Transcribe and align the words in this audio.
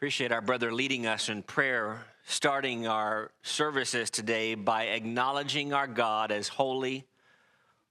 Appreciate 0.00 0.32
our 0.32 0.40
brother 0.40 0.72
leading 0.72 1.06
us 1.06 1.28
in 1.28 1.42
prayer, 1.42 2.06
starting 2.24 2.86
our 2.86 3.32
services 3.42 4.08
today 4.08 4.54
by 4.54 4.84
acknowledging 4.84 5.74
our 5.74 5.86
God 5.86 6.32
as 6.32 6.48
holy, 6.48 7.06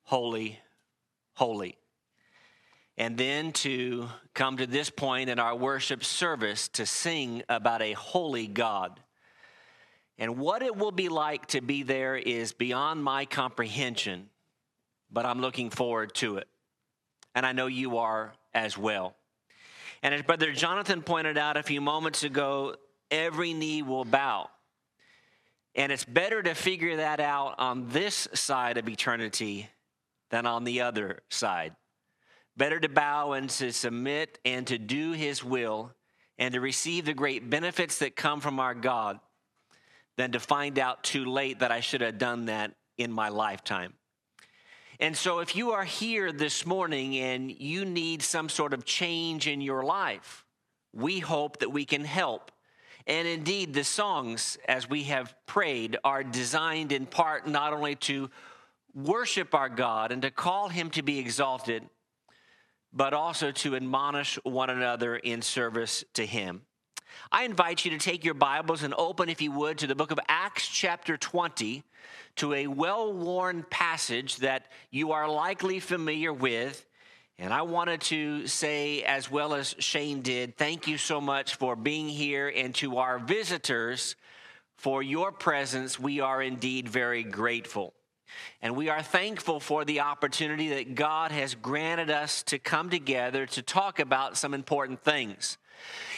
holy, 0.06 0.58
holy. 1.36 1.78
And 2.98 3.16
then 3.16 3.52
to 3.52 4.10
come 4.34 4.58
to 4.58 4.66
this 4.66 4.90
point 4.90 5.30
in 5.30 5.38
our 5.38 5.56
worship 5.56 6.04
service 6.04 6.68
to 6.70 6.88
sing 6.88 7.44
about 7.48 7.84
a 7.84 7.94
holy 7.94 8.48
God. 8.48 9.00
And 10.18 10.40
what 10.40 10.64
it 10.64 10.76
will 10.76 10.92
be 10.92 11.10
like 11.10 11.46
to 11.50 11.62
be 11.62 11.84
there 11.84 12.16
is 12.16 12.54
beyond 12.54 13.04
my 13.04 13.26
comprehension, 13.26 14.32
but 15.12 15.28
I'm 15.28 15.42
looking 15.42 15.70
forward 15.70 16.16
to 16.16 16.38
it. 16.38 16.48
And 17.36 17.46
I 17.46 17.52
know 17.52 17.68
you 17.68 18.00
are 18.00 18.34
as 18.52 18.76
well. 18.76 19.16
And 20.02 20.14
as 20.14 20.22
Brother 20.22 20.52
Jonathan 20.52 21.02
pointed 21.02 21.38
out 21.38 21.58
a 21.58 21.64
few 21.64 21.82
moments 21.82 22.24
ago, 22.24 22.76
every 23.12 23.54
knee 23.54 23.82
will 23.82 24.06
bow. 24.06 24.50
And 25.76 25.92
it's 25.92 26.06
better 26.06 26.42
to 26.42 26.56
figure 26.56 26.98
that 26.98 27.20
out 27.20 27.56
on 27.58 27.90
this 27.90 28.28
side 28.34 28.78
of 28.78 28.88
eternity 28.88 29.70
than 30.30 30.46
on 30.46 30.64
the 30.64 30.82
other 30.82 31.20
side. 31.30 31.76
Better 32.58 32.80
to 32.80 32.90
bow 32.90 33.34
and 33.34 33.50
to 33.52 33.72
submit 33.72 34.40
and 34.44 34.66
to 34.68 34.78
do 34.78 35.12
his 35.12 35.44
will 35.44 35.94
and 36.38 36.54
to 36.54 36.62
receive 36.62 37.06
the 37.06 37.14
great 37.14 37.50
benefits 37.50 38.00
that 38.00 38.16
come 38.16 38.40
from 38.40 38.60
our 38.60 38.74
God 38.74 39.20
than 40.18 40.32
to 40.32 40.40
find 40.40 40.80
out 40.80 41.04
too 41.04 41.26
late 41.26 41.60
that 41.60 41.72
I 41.72 41.80
should 41.80 42.02
have 42.02 42.18
done 42.18 42.46
that 42.46 42.76
in 42.98 43.12
my 43.12 43.30
lifetime. 43.30 43.94
And 45.02 45.16
so, 45.16 45.40
if 45.40 45.56
you 45.56 45.72
are 45.72 45.86
here 45.86 46.34
this 46.34 46.66
morning 46.66 47.16
and 47.18 47.50
you 47.50 47.86
need 47.86 48.22
some 48.22 48.50
sort 48.50 48.74
of 48.74 48.84
change 48.84 49.48
in 49.48 49.62
your 49.62 49.84
life, 49.84 50.44
we 50.94 51.20
hope 51.20 51.60
that 51.60 51.72
we 51.72 51.86
can 51.86 52.04
help. 52.04 52.52
And 53.08 53.26
indeed, 53.26 53.74
the 53.74 53.86
songs, 53.86 54.58
as 54.68 54.90
we 54.90 55.04
have 55.04 55.34
prayed, 55.46 55.98
are 56.04 56.22
designed 56.22 56.92
in 56.92 57.06
part 57.06 57.48
not 57.48 57.72
only 57.72 57.96
to 57.96 58.30
worship 58.94 59.56
our 59.56 59.70
God 59.70 60.12
and 60.12 60.22
to 60.22 60.32
call 60.32 60.68
Him 60.68 60.90
to 60.92 61.02
be 61.02 61.18
exalted, 61.18 61.88
but 62.92 63.14
also 63.14 63.52
to 63.52 63.78
admonish 63.78 64.38
one 64.44 64.70
another 64.70 65.16
in 65.16 65.42
service 65.42 66.04
to 66.16 66.26
Him. 66.26 66.64
I 67.32 67.44
invite 67.44 67.86
you 67.86 67.92
to 67.92 68.00
take 68.00 68.26
your 68.26 68.34
Bibles 68.34 68.82
and 68.82 68.92
open, 68.98 69.30
if 69.30 69.40
you 69.40 69.52
would, 69.52 69.78
to 69.80 69.88
the 69.88 69.94
book 69.94 70.10
of 70.10 70.20
Acts, 70.28 70.68
chapter 70.68 71.16
20 71.16 71.84
to 72.38 72.54
a 72.56 72.66
well 72.66 73.14
worn 73.14 73.64
passage 73.70 74.38
that 74.38 74.66
you 74.90 75.12
are 75.12 75.30
likely 75.30 75.80
familiar 75.80 76.34
with. 76.34 76.84
And 77.38 77.54
I 77.54 77.62
wanted 77.62 78.02
to 78.02 78.48
say, 78.48 79.04
as 79.04 79.30
well 79.30 79.54
as 79.54 79.76
Shane 79.78 80.24
did, 80.24 80.58
thank 80.58 80.88
you 80.88 80.98
so 80.98 81.22
much 81.22 81.54
for 81.54 81.76
being 81.76 82.10
here. 82.10 82.52
And 82.54 82.74
to 82.76 82.98
our 82.98 83.20
visitors, 83.20 84.16
for 84.78 85.04
your 85.04 85.32
presence, 85.32 86.00
we 86.00 86.22
are 86.22 86.42
indeed 86.42 86.90
very 86.90 87.22
grateful. 87.22 87.94
And 88.60 88.76
we 88.76 88.90
are 88.90 89.04
thankful 89.04 89.60
for 89.60 89.86
the 89.86 90.00
opportunity 90.00 90.70
that 90.70 90.96
God 90.96 91.32
has 91.32 91.54
granted 91.54 92.10
us 92.10 92.42
to 92.44 92.58
come 92.58 92.90
together 92.90 93.46
to 93.46 93.62
talk 93.62 94.00
about 94.00 94.36
some 94.36 94.56
important 94.56 95.04
things. 95.04 95.60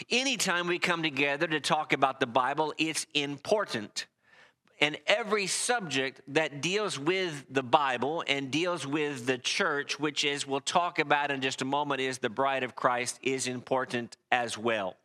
Anytime 0.10 0.68
we 0.68 0.80
come 0.80 1.04
together 1.04 1.48
to 1.48 1.60
talk 1.60 1.94
about 1.94 2.20
the 2.20 2.28
Bible, 2.28 2.74
it's 2.78 3.06
important 3.14 4.08
and 4.82 4.98
every 5.06 5.46
subject 5.46 6.22
that 6.30 6.60
deals 6.60 6.98
with 6.98 7.46
the 7.52 7.62
Bible 7.62 8.24
and 8.28 8.50
deals 8.50 8.86
with 8.86 9.28
the 9.28 9.38
church, 9.38 10.00
which 10.00 10.26
is 10.26 10.48
we'll 10.48 10.60
talk 10.60 10.98
about 10.98 11.30
in 11.30 11.40
just 11.40 11.62
a 11.62 11.66
moment, 11.66 12.02
is 12.02 12.18
the 12.18 12.32
bride 12.32 12.64
of 12.64 12.76
Christ, 12.76 13.20
is 13.22 13.48
important 13.48 14.18
as 14.32 14.58
well. 14.58 14.98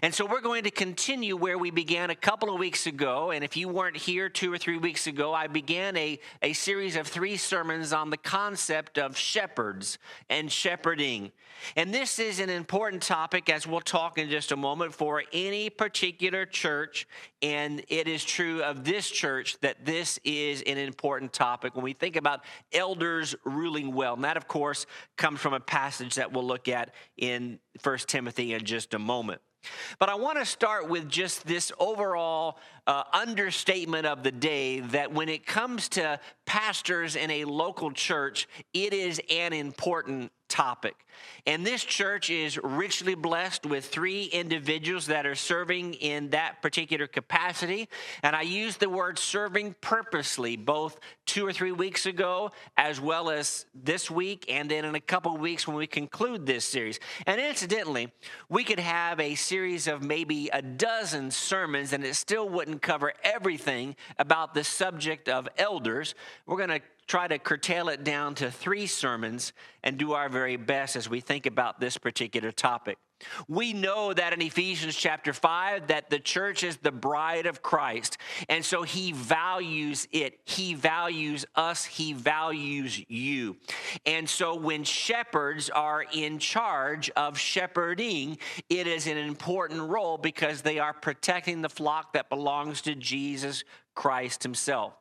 And 0.00 0.14
so 0.14 0.24
we're 0.24 0.40
going 0.40 0.62
to 0.62 0.70
continue 0.70 1.36
where 1.36 1.58
we 1.58 1.70
began 1.70 2.10
a 2.10 2.14
couple 2.14 2.50
of 2.52 2.60
weeks 2.60 2.86
ago. 2.86 3.32
And 3.32 3.42
if 3.42 3.56
you 3.56 3.68
weren't 3.68 3.96
here 3.96 4.28
two 4.28 4.52
or 4.52 4.58
three 4.58 4.78
weeks 4.78 5.08
ago, 5.08 5.34
I 5.34 5.48
began 5.48 5.96
a, 5.96 6.20
a 6.40 6.52
series 6.52 6.94
of 6.94 7.08
three 7.08 7.36
sermons 7.36 7.92
on 7.92 8.10
the 8.10 8.16
concept 8.16 8.96
of 8.96 9.16
shepherds 9.16 9.98
and 10.30 10.52
shepherding. 10.52 11.32
And 11.74 11.92
this 11.92 12.20
is 12.20 12.38
an 12.38 12.48
important 12.48 13.02
topic, 13.02 13.50
as 13.50 13.66
we'll 13.66 13.80
talk 13.80 14.18
in 14.18 14.30
just 14.30 14.52
a 14.52 14.56
moment, 14.56 14.94
for 14.94 15.24
any 15.32 15.68
particular 15.68 16.46
church. 16.46 17.08
And 17.42 17.82
it 17.88 18.06
is 18.06 18.24
true 18.24 18.62
of 18.62 18.84
this 18.84 19.10
church 19.10 19.58
that 19.62 19.84
this 19.84 20.20
is 20.22 20.62
an 20.62 20.78
important 20.78 21.32
topic 21.32 21.74
when 21.74 21.84
we 21.84 21.92
think 21.92 22.14
about 22.14 22.44
elders 22.72 23.34
ruling 23.44 23.92
well. 23.92 24.14
And 24.14 24.22
that, 24.22 24.36
of 24.36 24.46
course, 24.46 24.86
comes 25.16 25.40
from 25.40 25.54
a 25.54 25.60
passage 25.60 26.14
that 26.14 26.32
we'll 26.32 26.46
look 26.46 26.68
at 26.68 26.94
in 27.16 27.58
First 27.80 28.06
Timothy 28.06 28.54
in 28.54 28.64
just 28.64 28.94
a 28.94 28.98
moment. 29.00 29.40
But 29.98 30.08
I 30.08 30.14
want 30.14 30.38
to 30.38 30.44
start 30.44 30.88
with 30.88 31.08
just 31.08 31.46
this 31.46 31.72
overall 31.78 32.58
uh, 32.86 33.04
understatement 33.12 34.06
of 34.06 34.22
the 34.22 34.32
day 34.32 34.80
that 34.80 35.12
when 35.12 35.28
it 35.28 35.46
comes 35.46 35.88
to 35.90 36.20
pastors 36.46 37.16
in 37.16 37.30
a 37.30 37.44
local 37.44 37.90
church, 37.90 38.48
it 38.72 38.92
is 38.92 39.20
an 39.30 39.52
important 39.52 40.32
topic. 40.48 40.96
And 41.46 41.66
this 41.66 41.84
church 41.84 42.30
is 42.30 42.58
richly 42.62 43.14
blessed 43.14 43.66
with 43.66 43.86
three 43.86 44.24
individuals 44.24 45.06
that 45.06 45.26
are 45.26 45.34
serving 45.34 45.94
in 45.94 46.30
that 46.30 46.62
particular 46.62 47.06
capacity. 47.06 47.88
And 48.22 48.36
I 48.36 48.42
use 48.42 48.76
the 48.76 48.88
word 48.88 49.18
serving 49.18 49.76
purposely, 49.80 50.56
both 50.56 50.98
two 51.26 51.46
or 51.46 51.52
three 51.52 51.72
weeks 51.72 52.06
ago, 52.06 52.52
as 52.76 53.00
well 53.00 53.30
as 53.30 53.66
this 53.74 54.10
week, 54.10 54.46
and 54.48 54.70
then 54.70 54.84
in 54.84 54.94
a 54.94 55.00
couple 55.00 55.36
weeks 55.36 55.66
when 55.66 55.76
we 55.76 55.86
conclude 55.86 56.46
this 56.46 56.64
series. 56.64 57.00
And 57.26 57.40
incidentally, 57.40 58.12
we 58.48 58.64
could 58.64 58.80
have 58.80 59.20
a 59.20 59.34
series 59.34 59.86
of 59.86 60.02
maybe 60.02 60.50
a 60.52 60.62
dozen 60.62 61.30
sermons, 61.30 61.92
and 61.92 62.04
it 62.04 62.14
still 62.14 62.48
wouldn't 62.48 62.82
cover 62.82 63.12
everything 63.24 63.96
about 64.18 64.54
the 64.54 64.64
subject 64.64 65.28
of 65.28 65.48
elders. 65.56 66.14
We're 66.46 66.58
going 66.58 66.68
to 66.70 66.80
try 67.08 67.26
to 67.26 67.38
curtail 67.38 67.88
it 67.88 68.04
down 68.04 68.34
to 68.36 68.50
three 68.50 68.86
sermons 68.86 69.52
and 69.82 69.96
do 69.96 70.12
our 70.12 70.28
very 70.28 70.56
best 70.56 70.94
as 70.94 71.08
we 71.08 71.20
think 71.20 71.46
about 71.46 71.80
this 71.80 71.96
particular 71.96 72.52
topic. 72.52 72.98
We 73.48 73.72
know 73.72 74.12
that 74.12 74.32
in 74.32 74.40
Ephesians 74.40 74.94
chapter 74.94 75.32
5 75.32 75.88
that 75.88 76.08
the 76.08 76.20
church 76.20 76.62
is 76.62 76.76
the 76.76 76.92
bride 76.92 77.46
of 77.46 77.62
Christ. 77.62 78.18
And 78.48 78.64
so 78.64 78.82
he 78.82 79.12
values 79.12 80.06
it. 80.12 80.38
He 80.44 80.74
values 80.74 81.44
us. 81.56 81.84
He 81.84 82.12
values 82.12 83.02
you. 83.08 83.56
And 84.06 84.28
so 84.28 84.54
when 84.54 84.84
shepherds 84.84 85.68
are 85.70 86.04
in 86.12 86.38
charge 86.38 87.10
of 87.10 87.38
shepherding, 87.38 88.38
it 88.68 88.86
is 88.86 89.08
an 89.08 89.16
important 89.16 89.80
role 89.88 90.18
because 90.18 90.62
they 90.62 90.78
are 90.78 90.92
protecting 90.92 91.62
the 91.62 91.68
flock 91.68 92.12
that 92.12 92.28
belongs 92.28 92.82
to 92.82 92.94
Jesus 92.94 93.64
Christ 93.98 94.44
himself. 94.44 94.94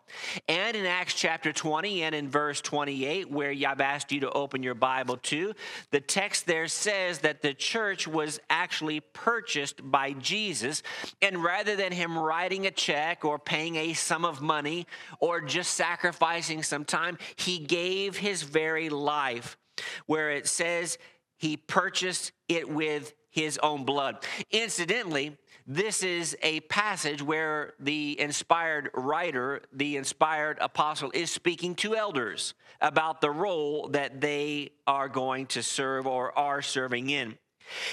And 0.47 0.75
in 0.75 0.87
Acts 0.87 1.13
chapter 1.13 1.53
20 1.53 2.01
and 2.01 2.15
in 2.15 2.27
verse 2.29 2.61
28, 2.61 3.29
where 3.29 3.51
I've 3.51 3.79
asked 3.79 4.11
you 4.11 4.21
to 4.21 4.31
open 4.31 4.63
your 4.63 4.73
Bible 4.73 5.17
to, 5.17 5.53
the 5.91 5.99
text 5.99 6.47
there 6.47 6.67
says 6.67 7.19
that 7.19 7.43
the 7.43 7.53
church 7.53 8.07
was 8.07 8.39
actually 8.49 9.01
purchased 9.01 9.91
by 9.91 10.13
Jesus. 10.13 10.81
And 11.21 11.43
rather 11.43 11.75
than 11.75 11.91
him 11.91 12.17
writing 12.17 12.65
a 12.65 12.71
check 12.71 13.23
or 13.23 13.37
paying 13.37 13.75
a 13.75 13.93
sum 13.93 14.25
of 14.25 14.41
money 14.41 14.87
or 15.19 15.41
just 15.41 15.75
sacrificing 15.75 16.63
some 16.63 16.83
time, 16.83 17.19
he 17.35 17.59
gave 17.59 18.17
his 18.17 18.41
very 18.41 18.89
life, 18.89 19.59
where 20.07 20.31
it 20.31 20.47
says 20.47 20.97
he 21.35 21.55
purchased 21.55 22.31
it 22.49 22.67
with 22.67 23.13
his 23.29 23.59
own 23.59 23.85
blood. 23.85 24.25
Incidentally, 24.49 25.37
this 25.67 26.01
is 26.01 26.37
a 26.41 26.61
passage 26.61 27.21
where 27.21 27.73
the 27.77 28.17
inspired 28.19 28.89
writer, 28.93 29.61
the 29.73 29.97
inspired 29.97 30.57
apostle, 30.61 31.11
is 31.13 31.29
speaking 31.29 31.75
to 31.75 31.93
elders 31.93 32.53
about 32.79 33.19
the 33.19 33.29
role 33.29 33.89
that 33.89 34.21
they 34.21 34.71
are 34.87 35.09
going 35.09 35.45
to 35.47 35.61
serve 35.61 36.07
or 36.07 36.37
are 36.39 36.61
serving 36.61 37.09
in. 37.09 37.37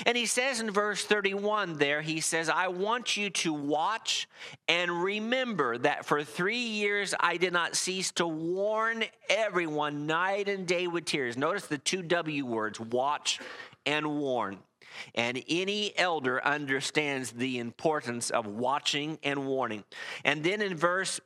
And 0.06 0.16
he 0.16 0.26
says 0.26 0.60
in 0.60 0.70
verse 0.70 1.04
31 1.04 1.78
there, 1.78 2.00
he 2.00 2.21
says, 2.21 2.48
I 2.48 2.68
want 2.68 3.16
you 3.16 3.30
to 3.30 3.53
watch 3.53 4.28
and 4.68 5.03
remember 5.03 5.77
that 5.78 6.06
for 6.06 6.22
three 6.22 6.59
years 6.59 7.12
I 7.18 7.38
did 7.38 7.53
not 7.53 7.74
cease 7.74 8.12
to 8.12 8.27
warn 8.27 9.03
everyone 9.28 10.06
night 10.06 10.48
and 10.48 10.65
day 10.65 10.86
with 10.86 11.06
tears. 11.06 11.36
Notice 11.36 11.66
the 11.66 11.78
two 11.78 12.03
W 12.03 12.47
words, 12.47 12.78
watch 12.78 13.41
and 13.84 14.06
warn. 14.18 14.59
And 15.14 15.42
any 15.48 15.96
elder 15.98 16.44
understands 16.44 17.32
the 17.32 17.58
importance 17.58 18.30
of 18.30 18.46
watching 18.46 19.18
and 19.22 19.46
warning. 19.46 19.84
And 20.24 20.42
then 20.42 20.62
in 20.62 20.76
verse 20.76 21.20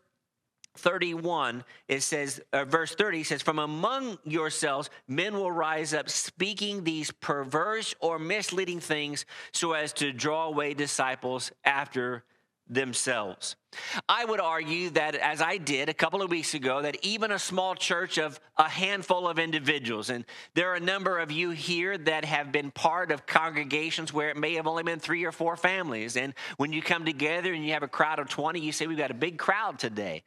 31 0.79 1.65
it 1.89 2.03
says 2.03 2.41
uh, 2.53 2.65
verse 2.65 2.95
30 2.95 3.25
says 3.25 3.43
from 3.43 3.59
among 3.59 4.17
yourselves 4.25 4.91
men 5.09 5.35
will 5.35 5.51
rise 5.51 5.93
up 5.93 6.09
speaking 6.09 6.85
these 6.85 7.11
perverse 7.11 7.97
or 8.01 8.19
misleading 8.19 8.79
things 8.79 9.27
so 9.53 9.73
as 9.73 9.93
to 9.93 10.13
draw 10.13 10.47
away 10.47 10.75
disciples 10.75 11.51
after 11.65 12.23
themselves 12.69 13.57
I 14.09 14.25
would 14.25 14.41
argue 14.41 14.91
that, 14.91 15.15
as 15.15 15.43
I 15.43 15.59
did 15.59 15.89
a 15.89 15.95
couple 15.95 16.23
of 16.23 16.31
weeks 16.31 16.55
ago, 16.55 16.83
that 16.83 16.97
even 17.03 17.31
a 17.33 17.39
small 17.39 17.75
church 17.75 18.19
of 18.19 18.41
a 18.57 18.69
handful 18.69 19.29
of 19.29 19.39
individuals, 19.39 20.11
and 20.11 20.25
there 20.55 20.71
are 20.71 20.75
a 20.75 20.81
number 20.81 21.19
of 21.19 21.31
you 21.31 21.51
here 21.51 21.97
that 21.99 22.25
have 22.25 22.51
been 22.51 22.71
part 22.71 23.11
of 23.11 23.27
congregations 23.27 24.13
where 24.13 24.31
it 24.31 24.37
may 24.37 24.55
have 24.55 24.67
only 24.67 24.83
been 24.83 24.99
three 24.99 25.25
or 25.25 25.33
four 25.33 25.57
families. 25.57 26.17
And 26.17 26.35
when 26.57 26.73
you 26.73 26.83
come 26.83 27.05
together 27.05 27.53
and 27.53 27.65
you 27.65 27.73
have 27.73 27.83
a 27.83 27.89
crowd 27.89 28.19
of 28.19 28.29
20, 28.29 28.61
you 28.61 28.73
say, 28.73 28.87
We've 28.87 28.99
got 28.99 29.11
a 29.11 29.15
big 29.15 29.39
crowd 29.39 29.79
today. 29.79 30.23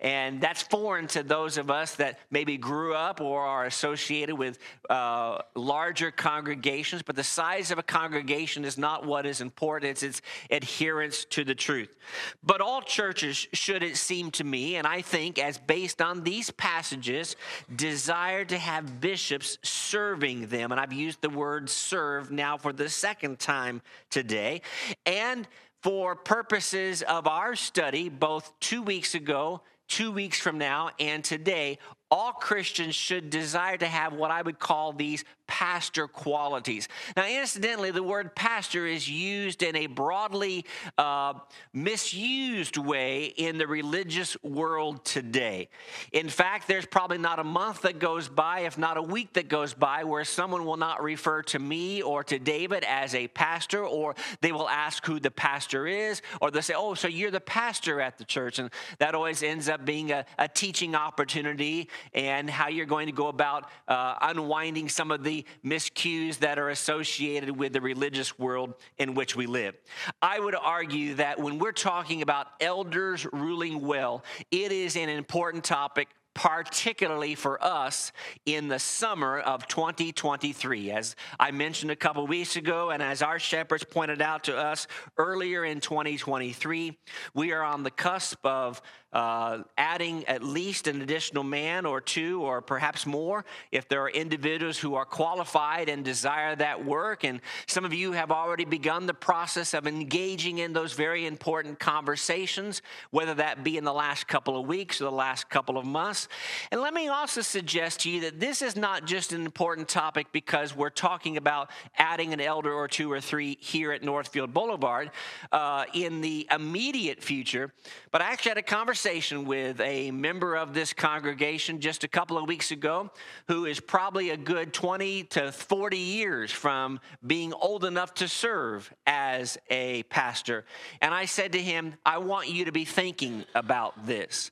And 0.00 0.40
that's 0.40 0.62
foreign 0.62 1.06
to 1.08 1.22
those 1.22 1.56
of 1.56 1.70
us 1.70 1.94
that 1.94 2.18
maybe 2.30 2.58
grew 2.58 2.94
up 2.94 3.20
or 3.20 3.40
are 3.40 3.64
associated 3.64 4.36
with 4.36 4.58
uh, 4.90 5.38
larger 5.54 6.10
congregations. 6.10 7.02
But 7.02 7.16
the 7.16 7.24
size 7.24 7.70
of 7.70 7.78
a 7.78 7.82
congregation 7.82 8.64
is 8.64 8.76
not 8.76 9.06
what 9.06 9.24
is 9.24 9.40
important, 9.40 9.92
it's 9.92 10.02
its 10.02 10.22
adherence 10.50 11.24
to 11.26 11.42
the 11.44 11.54
truth. 11.54 11.96
But 12.42 12.60
all 12.60 12.82
churches, 12.86 13.46
should 13.52 13.82
it 13.82 13.96
seem 13.96 14.30
to 14.32 14.44
me, 14.44 14.76
and 14.76 14.86
I 14.86 15.02
think, 15.02 15.38
as 15.38 15.58
based 15.58 16.00
on 16.00 16.22
these 16.22 16.50
passages, 16.50 17.36
desire 17.74 18.44
to 18.44 18.58
have 18.58 19.00
bishops 19.00 19.58
serving 19.62 20.48
them. 20.48 20.72
And 20.72 20.80
I've 20.80 20.92
used 20.92 21.20
the 21.20 21.30
word 21.30 21.68
serve 21.68 22.30
now 22.30 22.56
for 22.56 22.72
the 22.72 22.88
second 22.88 23.38
time 23.38 23.82
today. 24.10 24.62
And 25.06 25.46
for 25.82 26.16
purposes 26.16 27.02
of 27.02 27.26
our 27.26 27.54
study, 27.56 28.08
both 28.08 28.52
two 28.60 28.82
weeks 28.82 29.14
ago 29.14 29.60
two 29.88 30.10
weeks 30.10 30.40
from 30.40 30.58
now 30.58 30.90
and 30.98 31.22
today, 31.22 31.78
all 32.14 32.30
Christians 32.30 32.94
should 32.94 33.28
desire 33.28 33.76
to 33.76 33.88
have 33.88 34.12
what 34.12 34.30
I 34.30 34.40
would 34.40 34.60
call 34.60 34.92
these 34.92 35.24
pastor 35.48 36.06
qualities. 36.06 36.88
Now, 37.16 37.26
incidentally, 37.26 37.90
the 37.90 38.04
word 38.04 38.36
pastor 38.36 38.86
is 38.86 39.10
used 39.10 39.64
in 39.64 39.74
a 39.76 39.88
broadly 39.88 40.64
uh, 40.96 41.34
misused 41.72 42.76
way 42.76 43.24
in 43.24 43.58
the 43.58 43.66
religious 43.66 44.36
world 44.44 45.04
today. 45.04 45.68
In 46.12 46.28
fact, 46.28 46.68
there's 46.68 46.86
probably 46.86 47.18
not 47.18 47.40
a 47.40 47.44
month 47.44 47.82
that 47.82 47.98
goes 47.98 48.28
by, 48.28 48.60
if 48.60 48.78
not 48.78 48.96
a 48.96 49.02
week 49.02 49.32
that 49.34 49.48
goes 49.48 49.74
by, 49.74 50.04
where 50.04 50.24
someone 50.24 50.64
will 50.64 50.76
not 50.76 51.02
refer 51.02 51.42
to 51.42 51.58
me 51.58 52.00
or 52.00 52.22
to 52.24 52.38
David 52.38 52.84
as 52.84 53.14
a 53.14 53.26
pastor, 53.28 53.84
or 53.84 54.14
they 54.40 54.52
will 54.52 54.68
ask 54.68 55.04
who 55.04 55.18
the 55.18 55.32
pastor 55.32 55.86
is, 55.88 56.22
or 56.40 56.52
they'll 56.52 56.62
say, 56.62 56.74
Oh, 56.76 56.94
so 56.94 57.08
you're 57.08 57.32
the 57.32 57.40
pastor 57.40 58.00
at 58.00 58.18
the 58.18 58.24
church. 58.24 58.60
And 58.60 58.70
that 58.98 59.16
always 59.16 59.42
ends 59.42 59.68
up 59.68 59.84
being 59.84 60.12
a, 60.12 60.24
a 60.38 60.46
teaching 60.46 60.94
opportunity 60.94 61.88
and 62.12 62.48
how 62.48 62.68
you're 62.68 62.86
going 62.86 63.06
to 63.06 63.12
go 63.12 63.28
about 63.28 63.70
uh, 63.88 64.16
unwinding 64.22 64.88
some 64.88 65.10
of 65.10 65.24
the 65.24 65.44
miscues 65.64 66.38
that 66.38 66.58
are 66.58 66.70
associated 66.70 67.56
with 67.56 67.72
the 67.72 67.80
religious 67.80 68.38
world 68.38 68.74
in 68.98 69.14
which 69.14 69.36
we 69.36 69.46
live. 69.46 69.74
I 70.20 70.38
would 70.38 70.54
argue 70.54 71.14
that 71.14 71.38
when 71.38 71.58
we're 71.58 71.72
talking 71.72 72.22
about 72.22 72.48
elders 72.60 73.26
ruling 73.32 73.80
well, 73.80 74.24
it 74.50 74.72
is 74.72 74.96
an 74.96 75.08
important 75.08 75.64
topic 75.64 76.08
particularly 76.34 77.36
for 77.36 77.62
us 77.62 78.12
in 78.44 78.68
the 78.68 78.78
summer 78.78 79.38
of 79.38 79.66
2023. 79.68 80.90
As 80.90 81.16
I 81.38 81.52
mentioned 81.52 81.92
a 81.92 81.96
couple 81.96 82.26
weeks 82.26 82.56
ago, 82.56 82.90
and 82.90 83.02
as 83.02 83.22
our 83.22 83.38
shepherds 83.38 83.84
pointed 83.84 84.20
out 84.20 84.44
to 84.44 84.56
us 84.56 84.86
earlier 85.16 85.64
in 85.64 85.80
2023, 85.80 86.98
we 87.34 87.52
are 87.52 87.62
on 87.62 87.84
the 87.84 87.90
cusp 87.90 88.44
of 88.44 88.82
uh, 89.14 89.62
adding 89.78 90.24
at 90.26 90.42
least 90.42 90.88
an 90.88 91.00
additional 91.00 91.44
man 91.44 91.86
or 91.86 92.00
two, 92.00 92.42
or 92.42 92.60
perhaps 92.60 93.06
more, 93.06 93.44
if 93.70 93.88
there 93.88 94.02
are 94.02 94.10
individuals 94.10 94.76
who 94.76 94.96
are 94.96 95.04
qualified 95.04 95.88
and 95.88 96.04
desire 96.04 96.56
that 96.56 96.84
work. 96.84 97.22
And 97.22 97.40
some 97.68 97.84
of 97.84 97.94
you 97.94 98.10
have 98.10 98.32
already 98.32 98.64
begun 98.64 99.06
the 99.06 99.14
process 99.14 99.72
of 99.72 99.86
engaging 99.86 100.58
in 100.58 100.72
those 100.72 100.94
very 100.94 101.26
important 101.26 101.78
conversations, 101.78 102.82
whether 103.10 103.34
that 103.34 103.62
be 103.62 103.78
in 103.78 103.84
the 103.84 103.92
last 103.92 104.26
couple 104.26 104.58
of 104.58 104.66
weeks 104.66 105.00
or 105.00 105.04
the 105.04 105.12
last 105.12 105.48
couple 105.48 105.78
of 105.78 105.86
months. 105.86 106.26
And 106.72 106.80
let 106.80 106.92
me 106.92 107.06
also 107.06 107.40
suggest 107.40 108.00
to 108.00 108.10
you 108.10 108.20
that 108.22 108.40
this 108.40 108.62
is 108.62 108.74
not 108.74 109.04
just 109.06 109.32
an 109.32 109.44
important 109.44 109.88
topic 109.88 110.26
because 110.32 110.74
we're 110.74 110.90
talking 110.90 111.36
about 111.36 111.70
adding 111.98 112.32
an 112.32 112.40
elder 112.40 112.72
or 112.72 112.88
two 112.88 113.12
or 113.12 113.20
three 113.20 113.58
here 113.60 113.92
at 113.92 114.02
Northfield 114.02 114.52
Boulevard 114.52 115.12
uh, 115.52 115.84
in 115.94 116.20
the 116.20 116.48
immediate 116.50 117.22
future, 117.22 117.72
but 118.10 118.20
I 118.20 118.32
actually 118.32 118.50
had 118.50 118.58
a 118.58 118.62
conversation 118.62 119.03
conversation 119.04 119.44
with 119.44 119.82
a 119.82 120.10
member 120.12 120.54
of 120.54 120.72
this 120.72 120.94
congregation 120.94 121.78
just 121.78 122.04
a 122.04 122.08
couple 122.08 122.38
of 122.38 122.48
weeks 122.48 122.70
ago 122.70 123.10
who 123.48 123.66
is 123.66 123.78
probably 123.78 124.30
a 124.30 124.36
good 124.36 124.72
20 124.72 125.24
to 125.24 125.52
40 125.52 125.98
years 125.98 126.50
from 126.50 126.98
being 127.26 127.52
old 127.52 127.84
enough 127.84 128.14
to 128.14 128.26
serve 128.26 128.90
as 129.06 129.58
a 129.68 130.04
pastor. 130.04 130.64
And 131.02 131.12
I 131.12 131.26
said 131.26 131.52
to 131.52 131.60
him, 131.60 131.96
I 132.06 132.16
want 132.16 132.48
you 132.48 132.64
to 132.64 132.72
be 132.72 132.86
thinking 132.86 133.44
about 133.54 134.06
this. 134.06 134.50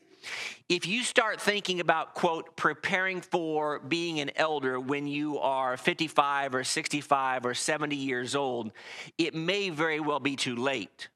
If 0.68 0.86
you 0.86 1.02
start 1.02 1.40
thinking 1.40 1.80
about, 1.80 2.12
quote, 2.12 2.54
preparing 2.54 3.22
for 3.22 3.78
being 3.78 4.20
an 4.20 4.32
elder 4.36 4.78
when 4.78 5.06
you 5.06 5.38
are 5.38 5.78
55 5.78 6.54
or 6.54 6.62
65 6.62 7.46
or 7.46 7.54
70 7.54 7.96
years 7.96 8.34
old, 8.34 8.70
it 9.16 9.34
may 9.34 9.70
very 9.70 9.98
well 9.98 10.20
be 10.20 10.36
too 10.36 10.56
late. 10.56 11.08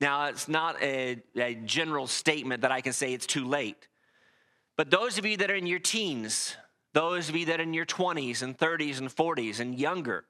Now, 0.00 0.26
it's 0.26 0.48
not 0.48 0.80
a, 0.82 1.22
a, 1.36 1.54
general 1.54 2.06
statement 2.06 2.62
that 2.62 2.72
I 2.72 2.82
can 2.82 2.92
say 2.92 3.14
it's 3.14 3.26
too 3.26 3.46
late. 3.46 3.88
But 4.76 4.90
those 4.90 5.16
of 5.16 5.24
you 5.24 5.38
that 5.38 5.50
are 5.50 5.54
in 5.54 5.66
your 5.66 5.78
teens, 5.78 6.54
those 6.92 7.30
of 7.30 7.36
you 7.36 7.46
that 7.46 7.60
are 7.60 7.62
in 7.62 7.72
your 7.72 7.86
20s 7.86 8.42
and 8.42 8.58
30s 8.58 8.98
and 8.98 9.08
40s 9.08 9.58
and 9.58 9.78
younger, 9.78 10.24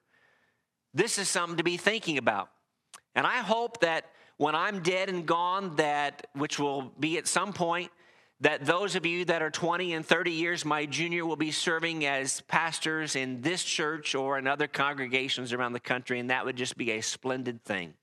this 0.93 1.17
is 1.17 1.27
something 1.27 1.57
to 1.57 1.63
be 1.63 1.75
thinking 1.75 2.17
about. 2.17 2.49
And 3.13 3.27
I 3.27 3.37
hope 3.39 3.81
that 3.81 4.05
when 4.37 4.55
I'm 4.55 4.81
dead 4.83 5.09
and 5.09 5.25
gone, 5.25 5.75
that 5.75 6.27
which 6.33 6.59
will 6.59 6.93
be 6.97 7.17
at 7.17 7.27
some 7.27 7.51
point, 7.51 7.91
that 8.39 8.65
those 8.65 8.95
of 8.95 9.05
you 9.05 9.25
that 9.25 9.41
are 9.41 9.49
20 9.49 9.93
and 9.93 10.05
30 10.05 10.31
years 10.31 10.63
my 10.63 10.85
junior 10.85 11.25
will 11.25 11.35
be 11.35 11.51
serving 11.51 12.05
as 12.05 12.41
pastors 12.41 13.15
in 13.15 13.41
this 13.41 13.63
church 13.63 14.15
or 14.15 14.37
in 14.37 14.47
other 14.47 14.67
congregations 14.67 15.51
around 15.51 15.73
the 15.73 15.79
country, 15.79 16.19
and 16.19 16.29
that 16.29 16.45
would 16.45 16.55
just 16.55 16.77
be 16.77 16.91
a 16.91 17.01
splendid 17.01 17.63
thing 17.65 17.95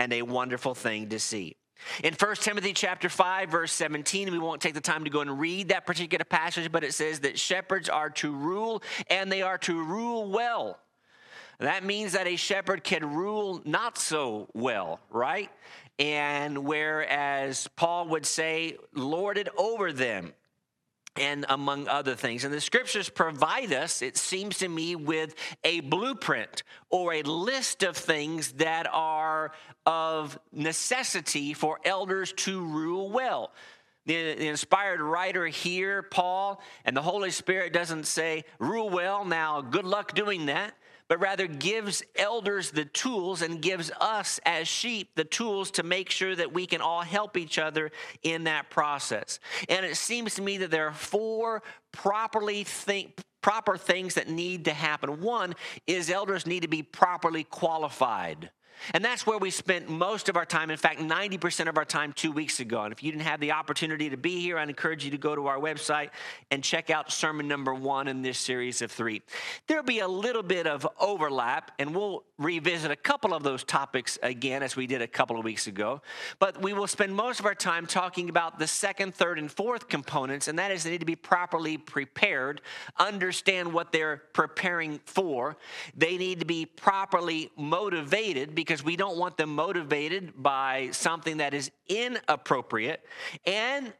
and 0.00 0.14
a 0.14 0.22
wonderful 0.22 0.74
thing 0.74 1.10
to 1.10 1.18
see. 1.18 1.56
In 2.02 2.14
1 2.14 2.36
Timothy 2.36 2.72
chapter 2.72 3.10
5 3.10 3.50
verse 3.50 3.72
17 3.72 4.32
we 4.32 4.38
won't 4.38 4.62
take 4.62 4.72
the 4.72 4.80
time 4.80 5.04
to 5.04 5.10
go 5.10 5.20
and 5.20 5.38
read 5.38 5.68
that 5.68 5.84
particular 5.84 6.24
passage 6.24 6.72
but 6.72 6.82
it 6.82 6.94
says 6.94 7.20
that 7.20 7.38
shepherds 7.38 7.90
are 7.90 8.08
to 8.08 8.32
rule 8.32 8.82
and 9.08 9.30
they 9.30 9.42
are 9.42 9.58
to 9.58 9.84
rule 9.84 10.30
well. 10.30 10.78
That 11.58 11.84
means 11.84 12.12
that 12.12 12.26
a 12.26 12.36
shepherd 12.36 12.82
can 12.82 13.12
rule 13.12 13.60
not 13.66 13.98
so 13.98 14.48
well, 14.54 15.00
right? 15.10 15.50
And 15.98 16.64
whereas 16.64 17.68
Paul 17.76 18.08
would 18.08 18.24
say 18.24 18.78
lord 18.94 19.36
it 19.36 19.48
over 19.58 19.92
them 19.92 20.32
and 21.16 21.44
among 21.48 21.88
other 21.88 22.14
things. 22.14 22.44
And 22.44 22.54
the 22.54 22.60
scriptures 22.60 23.08
provide 23.08 23.72
us, 23.72 24.02
it 24.02 24.16
seems 24.16 24.58
to 24.58 24.68
me, 24.68 24.94
with 24.96 25.34
a 25.64 25.80
blueprint 25.80 26.62
or 26.88 27.14
a 27.14 27.22
list 27.22 27.82
of 27.82 27.96
things 27.96 28.52
that 28.52 28.86
are 28.92 29.52
of 29.86 30.38
necessity 30.52 31.52
for 31.52 31.78
elders 31.84 32.32
to 32.32 32.64
rule 32.64 33.10
well. 33.10 33.52
The, 34.06 34.34
the, 34.34 34.48
inspired 34.48 35.00
writer 35.00 35.46
here, 35.46 36.02
Paul, 36.02 36.62
and 36.84 36.96
the 36.96 37.02
Holy 37.02 37.30
Spirit 37.30 37.72
doesn't 37.72 38.06
say, 38.06 38.44
rule 38.58 38.88
well, 38.88 39.24
now 39.24 39.60
good 39.60 39.84
luck 39.84 40.14
doing 40.14 40.46
that 40.46 40.74
but 41.10 41.18
rather 41.18 41.48
gives 41.48 42.04
elders 42.14 42.70
the 42.70 42.84
tools 42.84 43.42
and 43.42 43.60
gives 43.60 43.90
us 44.00 44.38
as 44.46 44.68
sheep 44.68 45.10
the 45.16 45.24
tools 45.24 45.72
to 45.72 45.82
make 45.82 46.08
sure 46.08 46.36
that 46.36 46.52
we 46.52 46.66
can 46.66 46.80
all 46.80 47.00
help 47.00 47.36
each 47.36 47.58
other 47.58 47.90
in 48.22 48.44
that 48.44 48.70
process. 48.70 49.40
And 49.68 49.84
it 49.84 49.96
seems 49.96 50.36
to 50.36 50.42
me 50.42 50.58
that 50.58 50.70
there 50.70 50.86
are 50.86 50.92
four 50.92 51.64
properly 51.90 52.62
think 52.62 53.20
proper 53.42 53.76
things 53.76 54.14
that 54.14 54.28
need 54.28 54.66
to 54.66 54.72
happen. 54.72 55.20
One 55.20 55.56
is 55.84 56.10
elders 56.10 56.46
need 56.46 56.62
to 56.62 56.68
be 56.68 56.84
properly 56.84 57.42
qualified. 57.42 58.50
And 58.94 59.04
that's 59.04 59.26
where 59.26 59.38
we 59.38 59.50
spent 59.50 59.88
most 59.88 60.28
of 60.28 60.36
our 60.36 60.46
time. 60.46 60.70
In 60.70 60.76
fact, 60.76 61.00
90% 61.00 61.68
of 61.68 61.76
our 61.76 61.84
time 61.84 62.12
two 62.12 62.32
weeks 62.32 62.60
ago. 62.60 62.82
And 62.82 62.92
if 62.92 63.02
you 63.02 63.12
didn't 63.12 63.24
have 63.24 63.40
the 63.40 63.52
opportunity 63.52 64.10
to 64.10 64.16
be 64.16 64.40
here, 64.40 64.58
I'd 64.58 64.68
encourage 64.68 65.04
you 65.04 65.10
to 65.10 65.18
go 65.18 65.34
to 65.34 65.46
our 65.46 65.58
website 65.58 66.10
and 66.50 66.64
check 66.64 66.90
out 66.90 67.12
sermon 67.12 67.46
number 67.48 67.74
one 67.74 68.08
in 68.08 68.22
this 68.22 68.38
series 68.38 68.82
of 68.82 68.90
three. 68.90 69.22
There'll 69.66 69.84
be 69.84 70.00
a 70.00 70.08
little 70.08 70.42
bit 70.42 70.66
of 70.66 70.86
overlap, 70.98 71.72
and 71.78 71.94
we'll 71.94 72.24
revisit 72.38 72.90
a 72.90 72.96
couple 72.96 73.34
of 73.34 73.42
those 73.42 73.64
topics 73.64 74.18
again 74.22 74.62
as 74.62 74.76
we 74.76 74.86
did 74.86 75.02
a 75.02 75.06
couple 75.06 75.38
of 75.38 75.44
weeks 75.44 75.66
ago. 75.66 76.00
But 76.38 76.62
we 76.62 76.72
will 76.72 76.86
spend 76.86 77.14
most 77.14 77.40
of 77.40 77.46
our 77.46 77.54
time 77.54 77.86
talking 77.86 78.28
about 78.28 78.58
the 78.58 78.66
second, 78.66 79.14
third, 79.14 79.38
and 79.38 79.50
fourth 79.50 79.88
components, 79.88 80.48
and 80.48 80.58
that 80.58 80.70
is 80.70 80.84
they 80.84 80.90
need 80.90 81.00
to 81.00 81.06
be 81.06 81.16
properly 81.16 81.76
prepared, 81.76 82.62
understand 82.98 83.72
what 83.72 83.92
they're 83.92 84.22
preparing 84.32 85.00
for. 85.04 85.56
They 85.96 86.16
need 86.16 86.40
to 86.40 86.46
be 86.46 86.64
properly 86.66 87.50
motivated 87.56 88.54
because 88.60 88.84
we 88.84 88.94
don't 88.94 89.16
want 89.16 89.38
them 89.38 89.54
motivated 89.54 90.34
by 90.36 90.90
something 90.92 91.38
that 91.38 91.54
is 91.54 91.70
inappropriate. 91.88 93.02
And 93.46 93.92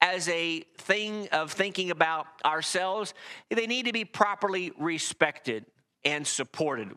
as 0.00 0.26
a 0.30 0.60
thing 0.78 1.28
of 1.32 1.52
thinking 1.52 1.90
about 1.90 2.26
ourselves, 2.42 3.12
they 3.50 3.66
need 3.66 3.84
to 3.86 3.92
be 3.92 4.06
properly 4.06 4.72
respected 4.78 5.66
and 6.02 6.26
supported. 6.26 6.96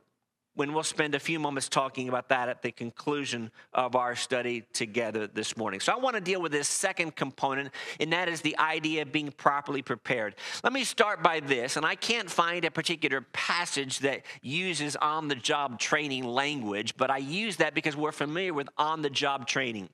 When 0.56 0.74
we'll 0.74 0.84
spend 0.84 1.16
a 1.16 1.20
few 1.20 1.40
moments 1.40 1.70
talking 1.70 2.10
about 2.10 2.30
that 2.30 2.50
at 2.50 2.62
the 2.62 2.72
conclusion 2.72 3.52
of 3.74 3.96
our 3.96 4.16
study 4.16 4.64
together 4.74 5.28
this 5.28 5.56
morning. 5.56 5.80
So, 5.80 5.94
I 5.94 5.98
want 5.98 6.16
to 6.16 6.22
deal 6.22 6.42
with 6.42 6.52
this 6.52 6.68
second 6.68 7.16
component, 7.16 7.72
and 8.00 8.12
that 8.14 8.28
is 8.28 8.42
the 8.42 8.58
idea 8.58 9.04
of 9.04 9.12
being 9.12 9.32
properly 9.32 9.82
prepared. 9.82 10.36
Let 10.64 10.74
me 10.74 10.84
start 10.84 11.24
by 11.24 11.40
this, 11.40 11.78
and 11.78 11.86
I 11.86 11.96
can't 11.96 12.30
find 12.30 12.66
a 12.66 12.72
particular 12.72 13.22
passage 13.34 14.00
that 14.00 14.26
uses 14.42 14.96
on 14.96 15.28
the 15.28 15.36
job 15.36 15.80
training 15.80 16.24
language, 16.24 16.96
but 16.98 17.10
I 17.10 17.18
use 17.18 17.58
that 17.58 17.74
because 17.74 17.96
we're 17.96 18.12
familiar 18.12 18.54
with 18.54 18.70
on 18.78 19.02
the 19.02 19.10
job 19.10 19.48
training. 19.48 19.90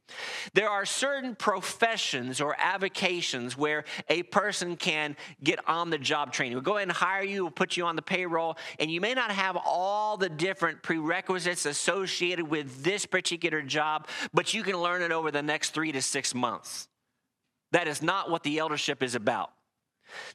There 0.54 0.70
are 0.70 0.86
certain 0.86 1.36
professions 1.36 2.42
or 2.42 2.56
avocations 2.60 3.58
where 3.58 3.84
a 4.10 4.24
person 4.24 4.76
can 4.76 5.16
get 5.44 5.60
on 5.68 5.90
the 5.90 5.98
job 5.98 6.32
training. 6.32 6.54
We'll 6.56 6.64
go 6.64 6.78
ahead 6.78 6.88
and 6.88 6.92
hire 6.92 7.24
you, 7.24 7.44
we'll 7.44 7.52
put 7.52 7.78
you 7.78 7.86
on 7.86 7.96
the 7.96 8.02
payroll, 8.02 8.58
and 8.80 8.90
you 8.90 9.02
may 9.02 9.14
not 9.14 9.32
have 9.32 9.58
all 9.58 10.18
the 10.18 10.30
different 10.46 10.84
prerequisites 10.84 11.66
associated 11.66 12.48
with 12.48 12.84
this 12.84 13.04
particular 13.08 13.64
job, 13.64 14.08
but 14.32 14.54
you 14.54 14.62
can 14.62 14.76
learn 14.76 15.02
it 15.02 15.12
over 15.12 15.32
the 15.32 15.42
next 15.42 15.72
three 15.72 15.92
to 15.92 16.04
six 16.04 16.36
months. 16.36 16.88
That 17.72 17.88
is 17.88 18.04
not 18.04 18.30
what 18.30 18.44
the 18.44 18.60
eldership 18.60 19.02
is 19.02 19.16
about. 19.16 19.50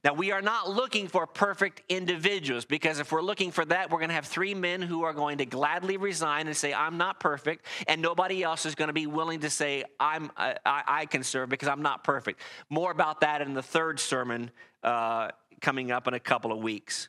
Now, 0.03 0.15
we 0.15 0.33
are 0.33 0.43
not 0.43 0.69
looking 0.69 1.07
for 1.07 1.29
perfect 1.29 1.83
individuals 1.89 2.65
because 2.65 2.99
if 2.99 3.13
we're 3.13 3.23
looking 3.23 3.53
for 3.53 3.65
that, 3.67 3.89
we're 3.89 4.01
going 4.01 4.09
to 4.09 4.17
have 4.17 4.27
three 4.27 4.53
men 4.53 4.83
who 4.83 5.05
are 5.05 5.13
going 5.13 5.39
to 5.39 5.47
gladly 5.47 5.97
resign 5.97 6.49
and 6.49 6.57
say, 6.57 6.75
I'm 6.75 6.99
not 6.99 7.21
perfect, 7.21 7.65
and 7.87 8.03
nobody 8.03 8.43
else 8.43 8.67
is 8.67 8.75
going 8.75 8.89
to 8.89 8.93
be 8.93 9.07
willing 9.07 9.39
to 9.41 9.49
say, 9.49 9.85
I'm, 10.01 10.33
I, 10.37 10.57
I 10.67 11.07
can 11.07 11.23
serve 11.23 11.51
because 11.51 11.69
I'm 11.69 11.83
not 11.83 12.03
perfect. 12.03 12.41
More 12.69 12.91
about 12.91 13.21
that 13.21 13.43
in 13.43 13.55
the 13.55 13.63
third 13.63 14.01
sermon 14.01 14.51
uh, 14.83 15.29
coming 15.61 15.93
up 15.93 16.09
in 16.09 16.15
a 16.15 16.21
couple 16.21 16.51
of 16.51 16.59
weeks. 16.59 17.09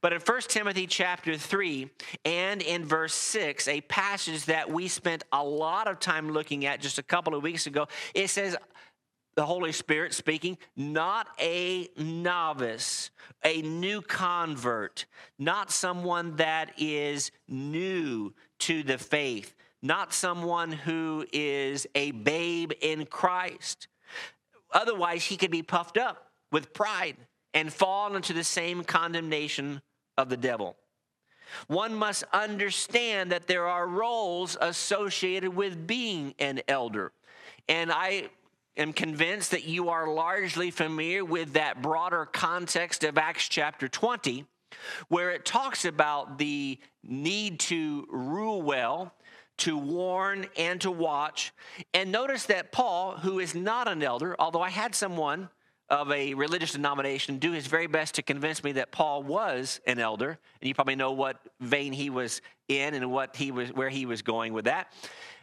But 0.00 0.12
in 0.12 0.20
1 0.20 0.40
Timothy 0.42 0.86
chapter 0.86 1.36
3 1.36 1.90
and 2.24 2.62
in 2.62 2.84
verse 2.84 3.14
6, 3.14 3.68
a 3.68 3.80
passage 3.82 4.44
that 4.46 4.70
we 4.70 4.88
spent 4.88 5.24
a 5.32 5.42
lot 5.42 5.88
of 5.88 6.00
time 6.00 6.30
looking 6.30 6.66
at 6.66 6.80
just 6.80 6.98
a 6.98 7.02
couple 7.02 7.34
of 7.34 7.42
weeks 7.42 7.66
ago, 7.66 7.88
it 8.14 8.28
says, 8.28 8.56
the 9.38 9.46
Holy 9.46 9.70
Spirit 9.70 10.14
speaking, 10.14 10.58
not 10.76 11.28
a 11.40 11.88
novice, 11.96 13.10
a 13.44 13.62
new 13.62 14.02
convert, 14.02 15.06
not 15.38 15.70
someone 15.70 16.34
that 16.36 16.72
is 16.76 17.30
new 17.46 18.34
to 18.58 18.82
the 18.82 18.98
faith, 18.98 19.54
not 19.80 20.12
someone 20.12 20.72
who 20.72 21.24
is 21.32 21.86
a 21.94 22.10
babe 22.10 22.72
in 22.80 23.06
Christ. 23.06 23.86
Otherwise, 24.72 25.24
he 25.24 25.36
could 25.36 25.52
be 25.52 25.62
puffed 25.62 25.98
up 25.98 26.32
with 26.50 26.72
pride 26.72 27.16
and 27.54 27.72
fall 27.72 28.14
into 28.14 28.32
the 28.32 28.44
same 28.44 28.84
condemnation 28.84 29.82
of 30.16 30.28
the 30.28 30.36
devil. 30.36 30.76
One 31.66 31.94
must 31.94 32.24
understand 32.32 33.32
that 33.32 33.46
there 33.46 33.66
are 33.66 33.86
roles 33.86 34.56
associated 34.60 35.54
with 35.54 35.86
being 35.86 36.34
an 36.38 36.60
elder. 36.68 37.12
And 37.68 37.90
I 37.90 38.28
am 38.76 38.92
convinced 38.92 39.50
that 39.50 39.64
you 39.64 39.88
are 39.88 40.12
largely 40.12 40.70
familiar 40.70 41.24
with 41.24 41.54
that 41.54 41.82
broader 41.82 42.26
context 42.26 43.04
of 43.04 43.18
Acts 43.18 43.48
chapter 43.48 43.88
20, 43.88 44.44
where 45.08 45.30
it 45.30 45.44
talks 45.44 45.84
about 45.84 46.38
the 46.38 46.78
need 47.02 47.60
to 47.60 48.06
rule 48.10 48.62
well, 48.62 49.14
to 49.58 49.76
warn, 49.76 50.46
and 50.56 50.80
to 50.80 50.90
watch. 50.90 51.52
And 51.92 52.12
notice 52.12 52.46
that 52.46 52.70
Paul, 52.70 53.16
who 53.16 53.40
is 53.40 53.54
not 53.54 53.88
an 53.88 54.02
elder, 54.02 54.36
although 54.38 54.62
I 54.62 54.70
had 54.70 54.94
someone 54.94 55.48
of 55.90 56.10
a 56.12 56.34
religious 56.34 56.72
denomination 56.72 57.38
do 57.38 57.52
his 57.52 57.66
very 57.66 57.86
best 57.86 58.14
to 58.16 58.22
convince 58.22 58.62
me 58.62 58.72
that 58.72 58.90
Paul 58.90 59.22
was 59.22 59.80
an 59.86 59.98
elder, 59.98 60.38
and 60.60 60.68
you 60.68 60.74
probably 60.74 60.96
know 60.96 61.12
what 61.12 61.40
vein 61.60 61.92
he 61.92 62.10
was 62.10 62.42
in 62.68 62.94
and 62.94 63.10
what 63.10 63.36
he 63.36 63.50
was 63.50 63.72
where 63.72 63.88
he 63.88 64.06
was 64.06 64.22
going 64.22 64.52
with 64.52 64.66
that. 64.66 64.92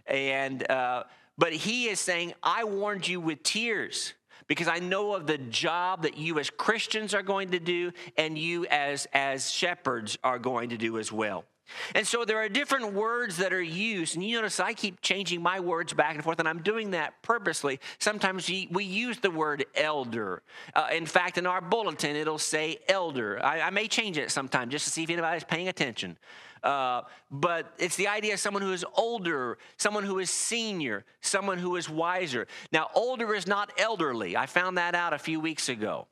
And 0.05 0.69
uh, 0.69 1.03
but 1.37 1.53
he 1.53 1.87
is 1.87 1.99
saying, 1.99 2.33
"I 2.43 2.63
warned 2.63 3.07
you 3.07 3.19
with 3.19 3.43
tears." 3.43 4.13
Because 4.47 4.67
I 4.67 4.77
know 4.77 5.15
of 5.15 5.25
the 5.25 5.39
job 5.39 6.03
that 6.03 6.19
you 6.19 6.37
as 6.37 6.51
Christians 6.51 7.15
are 7.15 7.23
going 7.23 7.49
to 7.49 7.59
do, 7.59 7.91
and 8.15 8.37
you 8.37 8.67
as, 8.67 9.07
as 9.11 9.49
shepherds 9.49 10.19
are 10.23 10.37
going 10.37 10.69
to 10.69 10.77
do 10.77 10.99
as 10.99 11.11
well. 11.11 11.45
And 11.93 12.05
so 12.05 12.25
there 12.25 12.37
are 12.37 12.49
different 12.49 12.93
words 12.93 13.37
that 13.37 13.53
are 13.53 13.61
used. 13.61 14.15
And 14.15 14.23
you 14.23 14.35
notice 14.35 14.59
I 14.59 14.73
keep 14.73 15.01
changing 15.01 15.41
my 15.41 15.59
words 15.59 15.93
back 15.93 16.15
and 16.15 16.23
forth, 16.23 16.39
and 16.39 16.47
I'm 16.47 16.61
doing 16.61 16.91
that 16.91 17.21
purposely. 17.21 17.79
Sometimes 17.99 18.47
we, 18.47 18.85
use 18.85 19.19
the 19.19 19.31
word 19.31 19.65
elder. 19.75 20.43
Uh, 20.73 20.87
in 20.93 21.05
fact, 21.05 21.37
in 21.37 21.45
our 21.45 21.61
bulletin, 21.61 22.15
it'll 22.15 22.37
say 22.37 22.77
elder. 22.87 23.43
I, 23.43 23.61
I, 23.61 23.69
may 23.71 23.87
change 23.87 24.17
it 24.17 24.31
sometime 24.31 24.69
just 24.69 24.85
to 24.85 24.91
see 24.91 25.03
if 25.03 25.09
anybody's 25.09 25.43
paying 25.43 25.67
attention. 25.67 26.17
Uh, 26.63 27.01
but 27.29 27.73
it's 27.77 27.95
the 27.95 28.07
idea 28.07 28.33
of 28.33 28.39
someone 28.39 28.63
who 28.63 28.73
is 28.73 28.85
older, 28.95 29.57
someone 29.77 30.03
who 30.03 30.19
is 30.19 30.29
senior, 30.29 31.03
someone 31.21 31.57
who 31.57 31.75
is 31.75 31.89
wiser. 31.89 32.47
Now, 32.71 32.89
older 32.95 33.33
is 33.35 33.47
not 33.47 33.71
elderly. 33.77 34.37
I 34.37 34.45
found 34.45 34.77
that 34.77 34.95
out 34.95 35.13
a 35.13 35.19
few 35.19 35.39
weeks 35.39 35.69
ago. 35.69 36.07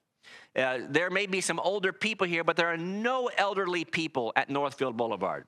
Uh, 0.55 0.79
there 0.89 1.09
may 1.09 1.25
be 1.25 1.41
some 1.41 1.59
older 1.59 1.91
people 1.91 2.27
here, 2.27 2.43
but 2.43 2.55
there 2.55 2.67
are 2.67 2.77
no 2.77 3.29
elderly 3.37 3.85
people 3.85 4.31
at 4.35 4.49
Northfield 4.49 4.95
Boulevard. 4.95 5.45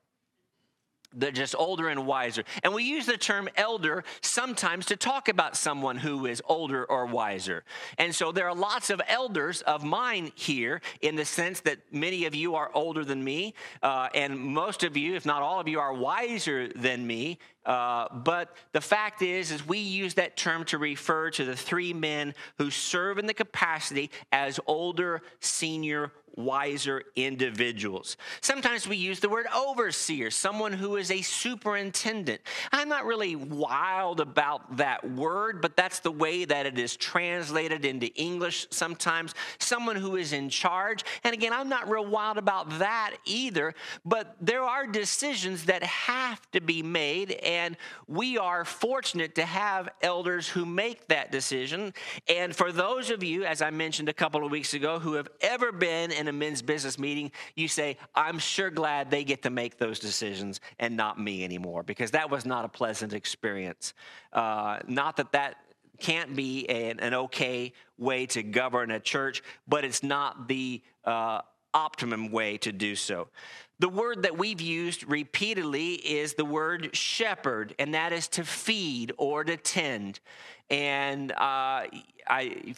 They're 1.14 1.32
just 1.32 1.56
older 1.58 1.90
and 1.90 2.06
wiser. 2.06 2.44
And 2.64 2.74
we 2.74 2.84
use 2.84 3.06
the 3.06 3.18
term 3.18 3.50
elder 3.56 4.04
sometimes 4.22 4.86
to 4.88 4.96
talk 4.96 5.30
about 5.30 5.56
someone 5.56 5.98
who 5.98 6.26
is 6.26 6.42
older 6.46 6.86
or 6.86 7.06
wiser. 7.06 7.64
And 7.98 8.14
so 8.14 8.32
there 8.32 8.48
are 8.48 8.56
lots 8.56 8.90
of 8.90 9.02
elders 9.08 9.62
of 9.62 9.84
mine 9.84 10.32
here 10.36 10.82
in 11.02 11.16
the 11.16 11.26
sense 11.26 11.62
that 11.62 11.80
many 11.92 12.26
of 12.26 12.36
you 12.36 12.56
are 12.56 12.70
older 12.74 13.06
than 13.06 13.24
me, 13.24 13.54
uh, 13.82 14.10
and 14.14 14.38
most 14.38 14.84
of 14.84 14.98
you, 14.98 15.16
if 15.16 15.26
not 15.26 15.42
all 15.42 15.60
of 15.60 15.68
you, 15.68 15.80
are 15.80 15.94
wiser 15.94 16.70
than 16.70 17.06
me. 17.06 17.40
Uh, 17.66 18.08
but 18.14 18.56
the 18.74 18.82
fact 18.82 19.22
is, 19.24 19.52
is 19.52 19.66
we 19.68 19.80
use 19.80 20.14
that 20.14 20.38
term 20.38 20.64
to 20.66 20.78
refer 20.78 21.32
to 21.32 21.46
the 21.46 21.56
three 21.56 21.94
men 21.94 22.36
who 22.60 22.70
serve 22.70 23.18
in 23.18 23.26
the 23.26 23.34
capacity 23.34 24.12
as 24.32 24.60
older, 24.68 25.22
senior, 25.40 26.12
wiser 26.36 27.04
individuals. 27.16 28.18
Sometimes 28.42 28.88
we 28.88 28.98
use 28.98 29.20
the 29.20 29.30
word 29.30 29.46
overseer, 29.56 30.32
someone 30.32 30.74
who 30.74 30.98
is 30.98 31.12
a 31.12 31.22
superintendent. 31.22 32.42
I'm 32.72 32.90
not 32.90 33.06
really 33.06 33.36
wild 33.36 34.20
about 34.20 34.78
that 34.78 35.10
word, 35.10 35.62
but 35.62 35.76
that's 35.76 36.00
the 36.00 36.12
way 36.12 36.46
that 36.46 36.66
it 36.66 36.78
is 36.78 36.96
translated 36.96 37.86
into 37.86 38.08
English 38.16 38.68
sometimes. 38.72 39.34
Someone 39.60 39.96
who 39.96 40.16
is 40.16 40.34
in 40.34 40.50
charge. 40.50 41.04
And 41.24 41.34
again, 41.34 41.54
I'm 41.54 41.70
not 41.70 41.90
real 41.90 42.06
wild 42.06 42.38
about 42.38 42.80
that 42.80 43.16
either, 43.26 43.74
but 44.04 44.36
there 44.42 44.64
are 44.64 44.88
decisions 44.88 45.66
that 45.66 45.84
have 45.84 46.40
to 46.52 46.62
be 46.62 46.84
made 46.84 47.32
and 47.32 47.78
we 48.08 48.38
are 48.38 48.66
fortunate 48.66 49.36
to 49.36 49.46
have 49.46 49.90
elders 50.02 50.48
who 50.48 50.66
make 50.66 51.08
that 51.08 51.32
decision. 51.32 51.94
And 52.28 52.56
for 52.56 52.72
those 52.72 53.10
of 53.10 53.24
you, 53.24 53.46
as 53.46 53.62
I 53.62 53.70
mentioned 53.70 54.10
a 54.10 54.14
couple 54.14 54.46
of 54.46 54.52
weeks 54.52 54.74
ago, 54.74 55.00
who 55.00 55.14
have 55.14 55.30
ever 55.42 55.72
been 55.72 56.12
in 56.12 56.25
a 56.28 56.34
men's 56.34 56.62
business 56.62 56.98
meeting, 57.00 57.32
you 57.56 57.68
say, 57.68 57.98
I'm 58.14 58.40
sure 58.40 58.70
glad 58.70 59.12
they 59.12 59.24
get 59.24 59.44
to 59.44 59.50
make 59.50 59.78
those 59.78 60.00
decisions 60.00 60.60
and 60.80 60.96
not 60.96 61.20
me 61.20 61.44
anymore, 61.44 61.84
because 61.84 62.12
that 62.12 62.30
was 62.30 62.46
not 62.46 62.66
a 62.66 62.70
pleasant 62.70 63.14
experience. 63.14 63.94
Uh, 64.34 64.80
not 64.88 65.18
that 65.18 65.32
that 65.32 65.58
can't 66.00 66.36
be 66.36 66.68
an, 66.70 67.00
an, 67.00 67.14
okay 67.14 67.72
way 67.98 68.26
to 68.26 68.44
govern 68.44 68.92
a 68.92 69.00
church, 69.00 69.42
but 69.68 69.86
it's 69.86 70.04
not 70.04 70.48
the 70.48 70.82
uh, 71.06 71.42
optimum 71.74 72.32
way 72.32 72.58
to 72.58 72.72
do 72.72 72.96
so. 72.96 73.28
The 73.80 73.90
word 73.90 74.24
that 74.24 74.38
we've 74.38 74.62
used 74.62 75.08
repeatedly 75.08 75.94
is 75.96 76.34
the 76.34 76.46
word 76.46 76.96
shepherd, 76.96 77.76
and 77.78 77.94
that 77.94 78.14
is 78.14 78.28
to 78.30 78.46
feed 78.46 79.12
or 79.18 79.44
to 79.44 79.58
tend. 79.58 80.22
And 80.70 81.32
uh, 81.34 81.36
I, 82.28 82.76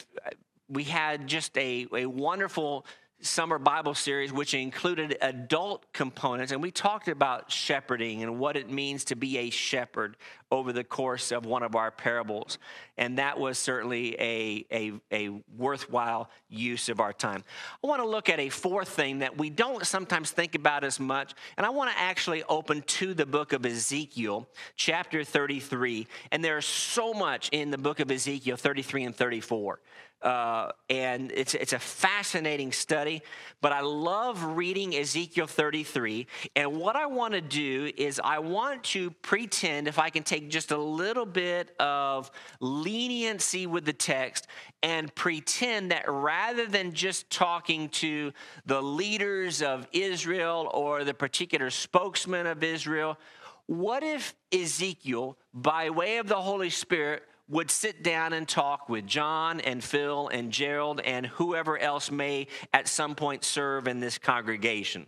we 0.68 0.84
had 0.84 1.27
just 1.27 1.56
a, 1.58 1.88
a 1.94 2.06
wonderful 2.08 2.86
summer 3.22 3.58
Bible 3.58 3.96
series, 3.96 4.32
which 4.32 4.54
included 4.54 5.18
adult 5.22 5.92
components. 5.92 6.52
And 6.52 6.62
we 6.62 6.72
talked 6.72 7.08
about 7.08 7.52
shepherding 7.52 8.22
and 8.22 8.40
what 8.40 8.56
it 8.56 8.70
means 8.70 9.06
to 9.06 9.16
be 9.16 9.38
a 9.40 9.50
shepherd 9.50 10.18
over 10.52 10.72
the 10.72 10.84
course 10.84 11.32
of 11.32 11.46
one 11.46 11.64
of 11.64 11.76
our 11.76 11.92
parables. 11.92 12.58
And 12.98 13.18
that 13.18 13.40
was 13.40 13.58
certainly 13.58 14.16
a, 14.20 14.66
a, 14.72 14.94
a 15.12 15.42
worthwhile 15.58 16.30
use 16.48 16.90
of 16.90 17.00
our 17.00 17.12
time. 17.12 17.44
I 17.84 17.88
want 17.88 18.02
to 18.02 18.08
look 18.08 18.30
at 18.30 18.40
a 18.40 18.50
fourth 18.50 18.90
thing 18.90 19.20
that 19.20 19.38
we 19.38 19.50
don't 19.50 19.86
sometimes 19.86 20.32
think 20.32 20.56
about 20.56 20.84
as 20.84 21.00
much. 21.00 21.34
And 21.58 21.66
I 21.66 21.70
want 21.70 21.92
to 21.92 22.00
actually 22.00 22.44
open 22.44 22.82
to 22.84 23.14
the 23.14 23.26
book 23.26 23.52
of 23.52 23.66
Ezekiel, 23.66 24.48
chapter 24.76 25.24
33. 25.24 26.08
And 26.32 26.44
there's 26.44 26.66
so 26.66 27.14
much 27.14 27.50
in 27.52 27.72
the 27.72 27.78
book 27.78 28.00
of 28.00 28.12
Ezekiel 28.12 28.58
33 28.58 29.06
and 29.06 29.16
34. 29.16 29.80
Uh, 30.22 30.72
and 30.90 31.32
it's, 31.32 31.54
it's 31.54 31.74
a 31.74 31.80
fascinating 31.80 32.72
study, 32.72 33.22
but 33.62 33.72
I 33.72 33.82
love 33.82 34.44
reading 34.44 34.96
Ezekiel 34.96 35.46
33. 35.46 36.26
And 36.56 36.80
what 36.80 36.96
I 36.96 37.06
want 37.06 37.36
to 37.36 37.42
do 37.42 37.92
is, 37.96 38.20
I 38.24 38.40
want 38.40 38.84
to 38.86 39.12
pretend, 39.12 39.88
if 39.88 40.00
I 40.00 40.10
can 40.10 40.24
take 40.24 40.50
just 40.50 40.72
a 40.72 40.78
little 40.78 41.26
bit 41.26 41.76
of 41.80 42.32
leniency 42.60 43.68
with 43.68 43.86
the 43.86 43.94
text, 43.94 44.48
and 44.82 45.14
pretend 45.14 45.92
that 45.92 46.06
rather 46.08 46.66
than 46.66 46.94
just 46.94 47.30
talking 47.30 47.90
to 47.90 48.32
the 48.66 48.82
leaders 48.82 49.62
of 49.62 49.88
Israel 49.92 50.70
or 50.74 51.04
the 51.04 51.14
particular 51.14 51.70
spokesman 51.70 52.48
of 52.48 52.64
Israel, 52.64 53.20
what 53.68 54.02
if 54.02 54.34
Ezekiel, 54.52 55.38
by 55.54 55.90
way 55.90 56.18
of 56.18 56.28
the 56.28 56.42
Holy 56.42 56.70
Spirit, 56.70 57.24
would 57.50 57.72
sit 57.72 58.04
down 58.04 58.34
and 58.34 58.48
talk 58.48 58.89
with 58.89 59.08
John 59.08 59.62
and 59.62 59.84
Phil 59.84 60.27
and 60.27 60.51
Gerald 60.51 61.00
and 61.01 61.25
whoever 61.25 61.77
else 61.77 62.12
may 62.12 62.48
at 62.74 62.88
some 62.88 63.16
point 63.16 63.44
serve 63.44 63.88
in 63.88 64.00
this 64.00 64.18
congregation. 64.18 65.08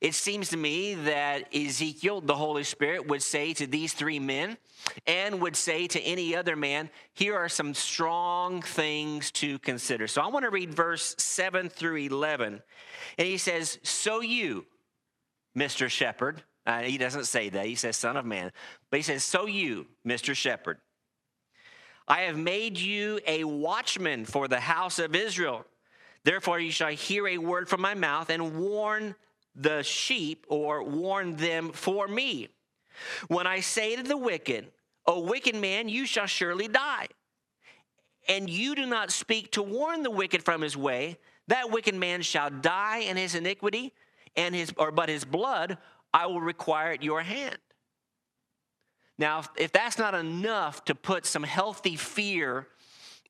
It 0.00 0.14
seems 0.14 0.50
to 0.50 0.56
me 0.56 0.94
that 0.94 1.54
Ezekiel, 1.54 2.20
the 2.20 2.34
Holy 2.34 2.64
Spirit, 2.64 3.08
would 3.08 3.22
say 3.22 3.52
to 3.54 3.66
these 3.66 3.92
three 3.92 4.18
men 4.18 4.56
and 5.06 5.40
would 5.40 5.56
say 5.56 5.86
to 5.88 6.00
any 6.00 6.36
other 6.36 6.56
man, 6.56 6.90
here 7.12 7.36
are 7.36 7.48
some 7.48 7.74
strong 7.74 8.62
things 8.62 9.30
to 9.32 9.58
consider. 9.60 10.06
So 10.06 10.22
I 10.22 10.28
want 10.28 10.44
to 10.44 10.50
read 10.50 10.74
verse 10.74 11.14
7 11.18 11.68
through 11.68 11.96
11. 11.96 12.62
And 13.18 13.26
he 13.26 13.38
says, 13.38 13.78
So 13.82 14.20
you, 14.20 14.66
Mr. 15.56 15.88
Shepherd, 15.88 16.42
uh, 16.66 16.80
he 16.80 16.98
doesn't 16.98 17.26
say 17.26 17.48
that, 17.50 17.66
he 17.66 17.74
says, 17.74 17.96
Son 17.96 18.16
of 18.16 18.24
Man, 18.24 18.52
but 18.90 18.98
he 18.98 19.02
says, 19.02 19.22
So 19.24 19.46
you, 19.46 19.86
Mr. 20.06 20.34
Shepherd, 20.34 20.78
I 22.06 22.22
have 22.22 22.36
made 22.36 22.78
you 22.78 23.20
a 23.26 23.44
watchman 23.44 24.24
for 24.24 24.46
the 24.46 24.60
house 24.60 24.98
of 24.98 25.14
Israel. 25.14 25.64
Therefore, 26.22 26.58
you 26.58 26.70
shall 26.70 26.90
hear 26.90 27.26
a 27.26 27.38
word 27.38 27.68
from 27.68 27.80
my 27.80 27.94
mouth 27.94 28.30
and 28.30 28.58
warn 28.58 29.14
the 29.54 29.82
sheep 29.82 30.46
or 30.48 30.82
warn 30.82 31.36
them 31.36 31.70
for 31.72 32.08
me. 32.08 32.48
When 33.28 33.46
I 33.46 33.60
say 33.60 33.96
to 33.96 34.02
the 34.02 34.16
wicked, 34.16 34.70
O 35.06 35.20
wicked 35.20 35.54
man, 35.54 35.88
you 35.88 36.06
shall 36.06 36.26
surely 36.26 36.68
die, 36.68 37.08
and 38.28 38.48
you 38.48 38.74
do 38.74 38.86
not 38.86 39.10
speak 39.10 39.52
to 39.52 39.62
warn 39.62 40.02
the 40.02 40.10
wicked 40.10 40.42
from 40.42 40.62
his 40.62 40.76
way, 40.76 41.18
that 41.48 41.70
wicked 41.70 41.94
man 41.94 42.22
shall 42.22 42.48
die 42.48 42.98
in 42.98 43.16
his 43.16 43.34
iniquity, 43.34 43.92
and 44.36 44.54
his 44.54 44.72
or 44.78 44.90
but 44.90 45.08
his 45.08 45.24
blood 45.24 45.76
I 46.12 46.26
will 46.26 46.40
require 46.40 46.92
at 46.92 47.02
your 47.02 47.22
hand. 47.22 47.58
Now, 49.18 49.44
if 49.56 49.72
that's 49.72 49.98
not 49.98 50.14
enough 50.14 50.84
to 50.86 50.94
put 50.94 51.24
some 51.26 51.44
healthy 51.44 51.96
fear 51.96 52.66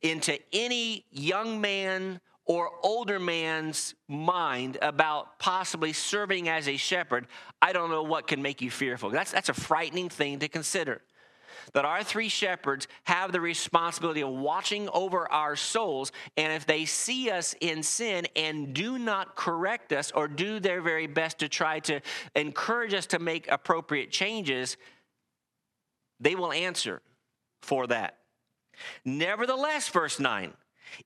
into 0.03 0.38
any 0.53 1.05
young 1.11 1.61
man 1.61 2.21
or 2.47 2.71
older 2.83 3.19
man's 3.19 3.95
mind 4.07 4.76
about 4.83 5.38
possibly 5.38 5.93
serving 5.93 6.49
as 6.49 6.69
a 6.69 6.76
shepherd, 6.76 7.26
I 7.61 7.73
don't 7.73 7.91
know 7.91 8.03
what 8.03 8.26
can 8.26 8.43
make 8.43 8.61
you 8.61 8.71
fearful. 8.71 9.11
That's, 9.11 9.33
that's 9.33 9.49
a 9.49 9.55
frightening 9.55 10.09
thing 10.09 10.38
to 10.41 10.49
consider. 10.49 11.00
That 11.73 11.87
our 11.87 12.05
three 12.05 12.29
shepherds 12.29 12.87
have 13.05 13.33
the 13.33 13.41
responsibility 13.41 14.23
of 14.23 14.29
watching 14.29 14.88
over 14.91 15.31
our 15.33 15.57
souls, 15.57 16.12
and 16.37 16.53
if 16.53 16.67
they 16.67 16.85
see 16.85 17.31
us 17.31 17.55
in 17.61 17.83
sin 17.83 18.26
and 18.37 18.75
do 18.75 18.99
not 18.99 19.37
correct 19.37 19.93
us 19.93 20.12
or 20.12 20.29
do 20.29 20.61
their 20.61 20.83
very 20.83 21.07
best 21.07 21.38
to 21.38 21.49
try 21.49 21.81
to 21.81 22.00
encourage 22.35 22.93
us 22.93 23.07
to 23.07 23.19
make 23.19 23.50
appropriate 23.50 24.11
changes, 24.11 24.76
they 26.21 26.35
will 26.35 26.52
answer 26.52 27.02
for 27.62 27.87
that. 27.87 28.18
Nevertheless, 29.04 29.88
verse 29.88 30.18
9, 30.18 30.52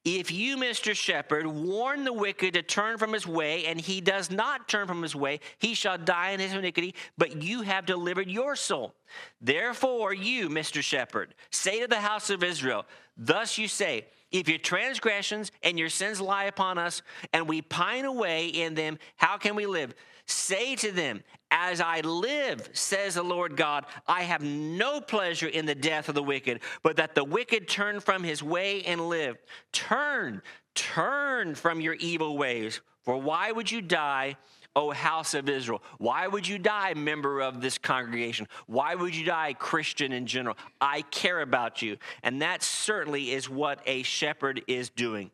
if 0.05 0.31
you, 0.31 0.57
Mr. 0.57 0.95
Shepherd, 0.95 1.47
warn 1.47 2.05
the 2.05 2.12
wicked 2.12 2.55
to 2.55 2.62
turn 2.62 2.99
from 2.99 3.12
his 3.12 3.27
way, 3.27 3.67
and 3.67 3.81
he 3.81 4.00
does 4.00 4.31
not 4.31 4.69
turn 4.69 4.87
from 4.87 5.03
his 5.03 5.15
way, 5.15 5.41
he 5.59 5.75
shall 5.75 5.99
die 5.99 6.31
in 6.31 6.41
his 6.41 6.53
iniquity, 6.53 6.95
but 7.17 7.43
you 7.43 7.62
have 7.62 7.87
delivered 7.87 8.29
your 8.29 8.57
soul. 8.57 8.95
Therefore, 9.41 10.12
you, 10.12 10.49
Mr. 10.49 10.83
Shepherd, 10.83 11.35
say 11.50 11.81
to 11.81 11.87
the 11.87 12.00
house 12.00 12.31
of 12.31 12.43
Israel, 12.43 12.87
Thus 13.17 13.59
you 13.59 13.67
say, 13.69 14.07
if 14.31 14.49
your 14.49 14.59
transgressions 14.59 15.50
and 15.62 15.79
your 15.79 15.88
sins 15.88 16.21
lie 16.21 16.45
upon 16.45 16.79
us, 16.79 17.03
and 17.33 17.49
we 17.49 17.62
pine 17.62 18.05
away 18.05 18.49
in 18.49 18.75
them, 18.75 18.99
how 19.17 19.38
can 19.38 19.55
we 19.55 19.67
live? 19.67 19.95
Say 20.29 20.77
to 20.77 20.93
them, 20.93 21.25
As 21.51 21.81
I 21.81 22.01
live, 22.01 22.69
says 22.75 23.15
the 23.15 23.23
Lord 23.23 23.57
God, 23.57 23.87
I 24.07 24.23
have 24.23 24.43
no 24.43 25.01
pleasure 25.01 25.49
in 25.49 25.65
the 25.65 25.75
death 25.75 26.11
of 26.11 26.15
the 26.15 26.23
wicked, 26.23 26.61
but 26.83 26.97
that 26.97 27.15
the 27.15 27.25
wicked 27.25 27.67
turn 27.67 27.99
from 27.99 28.23
his 28.23 28.43
way 28.43 28.83
and 28.83 29.09
live. 29.09 29.39
Turn, 29.73 30.43
turn 30.75 31.55
from 31.55 31.81
your 31.81 31.95
evil 31.95 32.37
ways. 32.37 32.83
For 33.05 33.17
why 33.17 33.51
would 33.51 33.71
you 33.71 33.81
die? 33.81 34.37
O 34.77 34.91
house 34.93 35.33
of 35.33 35.49
Israel? 35.49 35.83
Why 35.97 36.27
would 36.27 36.47
you 36.47 36.59
die, 36.59 36.93
member 36.93 37.41
of 37.41 37.63
this 37.63 37.79
congregation? 37.79 38.47
Why 38.67 38.95
would 38.95 39.17
you 39.17 39.25
die, 39.25 39.55
Christian 39.55 40.13
in 40.13 40.27
general? 40.27 40.59
I 40.79 41.03
care 41.03 41.41
about 41.41 41.81
you. 41.81 41.97
And 42.23 42.43
that 42.43 42.63
certainly 42.63 43.33
is 43.33 43.49
what 43.49 43.81
a 43.87 44.03
shepherd 44.03 44.62
is 44.69 44.91
doing. 44.91 45.31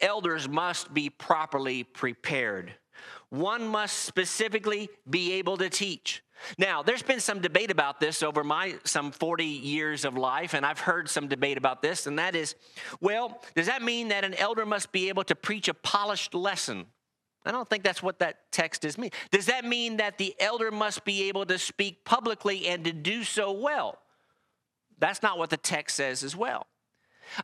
Elders 0.00 0.48
must 0.48 0.92
be 0.94 1.10
properly 1.10 1.84
prepared 1.84 2.72
one 3.32 3.66
must 3.66 4.00
specifically 4.00 4.90
be 5.08 5.32
able 5.32 5.56
to 5.56 5.70
teach. 5.70 6.22
Now, 6.58 6.82
there's 6.82 7.02
been 7.02 7.18
some 7.18 7.40
debate 7.40 7.70
about 7.70 7.98
this 7.98 8.22
over 8.22 8.44
my 8.44 8.74
some 8.84 9.10
40 9.10 9.46
years 9.46 10.04
of 10.04 10.18
life, 10.18 10.52
and 10.52 10.66
I've 10.66 10.80
heard 10.80 11.08
some 11.08 11.28
debate 11.28 11.56
about 11.56 11.80
this, 11.80 12.06
and 12.06 12.18
that 12.18 12.36
is 12.36 12.56
well, 13.00 13.40
does 13.54 13.66
that 13.66 13.80
mean 13.80 14.08
that 14.08 14.22
an 14.24 14.34
elder 14.34 14.66
must 14.66 14.92
be 14.92 15.08
able 15.08 15.24
to 15.24 15.34
preach 15.34 15.68
a 15.68 15.74
polished 15.74 16.34
lesson? 16.34 16.84
I 17.46 17.52
don't 17.52 17.68
think 17.68 17.84
that's 17.84 18.02
what 18.02 18.18
that 18.18 18.52
text 18.52 18.84
is 18.84 18.98
mean. 18.98 19.10
Does 19.30 19.46
that 19.46 19.64
mean 19.64 19.96
that 19.96 20.18
the 20.18 20.34
elder 20.38 20.70
must 20.70 21.02
be 21.06 21.28
able 21.28 21.46
to 21.46 21.58
speak 21.58 22.04
publicly 22.04 22.68
and 22.68 22.84
to 22.84 22.92
do 22.92 23.24
so 23.24 23.50
well? 23.50 23.98
That's 24.98 25.22
not 25.22 25.38
what 25.38 25.48
the 25.48 25.56
text 25.56 25.96
says 25.96 26.22
as 26.22 26.36
well. 26.36 26.66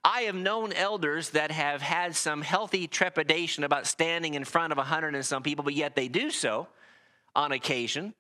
I 0.04 0.22
have 0.22 0.34
known 0.34 0.72
elders 0.72 1.30
that 1.30 1.50
have 1.50 1.82
had 1.82 2.16
some 2.16 2.42
healthy 2.42 2.86
trepidation 2.86 3.64
about 3.64 3.86
standing 3.86 4.34
in 4.34 4.44
front 4.44 4.72
of 4.72 4.78
a 4.78 4.84
hundred 4.84 5.14
and 5.14 5.24
some 5.24 5.42
people, 5.42 5.64
but 5.64 5.74
yet 5.74 5.94
they 5.94 6.08
do 6.08 6.30
so 6.30 6.68
on 7.34 7.52
occasion. 7.52 8.14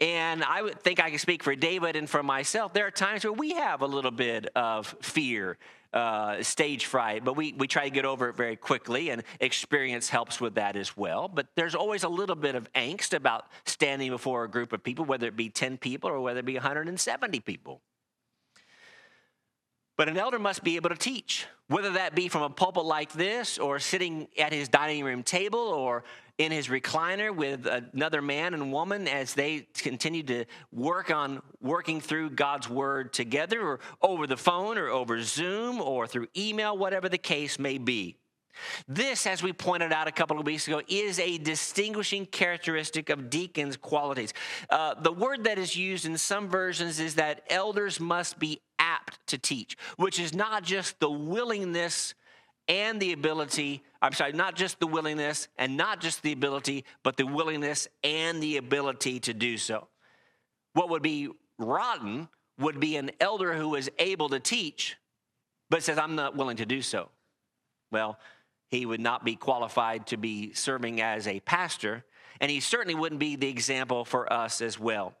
And 0.00 0.42
I 0.42 0.60
would 0.62 0.80
think 0.80 1.00
I 1.00 1.10
can 1.10 1.18
speak 1.18 1.42
for 1.42 1.54
David 1.54 1.94
and 1.94 2.10
for 2.10 2.22
myself. 2.22 2.72
There 2.72 2.86
are 2.86 2.90
times 2.90 3.24
where 3.24 3.32
we 3.32 3.54
have 3.54 3.80
a 3.80 3.86
little 3.86 4.10
bit 4.10 4.48
of 4.56 4.94
fear, 5.00 5.56
uh, 5.92 6.42
stage 6.42 6.86
fright, 6.86 7.24
but 7.24 7.36
we, 7.36 7.52
we 7.52 7.68
try 7.68 7.84
to 7.84 7.90
get 7.90 8.04
over 8.04 8.28
it 8.28 8.36
very 8.36 8.56
quickly, 8.56 9.10
and 9.10 9.22
experience 9.38 10.08
helps 10.08 10.40
with 10.40 10.56
that 10.56 10.74
as 10.74 10.96
well. 10.96 11.28
But 11.28 11.46
there's 11.54 11.76
always 11.76 12.02
a 12.02 12.08
little 12.08 12.34
bit 12.34 12.56
of 12.56 12.70
angst 12.72 13.14
about 13.14 13.46
standing 13.66 14.10
before 14.10 14.42
a 14.42 14.50
group 14.50 14.72
of 14.72 14.82
people, 14.82 15.04
whether 15.04 15.28
it 15.28 15.36
be 15.36 15.48
10 15.48 15.78
people 15.78 16.10
or 16.10 16.20
whether 16.20 16.40
it 16.40 16.44
be 16.44 16.54
170 16.54 17.40
people. 17.40 17.80
But 19.96 20.08
an 20.08 20.16
elder 20.16 20.38
must 20.40 20.64
be 20.64 20.76
able 20.76 20.90
to 20.90 20.96
teach, 20.96 21.46
whether 21.68 21.92
that 21.92 22.14
be 22.16 22.28
from 22.28 22.42
a 22.42 22.50
pulpit 22.50 22.84
like 22.84 23.12
this, 23.12 23.58
or 23.58 23.78
sitting 23.78 24.26
at 24.36 24.52
his 24.52 24.68
dining 24.68 25.04
room 25.04 25.22
table, 25.22 25.60
or 25.60 26.02
in 26.36 26.50
his 26.50 26.66
recliner 26.66 27.34
with 27.34 27.66
another 27.66 28.20
man 28.20 28.54
and 28.54 28.72
woman 28.72 29.06
as 29.06 29.34
they 29.34 29.68
continue 29.74 30.24
to 30.24 30.46
work 30.72 31.12
on 31.12 31.40
working 31.60 32.00
through 32.00 32.30
God's 32.30 32.68
word 32.68 33.12
together, 33.12 33.60
or 33.62 33.80
over 34.02 34.26
the 34.26 34.36
phone, 34.36 34.78
or 34.78 34.88
over 34.88 35.22
Zoom, 35.22 35.80
or 35.80 36.08
through 36.08 36.26
email, 36.36 36.76
whatever 36.76 37.08
the 37.08 37.18
case 37.18 37.58
may 37.58 37.78
be. 37.78 38.16
This, 38.88 39.26
as 39.26 39.42
we 39.42 39.52
pointed 39.52 39.92
out 39.92 40.08
a 40.08 40.12
couple 40.12 40.38
of 40.38 40.46
weeks 40.46 40.66
ago, 40.68 40.80
is 40.88 41.18
a 41.18 41.38
distinguishing 41.38 42.26
characteristic 42.26 43.10
of 43.10 43.30
deacons' 43.30 43.76
qualities. 43.76 44.32
Uh, 44.70 44.94
the 44.94 45.12
word 45.12 45.44
that 45.44 45.58
is 45.58 45.76
used 45.76 46.06
in 46.06 46.16
some 46.18 46.48
versions 46.48 47.00
is 47.00 47.14
that 47.16 47.42
elders 47.50 48.00
must 48.00 48.38
be 48.38 48.60
apt 48.78 49.18
to 49.28 49.38
teach, 49.38 49.76
which 49.96 50.18
is 50.18 50.34
not 50.34 50.62
just 50.62 50.98
the 51.00 51.10
willingness 51.10 52.14
and 52.68 53.00
the 53.00 53.12
ability, 53.12 53.82
I'm 54.00 54.12
sorry, 54.12 54.32
not 54.32 54.56
just 54.56 54.80
the 54.80 54.86
willingness 54.86 55.48
and 55.58 55.76
not 55.76 56.00
just 56.00 56.22
the 56.22 56.32
ability, 56.32 56.84
but 57.02 57.16
the 57.16 57.26
willingness 57.26 57.88
and 58.02 58.42
the 58.42 58.56
ability 58.56 59.20
to 59.20 59.34
do 59.34 59.58
so. 59.58 59.88
What 60.72 60.88
would 60.90 61.02
be 61.02 61.28
rotten 61.58 62.28
would 62.58 62.80
be 62.80 62.96
an 62.96 63.10
elder 63.20 63.54
who 63.54 63.74
is 63.74 63.90
able 63.98 64.28
to 64.30 64.40
teach, 64.40 64.96
but 65.70 65.82
says, 65.82 65.98
I'm 65.98 66.14
not 66.14 66.36
willing 66.36 66.56
to 66.58 66.66
do 66.66 66.82
so. 66.82 67.10
Well, 67.90 68.18
he 68.74 68.86
would 68.86 69.00
not 69.00 69.24
be 69.24 69.36
qualified 69.36 70.06
to 70.08 70.16
be 70.16 70.52
serving 70.52 71.00
as 71.00 71.28
a 71.28 71.40
pastor, 71.40 72.04
and 72.40 72.50
he 72.50 72.60
certainly 72.60 72.94
wouldn't 72.94 73.20
be 73.20 73.36
the 73.36 73.48
example 73.48 74.04
for 74.04 74.30
us 74.32 74.60
as 74.60 74.78
well. 74.78 75.14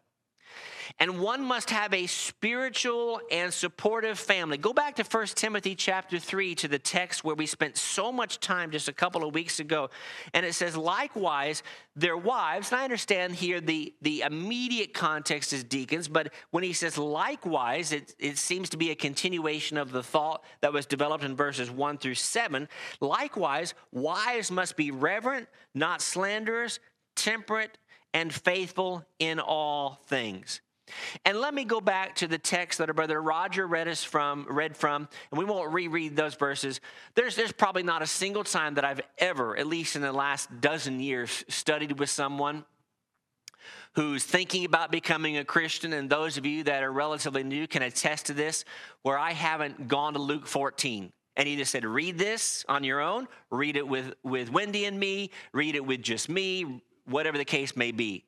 And 0.98 1.20
one 1.20 1.42
must 1.42 1.70
have 1.70 1.92
a 1.92 2.06
spiritual 2.06 3.20
and 3.30 3.52
supportive 3.52 4.18
family. 4.18 4.56
Go 4.56 4.72
back 4.72 4.96
to 4.96 5.04
1 5.04 5.26
Timothy 5.28 5.74
chapter 5.74 6.18
3 6.18 6.54
to 6.56 6.68
the 6.68 6.78
text 6.78 7.24
where 7.24 7.34
we 7.34 7.46
spent 7.46 7.76
so 7.76 8.12
much 8.12 8.40
time 8.40 8.70
just 8.70 8.88
a 8.88 8.92
couple 8.92 9.24
of 9.24 9.34
weeks 9.34 9.60
ago. 9.60 9.90
And 10.32 10.44
it 10.44 10.54
says, 10.54 10.76
likewise, 10.76 11.62
their 11.96 12.16
wives, 12.16 12.70
and 12.70 12.80
I 12.80 12.84
understand 12.84 13.34
here 13.34 13.60
the, 13.60 13.94
the 14.02 14.22
immediate 14.22 14.94
context 14.94 15.52
is 15.52 15.62
deacons, 15.64 16.08
but 16.08 16.32
when 16.50 16.64
he 16.64 16.72
says 16.72 16.98
likewise, 16.98 17.92
it, 17.92 18.14
it 18.18 18.38
seems 18.38 18.68
to 18.70 18.76
be 18.76 18.90
a 18.90 18.94
continuation 18.94 19.76
of 19.76 19.92
the 19.92 20.02
thought 20.02 20.42
that 20.60 20.72
was 20.72 20.86
developed 20.86 21.24
in 21.24 21.36
verses 21.36 21.70
1 21.70 21.98
through 21.98 22.14
7. 22.14 22.68
Likewise, 23.00 23.74
wives 23.92 24.50
must 24.50 24.76
be 24.76 24.90
reverent, 24.90 25.48
not 25.74 26.02
slanderers, 26.02 26.80
temperate, 27.14 27.78
and 28.12 28.32
faithful 28.32 29.04
in 29.18 29.40
all 29.40 30.00
things. 30.06 30.60
And 31.24 31.40
let 31.40 31.54
me 31.54 31.64
go 31.64 31.80
back 31.80 32.16
to 32.16 32.28
the 32.28 32.38
text 32.38 32.78
that 32.78 32.88
our 32.88 32.94
brother 32.94 33.20
Roger 33.20 33.66
read 33.66 33.88
us 33.88 34.04
from, 34.04 34.46
read 34.48 34.76
from, 34.76 35.08
and 35.30 35.38
we 35.38 35.44
won't 35.44 35.72
reread 35.72 36.16
those 36.16 36.34
verses. 36.34 36.80
There's, 37.14 37.36
there's 37.36 37.52
probably 37.52 37.82
not 37.82 38.02
a 38.02 38.06
single 38.06 38.44
time 38.44 38.74
that 38.74 38.84
I've 38.84 39.00
ever, 39.18 39.56
at 39.56 39.66
least 39.66 39.96
in 39.96 40.02
the 40.02 40.12
last 40.12 40.60
dozen 40.60 41.00
years, 41.00 41.44
studied 41.48 41.98
with 41.98 42.10
someone 42.10 42.64
who's 43.94 44.24
thinking 44.24 44.64
about 44.64 44.90
becoming 44.90 45.38
a 45.38 45.44
Christian, 45.44 45.92
and 45.92 46.10
those 46.10 46.36
of 46.36 46.44
you 46.44 46.64
that 46.64 46.82
are 46.82 46.92
relatively 46.92 47.44
new 47.44 47.66
can 47.66 47.82
attest 47.82 48.26
to 48.26 48.34
this, 48.34 48.64
where 49.02 49.18
I 49.18 49.32
haven't 49.32 49.88
gone 49.88 50.14
to 50.14 50.18
Luke 50.18 50.46
14 50.46 51.12
and 51.36 51.48
he 51.48 51.56
just 51.56 51.72
said, 51.72 51.84
read 51.84 52.18
this 52.18 52.64
on 52.68 52.84
your 52.84 53.00
own, 53.00 53.26
read 53.50 53.76
it 53.76 53.86
with, 53.86 54.14
with 54.22 54.52
Wendy 54.52 54.84
and 54.84 54.98
me, 54.98 55.30
read 55.52 55.74
it 55.74 55.84
with 55.84 56.00
just 56.02 56.28
me, 56.28 56.82
whatever 57.06 57.38
the 57.38 57.44
case 57.44 57.76
may 57.76 57.90
be. 57.90 58.24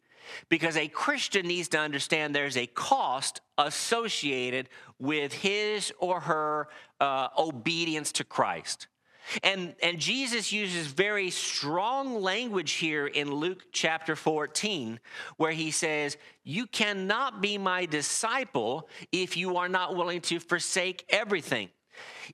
Because 0.48 0.76
a 0.76 0.88
Christian 0.88 1.46
needs 1.46 1.68
to 1.68 1.78
understand 1.78 2.34
there's 2.34 2.56
a 2.56 2.66
cost 2.66 3.40
associated 3.58 4.68
with 4.98 5.32
his 5.32 5.92
or 5.98 6.20
her 6.20 6.68
uh, 7.00 7.28
obedience 7.38 8.12
to 8.12 8.24
Christ. 8.24 8.88
And, 9.42 9.74
and 9.82 9.98
Jesus 9.98 10.52
uses 10.52 10.86
very 10.86 11.30
strong 11.30 12.22
language 12.22 12.72
here 12.72 13.06
in 13.06 13.32
Luke 13.32 13.64
chapter 13.72 14.14
14, 14.14 15.00
where 15.36 15.50
he 15.50 15.70
says, 15.70 16.16
You 16.44 16.66
cannot 16.66 17.40
be 17.40 17.58
my 17.58 17.86
disciple 17.86 18.88
if 19.10 19.36
you 19.36 19.56
are 19.56 19.68
not 19.68 19.96
willing 19.96 20.20
to 20.22 20.38
forsake 20.38 21.04
everything. 21.08 21.70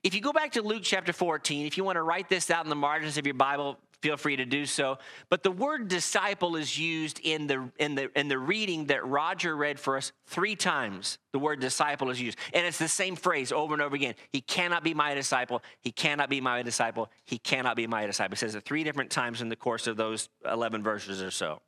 If 0.03 0.13
you 0.13 0.21
go 0.21 0.33
back 0.33 0.51
to 0.51 0.61
Luke 0.61 0.83
chapter 0.83 1.13
14, 1.13 1.65
if 1.65 1.77
you 1.77 1.83
want 1.83 1.95
to 1.95 2.03
write 2.03 2.29
this 2.29 2.51
out 2.51 2.65
in 2.65 2.69
the 2.69 2.75
margins 2.75 3.17
of 3.17 3.25
your 3.25 3.35
Bible, 3.35 3.79
feel 4.03 4.17
free 4.17 4.35
to 4.35 4.43
do 4.43 4.65
so. 4.65 4.97
But 5.29 5.43
the 5.43 5.51
word 5.51 5.87
disciple 5.87 6.57
is 6.57 6.77
used 6.77 7.21
in 7.23 7.47
the, 7.47 7.71
in 7.79 7.95
the, 7.95 8.09
in 8.19 8.27
the 8.27 8.37
reading 8.37 8.87
that 8.87 9.07
Roger 9.07 9.55
read 9.55 9.79
for 9.79 9.95
us 9.95 10.11
three 10.27 10.57
times. 10.57 11.17
The 11.31 11.39
word 11.39 11.61
disciple 11.61 12.09
is 12.09 12.19
used. 12.19 12.37
And 12.53 12.65
it's 12.67 12.77
the 12.77 12.89
same 12.89 13.15
phrase 13.15 13.53
over 13.53 13.73
and 13.73 13.81
over 13.81 13.95
again. 13.95 14.15
He 14.33 14.41
cannot 14.41 14.83
be 14.83 14.93
my 14.93 15.13
disciple. 15.13 15.63
He 15.79 15.93
cannot 15.93 16.29
be 16.29 16.41
my 16.41 16.63
disciple. 16.63 17.09
He 17.23 17.37
cannot 17.37 17.77
be 17.77 17.87
my 17.87 18.05
disciple. 18.05 18.33
It 18.33 18.39
says 18.39 18.55
it 18.55 18.65
three 18.65 18.83
different 18.83 19.09
times 19.09 19.41
in 19.41 19.47
the 19.47 19.55
course 19.55 19.87
of 19.87 19.95
those 19.95 20.27
11 20.45 20.83
verses 20.83 21.21
or 21.21 21.31
so. 21.31 21.61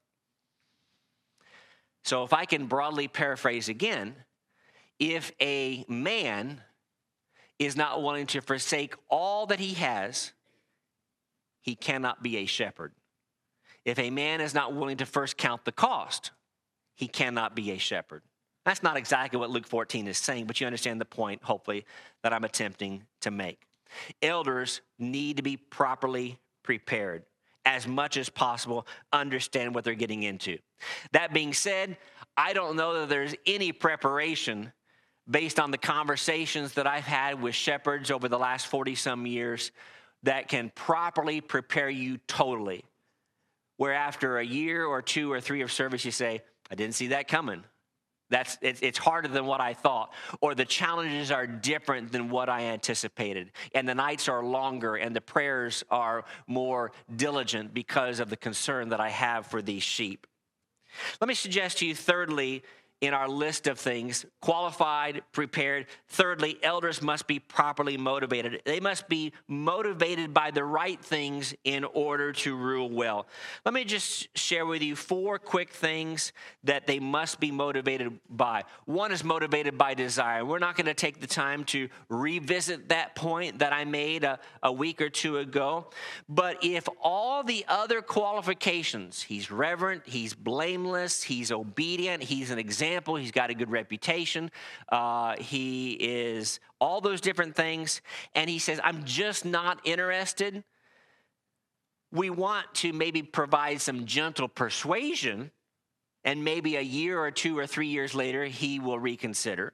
So 2.04 2.24
if 2.24 2.34
I 2.34 2.44
can 2.44 2.66
broadly 2.66 3.08
paraphrase 3.08 3.70
again, 3.70 4.14
if 5.00 5.32
a 5.42 5.86
man 5.88 6.60
is 7.60 7.78
not 7.78 8.04
willing 8.04 8.28
to 8.28 8.42
forsake 8.42 8.94
all 9.10 9.46
that 9.46 9.60
he 9.62 9.76
has 9.76 10.34
he 11.66 11.76
cannot 11.76 12.22
be 12.22 12.38
a 12.38 12.46
shepherd. 12.46 12.92
If 13.86 13.98
a 13.98 14.12
man 14.12 14.40
is 14.40 14.54
not 14.54 14.76
willing 14.76 14.98
to 14.98 15.06
first 15.06 15.36
count 15.36 15.66
the 15.66 15.72
cost, 15.72 16.30
he 16.94 17.08
cannot 17.08 17.56
be 17.56 17.72
a 17.72 17.80
shepherd. 17.80 18.22
That's 18.66 18.84
not 18.84 18.98
exactly 18.98 19.40
what 19.40 19.50
Luke 19.50 19.66
14 19.66 20.08
is 20.08 20.20
saying, 20.20 20.46
but 20.46 20.62
you 20.62 20.68
understand 20.68 21.02
the 21.02 21.06
point, 21.06 21.44
hopefully, 21.44 21.86
that 22.22 22.34
I'm 22.34 22.44
attempting 22.44 23.04
to 23.22 23.32
make. 23.32 23.64
Elders 24.22 24.82
need 25.00 25.38
to 25.38 25.44
be 25.44 25.58
properly 25.58 26.38
prepared 26.62 27.24
as 27.66 27.88
much 27.88 28.16
as 28.16 28.30
possible, 28.30 28.86
understand 29.12 29.74
what 29.74 29.84
they're 29.84 29.96
getting 29.96 30.22
into. 30.22 30.60
That 31.14 31.34
being 31.34 31.52
said, 31.52 31.98
I 32.38 32.54
don't 32.54 32.76
know 32.76 33.00
that 33.00 33.10
there's 33.10 33.34
any 33.48 33.72
preparation 33.72 34.72
based 35.28 35.60
on 35.60 35.72
the 35.72 35.80
conversations 35.80 36.74
that 36.74 36.86
I've 36.86 37.06
had 37.06 37.42
with 37.42 37.56
shepherds 37.56 38.12
over 38.12 38.28
the 38.28 38.38
last 38.38 38.68
40 38.68 38.94
some 38.94 39.26
years 39.26 39.72
that 40.26 40.48
can 40.48 40.72
properly 40.76 41.42
prepare 41.42 41.90
you 41.90 42.18
totally. 42.28 42.84
Where 43.78 43.94
after 43.94 44.38
a 44.38 44.46
year 44.46 44.86
or 44.86 45.02
two 45.02 45.32
or 45.32 45.42
three 45.42 45.62
of 45.62 45.72
service, 45.72 46.06
you 46.06 46.12
say, 46.12 46.42
I 46.70 46.76
didn't 46.76 46.96
see 46.96 47.08
that 47.08 47.28
coming. 47.28 47.64
That's 48.30 48.58
it's, 48.62 48.82
it's 48.82 48.98
harder 48.98 49.28
than 49.28 49.46
what 49.46 49.62
I 49.62 49.76
thought, 49.76 50.12
or 50.42 50.56
the 50.56 50.66
challenges 50.66 51.30
are 51.30 51.46
different 51.46 52.12
than 52.12 52.30
what 52.30 52.50
I 52.50 52.62
anticipated, 52.64 53.52
and 53.76 53.88
the 53.88 53.94
nights 53.94 54.28
are 54.28 54.44
longer, 54.44 54.96
and 54.96 55.16
the 55.16 55.22
prayers 55.22 55.84
are 55.92 56.26
more 56.48 56.92
diligent 57.16 57.74
because 57.74 58.20
of 58.20 58.32
the 58.32 58.38
concern 58.38 58.90
that 58.90 59.00
I 59.00 59.10
have 59.10 59.46
for 59.46 59.62
these 59.62 59.84
sheep. 59.84 60.26
Let 61.22 61.28
me 61.28 61.36
suggest 61.36 61.80
to 61.80 61.86
you, 61.86 61.94
thirdly, 61.94 62.64
in 63.02 63.14
our 63.14 63.28
list 63.28 63.68
of 63.68 63.78
things 63.78 64.26
qualified, 64.42 65.22
prepared. 65.32 65.86
Thirdly, 66.08 66.58
elders 66.64 67.02
must 67.02 67.28
be 67.28 67.40
properly 67.40 67.98
motivated. 67.98 68.62
They 68.66 68.80
must 68.80 69.10
be 69.10 69.34
motivated 69.48 70.34
by 70.34 70.52
the 70.52 70.64
right 70.64 71.04
things 71.04 71.54
in 71.64 71.84
order 71.84 72.32
to 72.32 72.56
rule 72.56 72.90
well. 72.90 73.28
Let 73.66 73.74
me 73.74 73.84
just 73.84 74.36
share 74.38 74.66
with 74.66 74.82
you 74.82 74.96
four 74.96 75.40
quick 75.40 75.72
things 75.72 76.32
that 76.64 76.88
they 76.88 77.00
must 77.00 77.40
be 77.40 77.52
motivated 77.52 78.18
by. 78.30 78.64
One 78.86 79.12
is 79.12 79.24
motivated 79.24 79.78
by 79.78 79.94
desire. 79.94 80.46
We're 80.46 80.60
not 80.60 80.76
going 80.76 80.86
to 80.86 80.94
take 80.94 81.20
the 81.20 81.28
time 81.28 81.66
to 81.66 81.90
revisit 82.10 82.90
that 82.90 83.16
point 83.16 83.60
that 83.60 83.74
I 83.74 83.84
made 83.84 84.24
a, 84.24 84.40
a 84.64 84.72
week 84.72 85.02
or 85.02 85.10
two 85.10 85.38
ago. 85.38 85.90
But 86.30 86.64
if 86.64 86.88
all 87.02 87.44
the 87.44 87.66
other 87.68 88.02
qualifications, 88.02 89.22
he's 89.22 89.52
reverent, 89.52 90.04
he's 90.06 90.34
blameless, 90.34 91.24
he's 91.24 91.52
obedient, 91.52 92.24
he's 92.24 92.52
an 92.52 92.60
example 92.60 92.85
example. 92.86 93.16
He's 93.16 93.32
got 93.32 93.50
a 93.50 93.54
good 93.54 93.72
reputation. 93.72 94.52
Uh, 94.90 95.36
he 95.38 95.94
is 95.94 96.60
all 96.80 97.02
those 97.02 97.22
different 97.22 97.56
things. 97.56 98.02
And 98.36 98.50
he 98.50 98.60
says, 98.60 98.80
I'm 98.84 99.04
just 99.04 99.46
not 99.46 99.80
interested. 99.84 100.64
We 102.12 102.30
want 102.30 102.74
to 102.76 102.94
maybe 102.94 103.24
provide 103.24 103.82
some 103.82 104.06
gentle 104.06 104.48
persuasion, 104.48 105.52
and 106.24 106.44
maybe 106.44 106.76
a 106.76 106.82
year 106.82 107.20
or 107.20 107.32
two 107.32 107.58
or 107.58 107.68
three 107.68 107.88
years 107.88 108.16
later, 108.16 108.46
he 108.46 108.80
will 108.80 109.00
reconsider. 109.00 109.74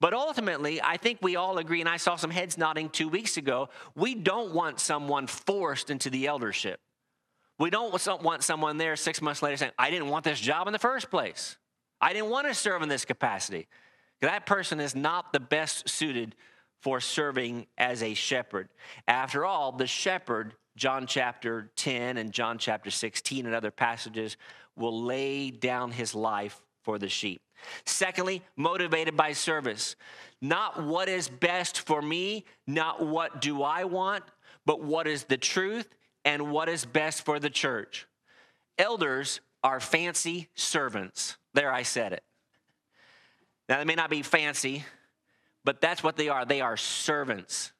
But 0.00 0.14
ultimately, 0.14 0.80
I 0.82 0.96
think 0.96 1.18
we 1.22 1.36
all 1.36 1.58
agree, 1.58 1.80
and 1.80 1.88
I 1.88 1.96
saw 1.96 2.16
some 2.16 2.30
heads 2.30 2.56
nodding 2.56 2.88
two 2.88 3.08
weeks 3.08 3.36
ago, 3.36 3.68
we 3.94 4.14
don't 4.14 4.54
want 4.54 4.80
someone 4.80 5.26
forced 5.26 5.90
into 5.90 6.10
the 6.10 6.26
eldership. 6.26 6.80
We 7.58 7.70
don't 7.70 8.22
want 8.22 8.44
someone 8.44 8.78
there 8.78 8.94
six 8.96 9.20
months 9.20 9.42
later 9.42 9.56
saying, 9.56 9.72
I 9.78 9.90
didn't 9.90 10.08
want 10.08 10.24
this 10.24 10.38
job 10.40 10.66
in 10.68 10.72
the 10.72 10.78
first 10.78 11.10
place. 11.10 11.56
I 12.00 12.12
didn't 12.12 12.30
want 12.30 12.46
to 12.46 12.54
serve 12.54 12.82
in 12.82 12.88
this 12.88 13.04
capacity. 13.04 13.66
That 14.20 14.46
person 14.46 14.80
is 14.80 14.94
not 14.94 15.32
the 15.32 15.40
best 15.40 15.88
suited 15.88 16.34
for 16.80 17.00
serving 17.00 17.66
as 17.76 18.02
a 18.02 18.14
shepherd. 18.14 18.68
After 19.06 19.44
all, 19.44 19.72
the 19.72 19.86
shepherd, 19.86 20.54
John 20.76 21.06
chapter 21.06 21.70
10 21.76 22.16
and 22.16 22.32
John 22.32 22.58
chapter 22.58 22.90
16 22.90 23.46
and 23.46 23.54
other 23.54 23.70
passages, 23.70 24.36
will 24.76 25.02
lay 25.02 25.50
down 25.50 25.90
his 25.90 26.14
life 26.14 26.60
for 26.82 26.98
the 26.98 27.08
sheep. 27.08 27.42
Secondly, 27.84 28.42
motivated 28.56 29.16
by 29.16 29.32
service. 29.32 29.96
Not 30.40 30.84
what 30.84 31.08
is 31.08 31.28
best 31.28 31.80
for 31.80 32.00
me, 32.00 32.44
not 32.66 33.04
what 33.04 33.40
do 33.40 33.62
I 33.62 33.84
want, 33.84 34.22
but 34.64 34.82
what 34.82 35.08
is 35.08 35.24
the 35.24 35.36
truth 35.36 35.88
and 36.24 36.50
what 36.52 36.68
is 36.68 36.84
best 36.84 37.24
for 37.24 37.40
the 37.40 37.50
church. 37.50 38.06
Elders 38.78 39.40
are 39.64 39.80
fancy 39.80 40.48
servants. 40.54 41.37
There, 41.54 41.72
I 41.72 41.82
said 41.82 42.12
it. 42.12 42.22
Now, 43.68 43.78
they 43.78 43.84
may 43.84 43.94
not 43.94 44.10
be 44.10 44.22
fancy, 44.22 44.84
but 45.64 45.80
that's 45.80 46.02
what 46.02 46.16
they 46.16 46.28
are. 46.28 46.44
They 46.44 46.60
are 46.60 46.76
servants. 46.76 47.72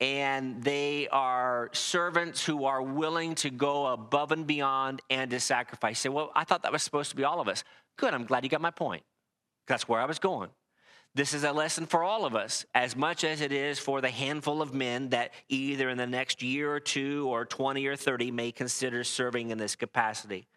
And 0.00 0.62
they 0.62 1.08
are 1.08 1.70
servants 1.72 2.44
who 2.44 2.64
are 2.64 2.82
willing 2.82 3.36
to 3.36 3.50
go 3.50 3.86
above 3.86 4.32
and 4.32 4.46
beyond 4.46 5.00
and 5.08 5.30
to 5.30 5.38
sacrifice. 5.38 6.00
say, 6.00 6.08
well, 6.08 6.32
I 6.34 6.44
thought 6.44 6.64
that 6.64 6.72
was 6.72 6.82
supposed 6.82 7.10
to 7.10 7.16
be 7.16 7.24
all 7.24 7.40
of 7.40 7.48
us. 7.48 7.62
Good, 7.96 8.12
I'm 8.12 8.24
glad 8.24 8.42
you 8.42 8.50
got 8.50 8.60
my 8.60 8.72
point. 8.72 9.04
That's 9.66 9.88
where 9.88 10.00
I 10.00 10.06
was 10.06 10.18
going. 10.18 10.50
This 11.14 11.34
is 11.34 11.44
a 11.44 11.52
lesson 11.52 11.86
for 11.86 12.02
all 12.02 12.24
of 12.24 12.34
us, 12.34 12.64
as 12.74 12.96
much 12.96 13.22
as 13.22 13.42
it 13.42 13.52
is 13.52 13.78
for 13.78 14.00
the 14.00 14.10
handful 14.10 14.62
of 14.62 14.72
men 14.72 15.10
that 15.10 15.32
either 15.48 15.90
in 15.90 15.98
the 15.98 16.06
next 16.06 16.42
year 16.42 16.74
or 16.74 16.80
two 16.80 17.28
or 17.28 17.44
20 17.44 17.86
or 17.86 17.96
30 17.96 18.30
may 18.30 18.50
consider 18.50 19.04
serving 19.04 19.50
in 19.50 19.58
this 19.58 19.76
capacity. 19.76 20.48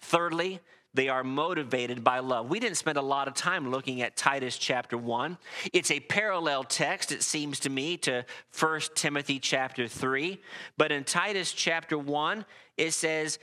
Thirdly, 0.00 0.60
they 0.94 1.08
are 1.08 1.24
motivated 1.24 2.04
by 2.04 2.18
love. 2.18 2.50
We 2.50 2.60
didn't 2.60 2.76
spend 2.76 2.98
a 2.98 3.02
lot 3.02 3.28
of 3.28 3.34
time 3.34 3.70
looking 3.70 4.02
at 4.02 4.16
Titus 4.16 4.58
chapter 4.58 4.98
1. 4.98 5.38
It's 5.72 5.90
a 5.90 6.00
parallel 6.00 6.64
text, 6.64 7.12
it 7.12 7.22
seems 7.22 7.60
to 7.60 7.70
me, 7.70 7.96
to 7.98 8.24
1 8.58 8.80
Timothy 8.94 9.38
chapter 9.38 9.88
3. 9.88 10.40
But 10.76 10.92
in 10.92 11.04
Titus 11.04 11.52
chapter 11.52 11.96
1, 11.96 12.44
it 12.76 12.92
says, 12.92 13.38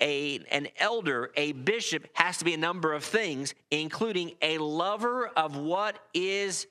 a, 0.00 0.40
an 0.50 0.68
elder, 0.78 1.30
a 1.36 1.52
bishop, 1.52 2.06
has 2.14 2.38
to 2.38 2.44
be 2.44 2.54
a 2.54 2.58
number 2.58 2.92
of 2.92 3.04
things, 3.04 3.54
including 3.70 4.32
a 4.42 4.58
lover 4.58 5.28
of 5.28 5.56
what 5.56 5.98
is 6.14 6.66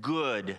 good. 0.00 0.58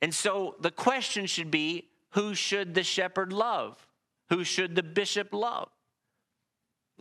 And 0.00 0.12
so 0.12 0.56
the 0.60 0.70
question 0.70 1.26
should 1.26 1.50
be 1.50 1.88
who 2.10 2.34
should 2.34 2.74
the 2.74 2.82
shepherd 2.82 3.32
love? 3.32 3.86
Who 4.30 4.44
should 4.44 4.74
the 4.74 4.82
bishop 4.82 5.28
love? 5.32 5.68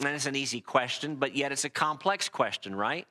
And 0.04 0.16
it's 0.16 0.26
an 0.26 0.36
easy 0.36 0.62
question, 0.62 1.16
but 1.16 1.36
yet 1.36 1.52
it's 1.52 1.64
a 1.64 1.70
complex 1.70 2.28
question, 2.28 2.76
right? 2.76 3.08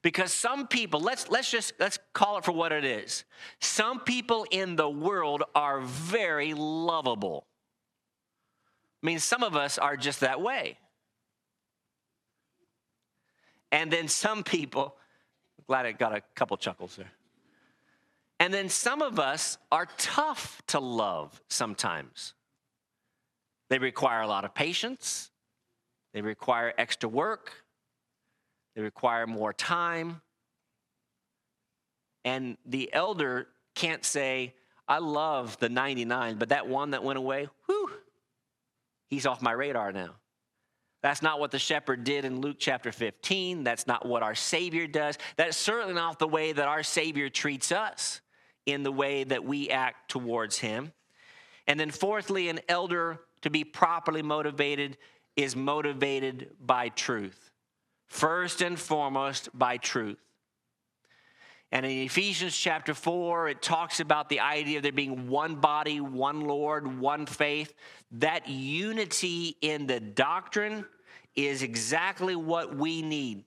Because 0.00 0.32
some 0.32 0.66
people, 0.66 1.00
let's 1.00 1.28
let's 1.28 1.50
just 1.50 1.74
let's 1.78 1.98
call 2.14 2.38
it 2.38 2.44
for 2.44 2.52
what 2.52 2.72
it 2.72 2.84
is. 2.84 3.24
Some 3.60 4.00
people 4.00 4.46
in 4.50 4.76
the 4.76 4.88
world 4.88 5.42
are 5.54 5.80
very 5.82 6.54
lovable. 6.54 7.46
I 9.02 9.06
mean, 9.06 9.18
some 9.18 9.42
of 9.42 9.56
us 9.56 9.76
are 9.76 9.96
just 9.96 10.20
that 10.20 10.40
way. 10.40 10.78
And 13.70 13.90
then 13.90 14.08
some 14.08 14.44
people, 14.44 14.96
glad 15.66 15.86
I 15.86 15.92
got 15.92 16.14
a 16.14 16.22
couple 16.34 16.56
chuckles 16.56 16.96
there. 16.96 17.10
And 18.38 18.52
then 18.52 18.68
some 18.68 19.02
of 19.02 19.18
us 19.18 19.58
are 19.70 19.86
tough 19.98 20.62
to 20.68 20.80
love 20.80 21.42
sometimes. 21.48 22.34
They 23.68 23.78
require 23.78 24.20
a 24.20 24.26
lot 24.26 24.44
of 24.44 24.54
patience, 24.54 25.30
they 26.12 26.20
require 26.20 26.72
extra 26.76 27.08
work, 27.08 27.52
they 28.74 28.82
require 28.82 29.26
more 29.26 29.52
time. 29.52 30.20
And 32.24 32.56
the 32.64 32.92
elder 32.92 33.48
can't 33.74 34.04
say, 34.04 34.54
I 34.86 34.98
love 34.98 35.58
the 35.58 35.68
99, 35.68 36.36
but 36.36 36.50
that 36.50 36.68
one 36.68 36.90
that 36.90 37.02
went 37.02 37.18
away, 37.18 37.48
whew, 37.66 37.90
he's 39.08 39.26
off 39.26 39.42
my 39.42 39.52
radar 39.52 39.92
now. 39.92 40.14
That's 41.02 41.22
not 41.22 41.40
what 41.40 41.50
the 41.50 41.58
shepherd 41.58 42.04
did 42.04 42.24
in 42.24 42.40
Luke 42.40 42.56
chapter 42.60 42.92
15. 42.92 43.64
That's 43.64 43.88
not 43.88 44.06
what 44.06 44.22
our 44.22 44.36
Savior 44.36 44.86
does. 44.86 45.18
That's 45.36 45.56
certainly 45.56 45.94
not 45.94 46.20
the 46.20 46.28
way 46.28 46.52
that 46.52 46.68
our 46.68 46.84
Savior 46.84 47.28
treats 47.28 47.72
us 47.72 48.20
in 48.66 48.84
the 48.84 48.92
way 48.92 49.24
that 49.24 49.44
we 49.44 49.68
act 49.68 50.10
towards 50.10 50.58
Him. 50.58 50.92
And 51.66 51.78
then, 51.78 51.90
fourthly, 51.90 52.48
an 52.48 52.60
elder 52.68 53.20
to 53.42 53.50
be 53.50 53.64
properly 53.64 54.22
motivated 54.22 54.96
is 55.36 55.56
motivated 55.56 56.50
by 56.60 56.88
truth. 56.90 57.50
First 58.08 58.60
and 58.60 58.78
foremost, 58.78 59.48
by 59.54 59.78
truth. 59.78 60.18
And 61.72 61.86
in 61.86 61.92
Ephesians 61.92 62.54
chapter 62.54 62.92
4, 62.92 63.48
it 63.48 63.62
talks 63.62 64.00
about 64.00 64.28
the 64.28 64.40
idea 64.40 64.76
of 64.76 64.82
there 64.82 64.92
being 64.92 65.28
one 65.28 65.54
body, 65.54 66.00
one 66.00 66.42
Lord, 66.42 67.00
one 67.00 67.24
faith. 67.24 67.72
That 68.12 68.46
unity 68.46 69.56
in 69.62 69.86
the 69.86 69.98
doctrine 69.98 70.84
is 71.34 71.62
exactly 71.62 72.36
what 72.36 72.76
we 72.76 73.00
need. 73.00 73.44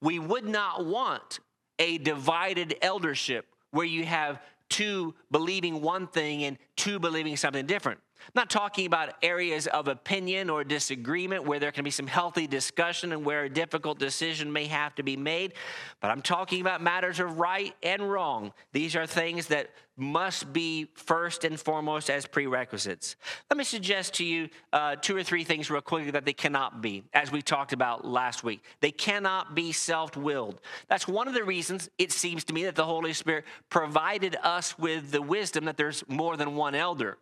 We 0.00 0.20
would 0.20 0.44
not 0.44 0.86
want 0.86 1.40
a 1.80 1.98
divided 1.98 2.76
eldership 2.80 3.46
where 3.72 3.86
you 3.86 4.04
have 4.04 4.40
two 4.68 5.14
believing 5.32 5.80
one 5.82 6.06
thing 6.06 6.44
and 6.44 6.58
two 6.76 7.00
believing 7.00 7.36
something 7.36 7.66
different. 7.66 7.98
I'm 8.26 8.32
not 8.34 8.50
talking 8.50 8.86
about 8.86 9.14
areas 9.22 9.66
of 9.68 9.88
opinion 9.88 10.50
or 10.50 10.64
disagreement 10.64 11.44
where 11.44 11.58
there 11.58 11.72
can 11.72 11.84
be 11.84 11.90
some 11.90 12.06
healthy 12.06 12.46
discussion 12.46 13.12
and 13.12 13.24
where 13.24 13.44
a 13.44 13.48
difficult 13.48 13.98
decision 13.98 14.52
may 14.52 14.66
have 14.66 14.94
to 14.96 15.02
be 15.02 15.16
made, 15.16 15.54
but 16.00 16.10
I'm 16.10 16.22
talking 16.22 16.60
about 16.60 16.82
matters 16.82 17.20
of 17.20 17.38
right 17.38 17.74
and 17.82 18.10
wrong. 18.10 18.52
These 18.72 18.96
are 18.96 19.06
things 19.06 19.46
that 19.46 19.70
must 19.98 20.52
be 20.52 20.88
first 20.94 21.44
and 21.44 21.58
foremost 21.58 22.08
as 22.08 22.24
prerequisites. 22.24 23.16
Let 23.50 23.58
me 23.58 23.64
suggest 23.64 24.14
to 24.14 24.24
you 24.24 24.48
uh, 24.72 24.96
two 24.96 25.16
or 25.16 25.24
three 25.24 25.42
things 25.42 25.70
real 25.70 25.80
quickly 25.80 26.12
that 26.12 26.24
they 26.24 26.32
cannot 26.32 26.80
be, 26.80 27.04
as 27.12 27.32
we 27.32 27.42
talked 27.42 27.72
about 27.72 28.06
last 28.06 28.44
week. 28.44 28.62
They 28.80 28.92
cannot 28.92 29.56
be 29.56 29.72
self 29.72 30.16
willed. 30.16 30.60
That's 30.88 31.08
one 31.08 31.26
of 31.26 31.34
the 31.34 31.42
reasons 31.42 31.90
it 31.98 32.12
seems 32.12 32.44
to 32.44 32.52
me 32.52 32.64
that 32.64 32.76
the 32.76 32.84
Holy 32.84 33.12
Spirit 33.12 33.44
provided 33.70 34.36
us 34.42 34.78
with 34.78 35.10
the 35.10 35.20
wisdom 35.20 35.64
that 35.64 35.76
there's 35.76 36.04
more 36.08 36.36
than 36.36 36.54
one 36.54 36.76
elder. 36.76 37.18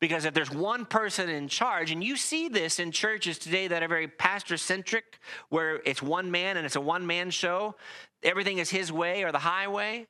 Because 0.00 0.24
if 0.24 0.34
there's 0.34 0.50
one 0.50 0.84
person 0.84 1.28
in 1.28 1.48
charge, 1.48 1.90
and 1.90 2.02
you 2.02 2.16
see 2.16 2.48
this 2.48 2.78
in 2.78 2.92
churches 2.92 3.38
today 3.38 3.68
that 3.68 3.82
are 3.82 3.88
very 3.88 4.08
pastor 4.08 4.56
centric, 4.56 5.18
where 5.48 5.80
it's 5.84 6.02
one 6.02 6.30
man 6.30 6.56
and 6.56 6.66
it's 6.66 6.76
a 6.76 6.80
one 6.80 7.06
man 7.06 7.30
show, 7.30 7.74
everything 8.22 8.58
is 8.58 8.70
his 8.70 8.92
way 8.92 9.24
or 9.24 9.32
the 9.32 9.38
highway. 9.38 10.06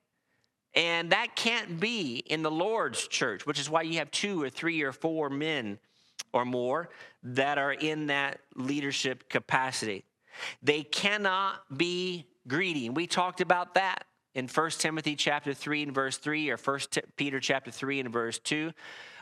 And 0.75 1.11
that 1.11 1.35
can't 1.35 1.81
be 1.81 2.23
in 2.27 2.43
the 2.43 2.51
Lord's 2.51 3.09
church, 3.09 3.47
which 3.47 3.59
is 3.59 3.71
why 3.71 3.83
you 3.83 3.99
have 3.99 4.11
two 4.11 4.43
or 4.43 4.51
three 4.51 4.83
or 4.83 4.93
four 4.93 5.31
men 5.31 5.79
or 6.33 6.45
more 6.45 6.91
that 7.23 7.59
are 7.59 7.73
in 7.73 8.09
that 8.09 8.41
leadership 8.55 9.29
capacity. 9.29 10.05
They 10.63 10.83
cannot 10.83 11.77
be 11.77 12.27
greedy. 12.47 12.87
And 12.87 12.97
we 12.97 13.07
talked 13.07 13.41
about 13.41 13.75
that 13.75 14.05
in 14.39 14.47
1 14.47 14.71
Timothy 14.71 15.17
chapter 15.17 15.53
3 15.53 15.83
and 15.83 15.95
verse 15.95 16.17
3 16.17 16.51
or 16.51 16.57
1 16.57 16.79
Peter 17.17 17.41
chapter 17.41 17.73
3 17.73 18.01
and 18.01 18.13
verse 18.13 18.39
2. 18.39 18.73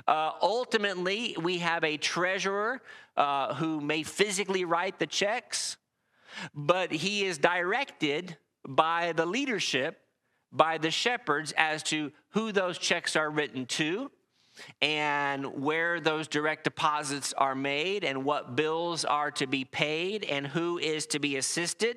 Uh, 0.07 0.33
ultimately, 0.43 1.35
we 1.41 1.59
have 1.59 1.83
a 1.85 1.97
treasurer 1.97 2.83
uh, 3.17 3.55
who 3.55 3.81
may 3.81 4.03
physically 4.03 4.67
write 4.67 4.99
the 4.99 5.07
checks, 5.07 5.79
but 6.55 6.93
he 6.93 7.25
is 7.25 7.39
directed 7.39 8.37
by 8.69 9.13
the 9.13 9.25
leadership, 9.25 9.99
by 10.53 10.77
the 10.77 10.91
shepherds, 10.91 11.55
as 11.57 11.83
to 11.83 12.13
who 12.31 12.53
those 12.53 12.77
checks 12.77 13.17
are 13.17 13.31
written 13.31 13.65
to 13.65 14.11
and 14.83 15.47
where 15.63 15.99
those 15.99 16.29
direct 16.29 16.65
deposits 16.65 17.33
are 17.39 17.55
made 17.55 18.05
and 18.05 18.23
what 18.23 18.55
bills 18.55 19.05
are 19.05 19.31
to 19.31 19.47
be 19.47 19.65
paid 19.65 20.25
and 20.25 20.47
who 20.47 20.79
is 20.79 21.07
to 21.07 21.19
be 21.19 21.37
assisted. 21.37 21.97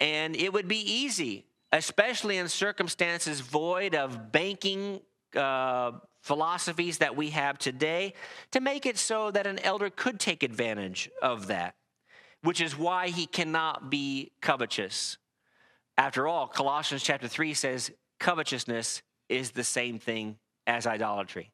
And 0.00 0.34
it 0.34 0.52
would 0.52 0.68
be 0.68 0.80
easy 0.80 1.46
especially 1.72 2.36
in 2.36 2.48
circumstances 2.48 3.40
void 3.40 3.94
of 3.94 4.30
banking 4.30 5.00
uh, 5.36 5.92
philosophies 6.20 6.98
that 6.98 7.16
we 7.16 7.30
have 7.30 7.58
today, 7.58 8.14
to 8.52 8.60
make 8.60 8.86
it 8.86 8.96
so 8.96 9.30
that 9.30 9.46
an 9.46 9.58
elder 9.60 9.90
could 9.90 10.20
take 10.20 10.42
advantage 10.42 11.10
of 11.20 11.48
that, 11.48 11.74
which 12.42 12.60
is 12.60 12.78
why 12.78 13.08
he 13.08 13.26
cannot 13.26 13.90
be 13.90 14.30
covetous. 14.40 15.18
After 15.98 16.28
all, 16.28 16.46
Colossians 16.46 17.02
chapter 17.02 17.28
3 17.28 17.54
says 17.54 17.90
covetousness 18.20 19.02
is 19.28 19.50
the 19.50 19.64
same 19.64 19.98
thing 19.98 20.36
as 20.66 20.86
idolatry. 20.86 21.50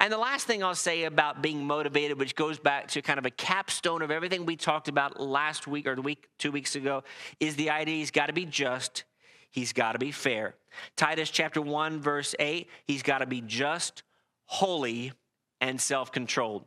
And 0.00 0.12
the 0.12 0.18
last 0.18 0.46
thing 0.46 0.64
I'll 0.64 0.74
say 0.74 1.04
about 1.04 1.40
being 1.40 1.64
motivated, 1.64 2.18
which 2.18 2.34
goes 2.34 2.58
back 2.58 2.88
to 2.88 3.02
kind 3.02 3.18
of 3.18 3.26
a 3.26 3.30
capstone 3.30 4.02
of 4.02 4.10
everything 4.10 4.44
we 4.44 4.56
talked 4.56 4.88
about 4.88 5.20
last 5.20 5.68
week 5.68 5.86
or 5.86 5.94
the 5.94 6.02
week, 6.02 6.28
two 6.38 6.50
weeks 6.50 6.74
ago, 6.74 7.04
is 7.38 7.54
the 7.54 7.70
idea 7.70 7.94
he's 7.94 8.10
got 8.10 8.26
to 8.26 8.32
be 8.32 8.44
just, 8.44 9.04
he's 9.50 9.72
got 9.72 9.92
to 9.92 9.98
be 9.98 10.12
fair. 10.12 10.54
Titus 10.96 11.30
chapter 11.30 11.60
1, 11.60 12.00
verse 12.00 12.34
8, 12.38 12.68
he's 12.86 13.02
got 13.02 13.18
to 13.18 13.26
be 13.26 13.40
just, 13.40 14.02
holy, 14.46 15.12
and 15.60 15.80
self 15.80 16.12
controlled. 16.12 16.64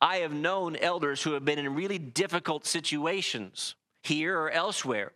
I 0.00 0.18
have 0.18 0.32
known 0.32 0.76
elders 0.76 1.22
who 1.22 1.32
have 1.32 1.44
been 1.44 1.58
in 1.58 1.74
really 1.74 1.98
difficult 1.98 2.66
situations 2.66 3.74
here 4.02 4.38
or 4.38 4.50
elsewhere 4.50 5.12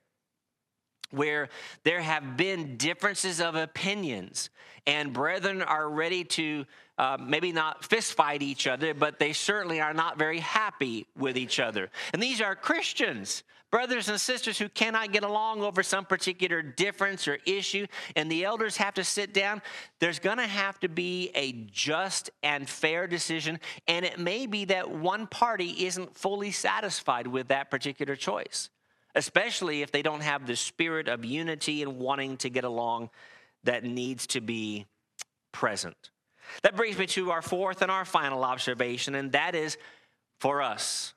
where 1.11 1.49
there 1.85 2.01
have 2.01 2.37
been 2.37 2.77
differences 2.77 3.41
of 3.41 3.55
opinions 3.55 4.51
and 4.87 5.13
brethren 5.13 5.63
are 5.63 5.89
ready 5.89 6.25
to 6.25 6.65
uh, 6.99 7.17
maybe 7.21 7.53
not 7.53 7.85
fist 7.85 8.15
fight 8.15 8.43
each 8.43 8.67
other, 8.67 8.95
but 8.95 9.19
they 9.19 9.33
certainly 9.33 9.81
are 9.81 9.95
not 9.95 10.19
very 10.19 10.41
happy 10.41 11.07
with 11.17 11.37
each 11.37 11.59
other. 11.59 11.91
And 12.13 12.23
these 12.23 12.41
are 12.41 12.55
Christians, 12.55 13.43
brothers 13.75 14.09
and 14.09 14.21
sisters 14.21 14.57
who 14.57 14.69
cannot 14.69 15.11
get 15.11 15.25
along 15.25 15.61
over 15.61 15.83
some 15.83 16.05
particular 16.05 16.63
difference 16.63 17.27
or 17.27 17.41
issue, 17.45 17.85
and 18.15 18.31
the 18.31 18.45
elders 18.45 18.77
have 18.77 18.95
to 18.95 19.03
sit 19.03 19.35
down. 19.35 19.61
There's 19.99 20.21
going 20.21 20.37
to 20.37 20.47
have 20.47 20.79
to 20.79 20.89
be 20.89 21.33
a 21.35 21.51
just 21.73 22.31
and 22.45 22.69
fair 22.69 23.09
decision, 23.09 23.59
and 23.89 24.05
it 24.05 24.21
may 24.21 24.47
be 24.47 24.65
that 24.67 24.89
one 24.89 25.27
party 25.27 25.87
isn't 25.87 26.17
fully 26.17 26.53
satisfied 26.53 27.27
with 27.27 27.49
that 27.49 27.69
particular 27.69 28.15
choice, 28.15 28.71
especially 29.17 29.83
if 29.83 29.91
they 29.91 30.03
don't 30.03 30.23
have 30.23 30.47
the 30.47 30.55
spirit 30.55 31.09
of 31.09 31.25
unity 31.25 31.83
and 31.83 31.99
wanting 31.99 32.37
to 32.37 32.51
get 32.51 32.63
along 32.63 33.11
that 33.65 33.83
needs 33.83 34.29
to 34.29 34.41
be 34.41 34.87
present. 35.51 36.11
That 36.63 36.77
brings 36.77 36.97
me 36.97 37.07
to 37.07 37.33
our 37.33 37.43
fourth 37.43 37.83
and 37.83 37.91
our 37.91 38.05
final 38.05 38.45
observation, 38.45 39.17
and 39.17 39.33
that 39.33 39.57
is 39.57 39.79
for 40.39 40.63
us. 40.63 41.13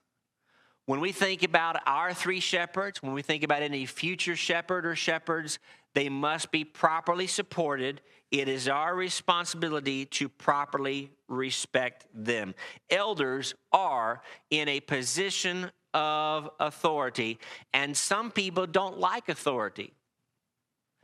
When 0.88 1.02
we 1.02 1.12
think 1.12 1.44
about 1.44 1.82
our 1.86 2.14
three 2.14 2.40
shepherds, 2.40 3.04
when 3.04 3.12
we 3.12 3.22
think 3.22 3.44
about 3.44 3.62
any 3.62 3.86
future 3.86 4.38
shepherd 4.38 4.86
or 4.86 4.96
shepherds, 4.96 5.60
they 5.94 6.08
must 6.08 6.50
be 6.50 6.64
properly 6.64 7.28
supported. 7.28 8.00
It 8.32 8.48
is 8.48 8.70
our 8.70 8.96
responsibility 8.96 10.06
to 10.06 10.30
properly 10.30 11.12
respect 11.28 12.06
them. 12.14 12.56
Elders 12.90 13.54
are 13.74 14.22
in 14.50 14.70
a 14.70 14.80
position 14.80 15.72
of 15.94 16.50
authority, 16.58 17.38
and 17.74 17.96
some 17.96 18.32
people 18.32 18.66
don't 18.66 18.98
like 18.98 19.28
authority. 19.28 19.92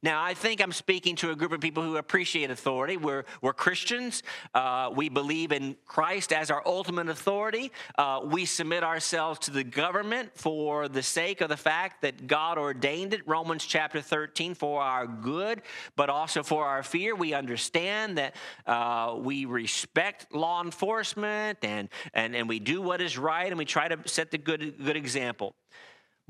Now, 0.03 0.21
I 0.21 0.33
think 0.33 0.61
I'm 0.61 0.73
speaking 0.73 1.15
to 1.17 1.31
a 1.31 1.35
group 1.35 1.53
of 1.53 1.61
people 1.61 1.81
who 1.81 1.95
appreciate 1.95 2.51
authority. 2.51 2.97
We're, 2.97 3.23
we're 3.41 3.53
Christians. 3.53 4.21
Uh, 4.53 4.91
we 4.93 5.07
believe 5.07 5.53
in 5.53 5.77
Christ 5.85 6.33
as 6.33 6.51
our 6.51 6.61
ultimate 6.65 7.07
authority. 7.07 7.71
Uh, 7.97 8.19
we 8.25 8.43
submit 8.43 8.83
ourselves 8.83 9.39
to 9.39 9.51
the 9.51 9.63
government 9.63 10.31
for 10.35 10.89
the 10.89 11.01
sake 11.01 11.39
of 11.39 11.47
the 11.47 11.55
fact 11.55 12.01
that 12.01 12.27
God 12.27 12.57
ordained 12.57 13.13
it, 13.13 13.25
Romans 13.25 13.63
chapter 13.65 14.01
13, 14.01 14.55
for 14.55 14.81
our 14.81 15.07
good, 15.07 15.61
but 15.95 16.09
also 16.09 16.43
for 16.43 16.65
our 16.65 16.83
fear. 16.83 17.15
We 17.15 17.33
understand 17.33 18.17
that 18.17 18.35
uh, 18.67 19.15
we 19.17 19.45
respect 19.45 20.35
law 20.35 20.61
enforcement 20.61 21.59
and, 21.63 21.87
and, 22.13 22.35
and 22.35 22.49
we 22.49 22.59
do 22.59 22.81
what 22.81 22.99
is 22.99 23.17
right 23.17 23.47
and 23.47 23.57
we 23.57 23.63
try 23.63 23.87
to 23.87 23.97
set 24.05 24.31
the 24.31 24.37
good, 24.37 24.83
good 24.83 24.97
example. 24.97 25.55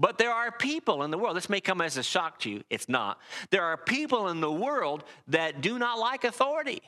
But 0.03 0.17
there 0.17 0.33
are 0.33 0.51
people 0.51 1.03
in 1.03 1.11
the 1.11 1.17
world, 1.17 1.37
this 1.37 1.47
may 1.47 1.61
come 1.61 1.79
as 1.79 1.95
a 1.95 2.03
shock 2.03 2.39
to 2.39 2.49
you, 2.49 2.63
it's 2.69 2.89
not. 2.89 3.21
There 3.51 3.63
are 3.63 3.77
people 3.77 4.27
in 4.27 4.41
the 4.41 4.51
world 4.51 5.05
that 5.29 5.61
do 5.61 5.79
not 5.79 5.97
like 5.97 6.25
authority 6.25 6.81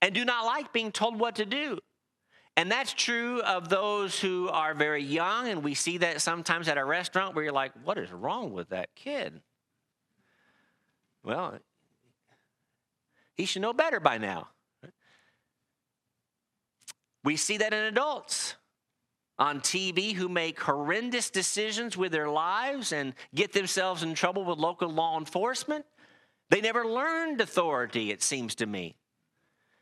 and 0.00 0.14
do 0.14 0.24
not 0.24 0.46
like 0.46 0.72
being 0.72 0.92
told 0.92 1.18
what 1.18 1.34
to 1.34 1.46
do. 1.46 1.80
And 2.56 2.70
that's 2.70 2.92
true 2.92 3.40
of 3.40 3.70
those 3.70 4.20
who 4.20 4.48
are 4.50 4.72
very 4.72 5.02
young, 5.02 5.48
and 5.48 5.64
we 5.64 5.74
see 5.74 5.98
that 5.98 6.20
sometimes 6.20 6.68
at 6.68 6.78
a 6.78 6.84
restaurant 6.84 7.34
where 7.34 7.42
you're 7.42 7.52
like, 7.52 7.72
what 7.82 7.98
is 7.98 8.12
wrong 8.12 8.52
with 8.52 8.68
that 8.68 8.94
kid? 8.94 9.40
Well, 11.24 11.58
he 13.36 13.46
should 13.46 13.62
know 13.62 13.72
better 13.72 13.98
by 13.98 14.18
now. 14.18 14.46
We 17.24 17.34
see 17.34 17.56
that 17.56 17.74
in 17.74 17.80
adults 17.80 18.54
on 19.38 19.60
TV 19.60 20.14
who 20.14 20.28
make 20.28 20.60
horrendous 20.60 21.30
decisions 21.30 21.96
with 21.96 22.12
their 22.12 22.28
lives 22.28 22.92
and 22.92 23.14
get 23.34 23.52
themselves 23.52 24.02
in 24.02 24.14
trouble 24.14 24.44
with 24.44 24.58
local 24.58 24.88
law 24.88 25.18
enforcement. 25.18 25.84
They 26.50 26.60
never 26.60 26.84
learned 26.84 27.40
authority, 27.40 28.10
it 28.10 28.22
seems 28.22 28.54
to 28.56 28.66
me. 28.66 28.96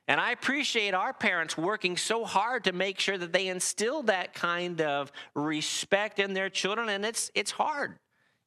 And 0.08 0.20
I 0.20 0.32
appreciate 0.32 0.94
our 0.94 1.12
parents 1.12 1.56
working 1.56 1.96
so 1.96 2.24
hard 2.24 2.64
to 2.64 2.72
make 2.72 2.98
sure 2.98 3.16
that 3.18 3.32
they 3.32 3.48
instill 3.48 4.02
that 4.04 4.34
kind 4.34 4.80
of 4.80 5.12
respect 5.34 6.18
in 6.18 6.34
their 6.34 6.50
children, 6.50 6.88
and 6.88 7.04
it's, 7.04 7.30
it's 7.34 7.52
hard. 7.52 7.98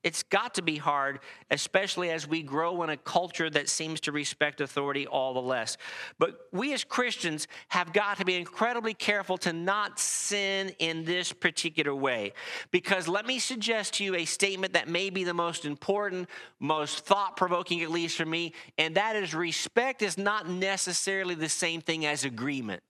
It's 0.05 0.21
got 0.21 0.53
to 0.53 0.61
be 0.61 0.77
hard, 0.77 1.19
especially 1.49 2.11
as 2.11 2.27
we 2.27 2.43
grow 2.43 2.83
in 2.83 2.91
a 2.91 2.95
culture 2.95 3.49
that 3.49 3.67
seems 3.67 3.99
to 4.01 4.11
respect 4.11 4.61
authority 4.61 5.07
all 5.07 5.33
the 5.33 5.41
less. 5.41 5.77
But 6.19 6.41
we 6.51 6.73
as 6.73 6.83
Christians 6.83 7.47
have 7.69 7.91
got 7.91 8.19
to 8.19 8.25
be 8.25 8.35
incredibly 8.35 8.93
careful 8.93 9.35
to 9.39 9.51
not 9.51 9.99
sin 9.99 10.75
in 10.77 11.05
this 11.05 11.33
particular 11.33 11.95
way. 11.95 12.33
Because 12.69 13.07
let 13.07 13.25
me 13.25 13.39
suggest 13.39 13.95
to 13.95 14.03
you 14.03 14.13
a 14.13 14.25
statement 14.25 14.73
that 14.73 14.87
may 14.87 15.09
be 15.09 15.23
the 15.23 15.33
most 15.33 15.65
important, 15.65 16.29
most 16.59 17.03
thought 17.03 17.35
provoking, 17.35 17.81
at 17.81 17.89
least 17.89 18.15
for 18.15 18.27
me, 18.27 18.53
and 18.77 18.93
that 18.93 19.15
is 19.15 19.33
respect 19.33 20.03
is 20.03 20.19
not 20.19 20.47
necessarily 20.47 21.33
the 21.33 21.49
same 21.49 21.81
thing 21.81 22.05
as 22.05 22.23
agreement. 22.23 22.83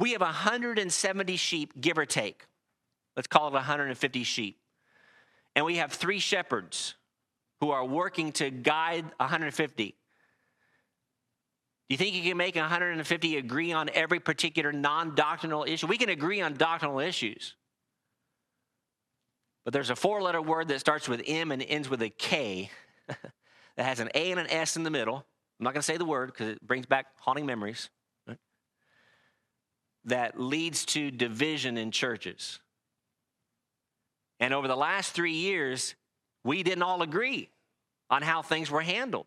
We 0.00 0.14
have 0.14 0.20
170 0.20 1.36
sheep, 1.36 1.80
give 1.80 1.96
or 1.96 2.06
take. 2.06 2.44
Let's 3.14 3.28
call 3.28 3.46
it 3.46 3.52
150 3.52 4.24
sheep 4.24 4.58
and 5.56 5.64
we 5.64 5.78
have 5.78 5.90
three 5.90 6.20
shepherds 6.20 6.94
who 7.60 7.70
are 7.70 7.84
working 7.84 8.30
to 8.32 8.50
guide 8.50 9.06
150. 9.16 9.84
Do 9.86 9.94
you 11.88 11.96
think 11.96 12.14
you 12.14 12.22
can 12.22 12.36
make 12.36 12.56
150 12.56 13.36
agree 13.38 13.72
on 13.72 13.88
every 13.94 14.20
particular 14.20 14.70
non 14.70 15.14
doctrinal 15.14 15.64
issue? 15.64 15.86
We 15.86 15.96
can 15.96 16.10
agree 16.10 16.42
on 16.42 16.54
doctrinal 16.54 17.00
issues. 17.00 17.54
But 19.64 19.72
there's 19.72 19.90
a 19.90 19.96
four 19.96 20.20
letter 20.20 20.42
word 20.42 20.68
that 20.68 20.78
starts 20.78 21.08
with 21.08 21.22
M 21.26 21.50
and 21.50 21.62
ends 21.62 21.88
with 21.88 22.02
a 22.02 22.10
K 22.10 22.70
that 23.08 23.18
has 23.78 23.98
an 23.98 24.10
A 24.14 24.30
and 24.30 24.38
an 24.38 24.50
S 24.50 24.76
in 24.76 24.82
the 24.82 24.90
middle. 24.90 25.16
I'm 25.58 25.64
not 25.64 25.72
going 25.72 25.80
to 25.80 25.86
say 25.86 25.96
the 25.96 26.04
word 26.04 26.32
because 26.32 26.48
it 26.48 26.66
brings 26.66 26.86
back 26.86 27.06
haunting 27.20 27.46
memories. 27.46 27.88
Right? 28.28 28.38
That 30.04 30.38
leads 30.38 30.84
to 30.86 31.10
division 31.10 31.78
in 31.78 31.92
churches. 31.92 32.60
And 34.40 34.52
over 34.52 34.68
the 34.68 34.76
last 34.76 35.12
three 35.12 35.32
years, 35.32 35.94
we 36.44 36.62
didn't 36.62 36.82
all 36.82 37.02
agree 37.02 37.48
on 38.10 38.22
how 38.22 38.42
things 38.42 38.70
were 38.70 38.82
handled. 38.82 39.26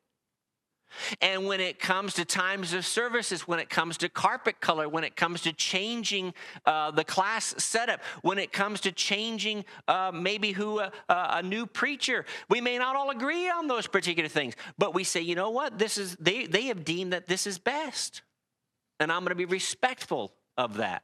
And 1.21 1.45
when 1.45 1.59
it 1.59 1.79
comes 1.79 2.15
to 2.15 2.25
times 2.25 2.73
of 2.73 2.85
services, 2.85 3.47
when 3.47 3.59
it 3.59 3.69
comes 3.69 3.97
to 3.97 4.09
carpet 4.09 4.59
color, 4.59 4.89
when 4.89 5.03
it 5.03 5.15
comes 5.15 5.41
to 5.41 5.53
changing 5.53 6.33
uh, 6.65 6.91
the 6.91 7.03
class 7.03 7.53
setup, 7.57 8.01
when 8.21 8.39
it 8.39 8.51
comes 8.51 8.81
to 8.81 8.91
changing 8.91 9.65
uh, 9.87 10.11
maybe 10.13 10.51
who 10.51 10.79
uh, 10.79 10.89
a 11.09 11.43
new 11.43 11.65
preacher, 11.65 12.25
we 12.49 12.61
may 12.61 12.77
not 12.77 12.95
all 12.95 13.11
agree 13.11 13.49
on 13.49 13.67
those 13.67 13.87
particular 13.87 14.29
things, 14.29 14.55
but 14.77 14.93
we 14.93 15.03
say, 15.03 15.21
you 15.21 15.35
know 15.35 15.51
what, 15.51 15.77
this 15.77 15.97
is 15.97 16.15
they 16.19 16.45
they 16.45 16.63
have 16.63 16.83
deemed 16.83 17.13
that 17.13 17.27
this 17.27 17.45
is 17.45 17.59
best, 17.59 18.21
and 18.99 19.11
I'm 19.11 19.19
going 19.19 19.29
to 19.29 19.35
be 19.35 19.45
respectful 19.45 20.33
of 20.57 20.77
that. 20.77 21.03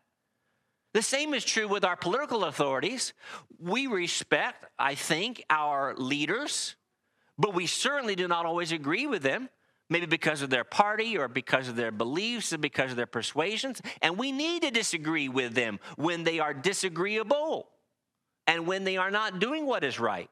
The 0.95 1.01
same 1.01 1.33
is 1.33 1.43
true 1.43 1.67
with 1.67 1.83
our 1.83 1.97
political 1.97 2.45
authorities. 2.45 3.11
We 3.59 3.85
respect, 3.87 4.63
I 4.79 4.95
think, 4.95 5.43
our 5.49 5.93
leaders, 5.97 6.77
but 7.37 7.53
we 7.53 7.67
certainly 7.67 8.15
do 8.15 8.29
not 8.29 8.45
always 8.45 8.71
agree 8.71 9.05
with 9.05 9.21
them, 9.21 9.49
maybe 9.89 10.05
because 10.05 10.41
of 10.41 10.49
their 10.49 10.63
party 10.63 11.17
or 11.17 11.27
because 11.27 11.67
of 11.67 11.75
their 11.75 11.91
beliefs 11.91 12.53
and 12.53 12.61
because 12.61 12.91
of 12.91 12.95
their 12.95 13.07
persuasions. 13.07 13.81
And 14.01 14.17
we 14.17 14.31
need 14.31 14.61
to 14.61 14.71
disagree 14.71 15.27
with 15.27 15.53
them 15.53 15.81
when 15.97 16.23
they 16.23 16.39
are 16.39 16.53
disagreeable 16.53 17.67
and 18.47 18.65
when 18.65 18.85
they 18.85 18.95
are 18.95 19.11
not 19.11 19.39
doing 19.39 19.65
what 19.65 19.83
is 19.83 19.99
right 19.99 20.29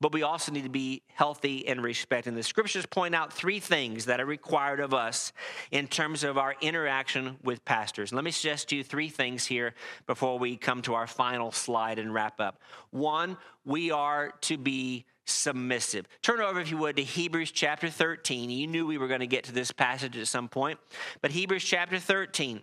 but 0.00 0.12
we 0.12 0.22
also 0.22 0.50
need 0.50 0.64
to 0.64 0.70
be 0.70 1.02
healthy 1.14 1.66
and 1.68 1.82
respect. 1.82 2.26
And 2.26 2.36
the 2.36 2.42
scriptures 2.42 2.86
point 2.86 3.14
out 3.14 3.32
three 3.32 3.60
things 3.60 4.06
that 4.06 4.20
are 4.20 4.26
required 4.26 4.80
of 4.80 4.94
us 4.94 5.32
in 5.70 5.86
terms 5.86 6.24
of 6.24 6.38
our 6.38 6.54
interaction 6.60 7.36
with 7.42 7.64
pastors. 7.64 8.12
Let 8.12 8.24
me 8.24 8.30
suggest 8.30 8.70
to 8.70 8.76
you 8.76 8.84
three 8.84 9.08
things 9.08 9.44
here 9.46 9.74
before 10.06 10.38
we 10.38 10.56
come 10.56 10.80
to 10.82 10.94
our 10.94 11.06
final 11.06 11.52
slide 11.52 11.98
and 11.98 12.14
wrap 12.14 12.40
up. 12.40 12.60
One, 12.90 13.36
we 13.64 13.90
are 13.90 14.32
to 14.42 14.56
be 14.56 15.04
submissive. 15.26 16.06
Turn 16.22 16.40
over, 16.40 16.60
if 16.60 16.70
you 16.70 16.78
would, 16.78 16.96
to 16.96 17.02
Hebrews 17.02 17.52
chapter 17.52 17.90
13. 17.90 18.50
You 18.50 18.66
knew 18.66 18.86
we 18.86 18.98
were 18.98 19.08
going 19.08 19.20
to 19.20 19.26
get 19.26 19.44
to 19.44 19.52
this 19.52 19.70
passage 19.70 20.16
at 20.16 20.28
some 20.28 20.48
point, 20.48 20.78
but 21.20 21.30
Hebrews 21.30 21.64
chapter 21.64 21.98
13. 21.98 22.62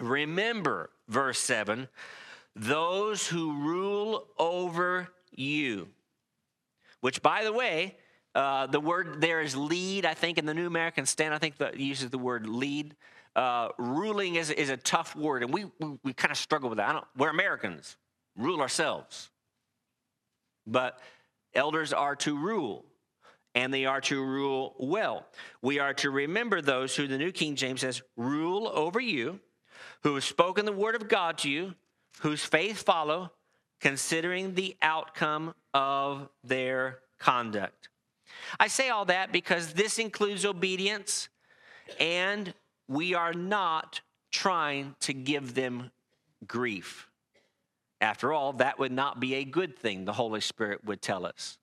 Remember, 0.00 0.90
verse 1.08 1.38
7 1.38 1.88
those 2.58 3.26
who 3.26 3.52
rule 3.52 4.28
over 4.38 5.08
you 5.30 5.88
which, 7.06 7.22
by 7.22 7.44
the 7.44 7.52
way, 7.52 7.94
uh, 8.34 8.66
the 8.66 8.80
word 8.80 9.20
there 9.20 9.40
is 9.40 9.54
lead, 9.54 10.04
I 10.04 10.14
think, 10.14 10.38
in 10.38 10.44
the 10.44 10.54
New 10.54 10.66
American 10.66 11.06
Standard, 11.06 11.36
I 11.36 11.38
think 11.38 11.58
that 11.58 11.78
uses 11.78 12.10
the 12.10 12.18
word 12.18 12.48
lead. 12.48 12.96
Uh, 13.36 13.68
ruling 13.78 14.34
is, 14.34 14.50
is 14.50 14.70
a 14.70 14.76
tough 14.76 15.14
word, 15.14 15.44
and 15.44 15.54
we, 15.54 15.66
we, 15.78 15.98
we 16.02 16.12
kind 16.12 16.32
of 16.32 16.36
struggle 16.36 16.68
with 16.68 16.78
that. 16.78 17.04
we're 17.16 17.30
Americans, 17.30 17.96
rule 18.36 18.60
ourselves. 18.60 19.30
But 20.66 20.98
elders 21.54 21.92
are 21.92 22.16
to 22.16 22.36
rule, 22.36 22.84
and 23.54 23.72
they 23.72 23.86
are 23.86 24.00
to 24.00 24.20
rule 24.20 24.74
well. 24.80 25.26
We 25.62 25.78
are 25.78 25.94
to 25.94 26.10
remember 26.10 26.60
those 26.60 26.96
who 26.96 27.06
the 27.06 27.18
New 27.18 27.30
King 27.30 27.54
James 27.54 27.82
says 27.82 28.02
rule 28.16 28.66
over 28.66 28.98
you, 28.98 29.38
who 30.02 30.14
have 30.14 30.24
spoken 30.24 30.64
the 30.64 30.72
word 30.72 30.96
of 30.96 31.06
God 31.06 31.38
to 31.38 31.48
you, 31.48 31.76
whose 32.22 32.44
faith 32.44 32.82
follow, 32.82 33.30
considering 33.80 34.54
the 34.54 34.76
outcome 34.82 35.54
of 35.74 36.28
their 36.42 37.00
conduct. 37.18 37.88
I 38.58 38.68
say 38.68 38.88
all 38.88 39.04
that 39.06 39.32
because 39.32 39.72
this 39.72 39.98
includes 39.98 40.44
obedience, 40.44 41.28
and 41.98 42.52
we 42.88 43.14
are 43.14 43.32
not 43.32 44.00
trying 44.30 44.94
to 45.00 45.12
give 45.12 45.54
them 45.54 45.90
grief. 46.46 47.08
After 48.00 48.32
all, 48.32 48.52
that 48.54 48.78
would 48.78 48.92
not 48.92 49.20
be 49.20 49.34
a 49.34 49.44
good 49.44 49.78
thing, 49.78 50.04
the 50.04 50.12
Holy 50.12 50.40
Spirit 50.40 50.84
would 50.84 51.00
tell 51.00 51.24
us. 51.24 51.58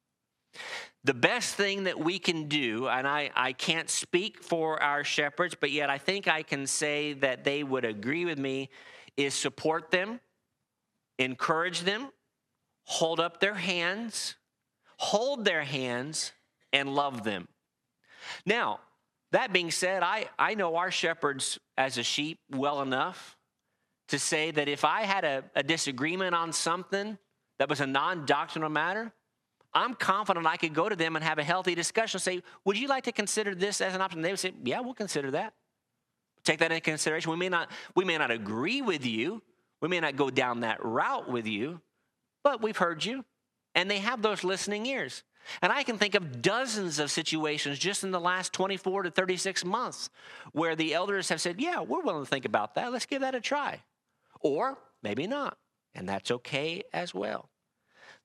The 1.04 1.14
best 1.14 1.56
thing 1.56 1.84
that 1.84 2.00
we 2.00 2.18
can 2.18 2.48
do, 2.48 2.88
and 2.88 3.08
I, 3.08 3.30
I 3.36 3.54
can't 3.54 3.90
speak 3.90 4.42
for 4.42 4.82
our 4.82 5.04
shepherds, 5.04 5.56
but 5.60 5.72
yet 5.72 5.90
I 5.90 5.98
think 5.98 6.28
I 6.28 6.44
can 6.44 6.66
say 6.66 7.14
that 7.14 7.44
they 7.44 7.64
would 7.64 7.86
agree 7.86 8.26
with 8.26 8.40
me, 8.40 8.70
is 9.18 9.34
support 9.34 9.92
them 9.92 10.20
encourage 11.20 11.82
them, 11.82 12.10
hold 12.86 13.20
up 13.20 13.40
their 13.40 13.56
hands, 13.56 14.36
hold 14.98 15.46
their 15.46 15.64
hands, 15.64 16.32
and 16.72 16.94
love 16.94 17.24
them. 17.24 17.48
Now, 18.46 18.80
that 19.32 19.52
being 19.52 19.72
said, 19.72 20.04
I, 20.04 20.30
I 20.38 20.54
know 20.56 20.76
our 20.76 20.92
shepherds 20.92 21.60
as 21.78 21.98
a 21.98 22.04
sheep 22.04 22.40
well 22.52 22.82
enough 22.82 23.38
to 24.10 24.20
say 24.20 24.52
that 24.52 24.68
if 24.68 24.86
I 24.86 25.04
had 25.04 25.24
a, 25.24 25.44
a 25.56 25.64
disagreement 25.64 26.36
on 26.36 26.54
something 26.54 27.18
that 27.58 27.70
was 27.70 27.82
a 27.82 27.88
non 27.88 28.26
doctrinal 28.26 28.70
matter, 28.70 29.12
I'm 29.74 29.96
confident 29.96 30.46
I 30.46 30.58
could 30.58 30.74
go 30.74 30.88
to 30.88 30.96
them 30.96 31.16
and 31.16 31.26
have 31.26 31.40
a 31.40 31.44
healthy 31.44 31.74
discussion. 31.74 32.20
Say, 32.20 32.44
would 32.64 32.78
you 32.78 32.88
like 32.88 33.06
to 33.06 33.12
consider 33.12 33.56
this 33.56 33.82
as 33.82 33.96
an 33.96 34.02
option? 34.02 34.22
They 34.22 34.30
would 34.30 34.40
say, 34.40 34.54
yeah, 34.64 34.82
we'll 34.82 34.94
consider 34.94 35.32
that. 35.32 35.54
Take 36.44 36.60
that 36.60 36.72
into 36.72 36.82
consideration. 36.82 37.32
We 37.32 37.38
may 37.38 37.50
not, 37.50 37.72
we 37.96 38.06
may 38.06 38.18
not 38.18 38.30
agree 38.30 38.82
with 38.82 39.06
you, 39.06 39.42
we 39.84 39.90
may 39.90 40.00
not 40.00 40.16
go 40.16 40.30
down 40.30 40.62
that 40.62 40.84
route 40.84 41.30
with 41.30 41.46
you, 41.46 41.82
but 42.42 42.62
we've 42.62 42.78
heard 42.78 43.04
you 43.04 43.26
and 43.76 43.92
they 43.92 43.98
have 43.98 44.22
those 44.22 44.46
listening 44.46 44.86
ears. 44.86 45.24
And 45.62 45.74
I 45.74 45.84
can 45.84 45.98
think 45.98 46.16
of 46.16 46.42
dozens 46.42 47.00
of 47.00 47.12
situations 47.12 47.80
just 47.80 48.06
in 48.06 48.12
the 48.12 48.20
last 48.20 48.54
24 48.54 49.04
to 49.04 49.12
36 49.12 49.66
months 49.66 50.10
where 50.54 50.78
the 50.78 50.94
elders 50.94 51.28
have 51.28 51.42
said, 51.42 51.60
Yeah, 51.60 51.82
we're 51.82 52.02
willing 52.02 52.24
to 52.24 52.30
think 52.30 52.46
about 52.46 52.76
that. 52.76 52.94
Let's 52.94 53.06
give 53.06 53.20
that 53.24 53.36
a 53.36 53.42
try. 53.42 53.82
Or 54.40 54.78
maybe 55.02 55.28
not. 55.28 55.58
And 55.94 56.08
that's 56.08 56.32
okay 56.32 56.84
as 56.94 57.14
well. 57.14 57.50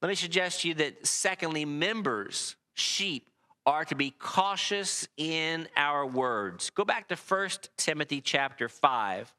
Let 0.00 0.10
me 0.10 0.14
suggest 0.14 0.60
to 0.60 0.68
you 0.68 0.74
that, 0.74 1.08
secondly, 1.08 1.64
members, 1.64 2.54
sheep, 2.74 3.32
are 3.66 3.84
to 3.84 3.94
be 3.94 4.10
cautious 4.18 5.06
in 5.16 5.68
our 5.76 6.06
words. 6.06 6.70
Go 6.70 6.84
back 6.84 7.08
to 7.08 7.16
1 7.16 7.48
Timothy 7.76 8.20
chapter 8.20 8.68
5 8.68 9.34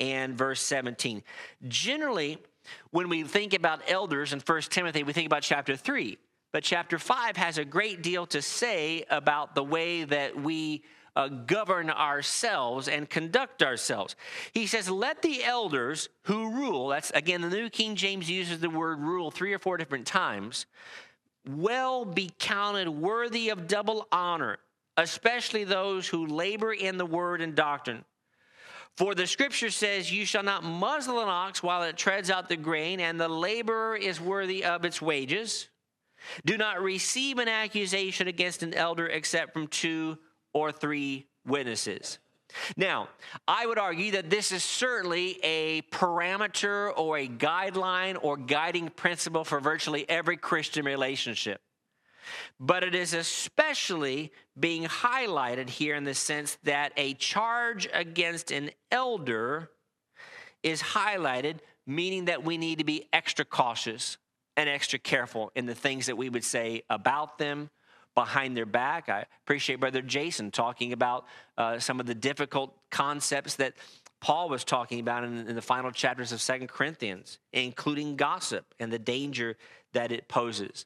and 0.00 0.36
verse 0.36 0.60
17. 0.62 1.22
Generally, 1.68 2.38
when 2.90 3.08
we 3.08 3.22
think 3.22 3.54
about 3.54 3.80
elders 3.88 4.32
in 4.32 4.40
1 4.40 4.60
Timothy, 4.62 5.02
we 5.02 5.12
think 5.12 5.26
about 5.26 5.42
chapter 5.42 5.76
3. 5.76 6.18
But 6.52 6.64
chapter 6.64 6.98
5 6.98 7.36
has 7.36 7.58
a 7.58 7.64
great 7.64 8.02
deal 8.02 8.26
to 8.26 8.40
say 8.40 9.04
about 9.10 9.54
the 9.54 9.62
way 9.62 10.04
that 10.04 10.40
we 10.40 10.82
uh, 11.14 11.28
govern 11.28 11.90
ourselves 11.90 12.86
and 12.86 13.10
conduct 13.10 13.62
ourselves. 13.62 14.14
He 14.52 14.66
says, 14.66 14.88
Let 14.88 15.20
the 15.20 15.42
elders 15.42 16.08
who 16.22 16.50
rule, 16.50 16.88
that's 16.88 17.10
again, 17.10 17.42
the 17.42 17.48
New 17.48 17.68
King 17.70 17.96
James 17.96 18.30
uses 18.30 18.60
the 18.60 18.70
word 18.70 19.00
rule 19.00 19.30
three 19.30 19.52
or 19.52 19.58
four 19.58 19.76
different 19.76 20.06
times, 20.06 20.66
well 21.48 22.04
be 22.04 22.30
counted 22.38 22.88
worthy 22.88 23.48
of 23.48 23.66
double 23.66 24.06
honor, 24.12 24.58
especially 24.96 25.64
those 25.64 26.06
who 26.06 26.26
labor 26.26 26.72
in 26.72 26.98
the 26.98 27.06
word 27.06 27.40
and 27.40 27.54
doctrine. 27.54 28.04
For 28.96 29.14
the 29.14 29.26
scripture 29.26 29.70
says, 29.70 30.12
You 30.12 30.26
shall 30.26 30.42
not 30.42 30.64
muzzle 30.64 31.20
an 31.20 31.28
ox 31.28 31.62
while 31.62 31.84
it 31.84 31.96
treads 31.96 32.30
out 32.30 32.48
the 32.48 32.56
grain, 32.56 33.00
and 33.00 33.18
the 33.18 33.28
laborer 33.28 33.96
is 33.96 34.20
worthy 34.20 34.64
of 34.64 34.84
its 34.84 35.00
wages. 35.00 35.68
Do 36.44 36.56
not 36.58 36.82
receive 36.82 37.38
an 37.38 37.48
accusation 37.48 38.26
against 38.26 38.62
an 38.62 38.74
elder 38.74 39.06
except 39.06 39.52
from 39.52 39.68
two 39.68 40.18
or 40.52 40.72
three 40.72 41.28
witnesses. 41.46 42.18
Now, 42.76 43.08
I 43.46 43.66
would 43.66 43.78
argue 43.78 44.12
that 44.12 44.30
this 44.30 44.52
is 44.52 44.64
certainly 44.64 45.38
a 45.42 45.82
parameter 45.90 46.92
or 46.96 47.18
a 47.18 47.28
guideline 47.28 48.16
or 48.20 48.36
guiding 48.36 48.88
principle 48.88 49.44
for 49.44 49.60
virtually 49.60 50.08
every 50.08 50.36
Christian 50.36 50.84
relationship. 50.84 51.60
But 52.60 52.84
it 52.84 52.94
is 52.94 53.14
especially 53.14 54.32
being 54.58 54.84
highlighted 54.84 55.68
here 55.68 55.94
in 55.94 56.04
the 56.04 56.14
sense 56.14 56.58
that 56.64 56.92
a 56.96 57.14
charge 57.14 57.88
against 57.92 58.50
an 58.50 58.70
elder 58.90 59.70
is 60.62 60.82
highlighted, 60.82 61.58
meaning 61.86 62.26
that 62.26 62.44
we 62.44 62.58
need 62.58 62.78
to 62.78 62.84
be 62.84 63.08
extra 63.12 63.44
cautious 63.44 64.18
and 64.56 64.68
extra 64.68 64.98
careful 64.98 65.52
in 65.54 65.66
the 65.66 65.74
things 65.74 66.06
that 66.06 66.16
we 66.16 66.28
would 66.28 66.44
say 66.44 66.82
about 66.90 67.38
them, 67.38 67.70
behind 68.18 68.56
their 68.56 68.66
back. 68.66 69.08
I 69.08 69.26
appreciate 69.44 69.78
Brother 69.78 70.02
Jason 70.02 70.50
talking 70.50 70.92
about 70.92 71.24
uh, 71.56 71.78
some 71.78 72.00
of 72.00 72.06
the 72.06 72.16
difficult 72.16 72.74
concepts 72.90 73.54
that 73.54 73.74
Paul 74.20 74.48
was 74.48 74.64
talking 74.64 74.98
about 74.98 75.22
in, 75.22 75.46
in 75.46 75.54
the 75.54 75.62
final 75.62 75.92
chapters 75.92 76.32
of 76.32 76.40
Second 76.40 76.66
Corinthians, 76.68 77.38
including 77.52 78.16
gossip 78.16 78.74
and 78.80 78.92
the 78.92 78.98
danger 78.98 79.56
that 79.92 80.10
it 80.10 80.26
poses. 80.26 80.84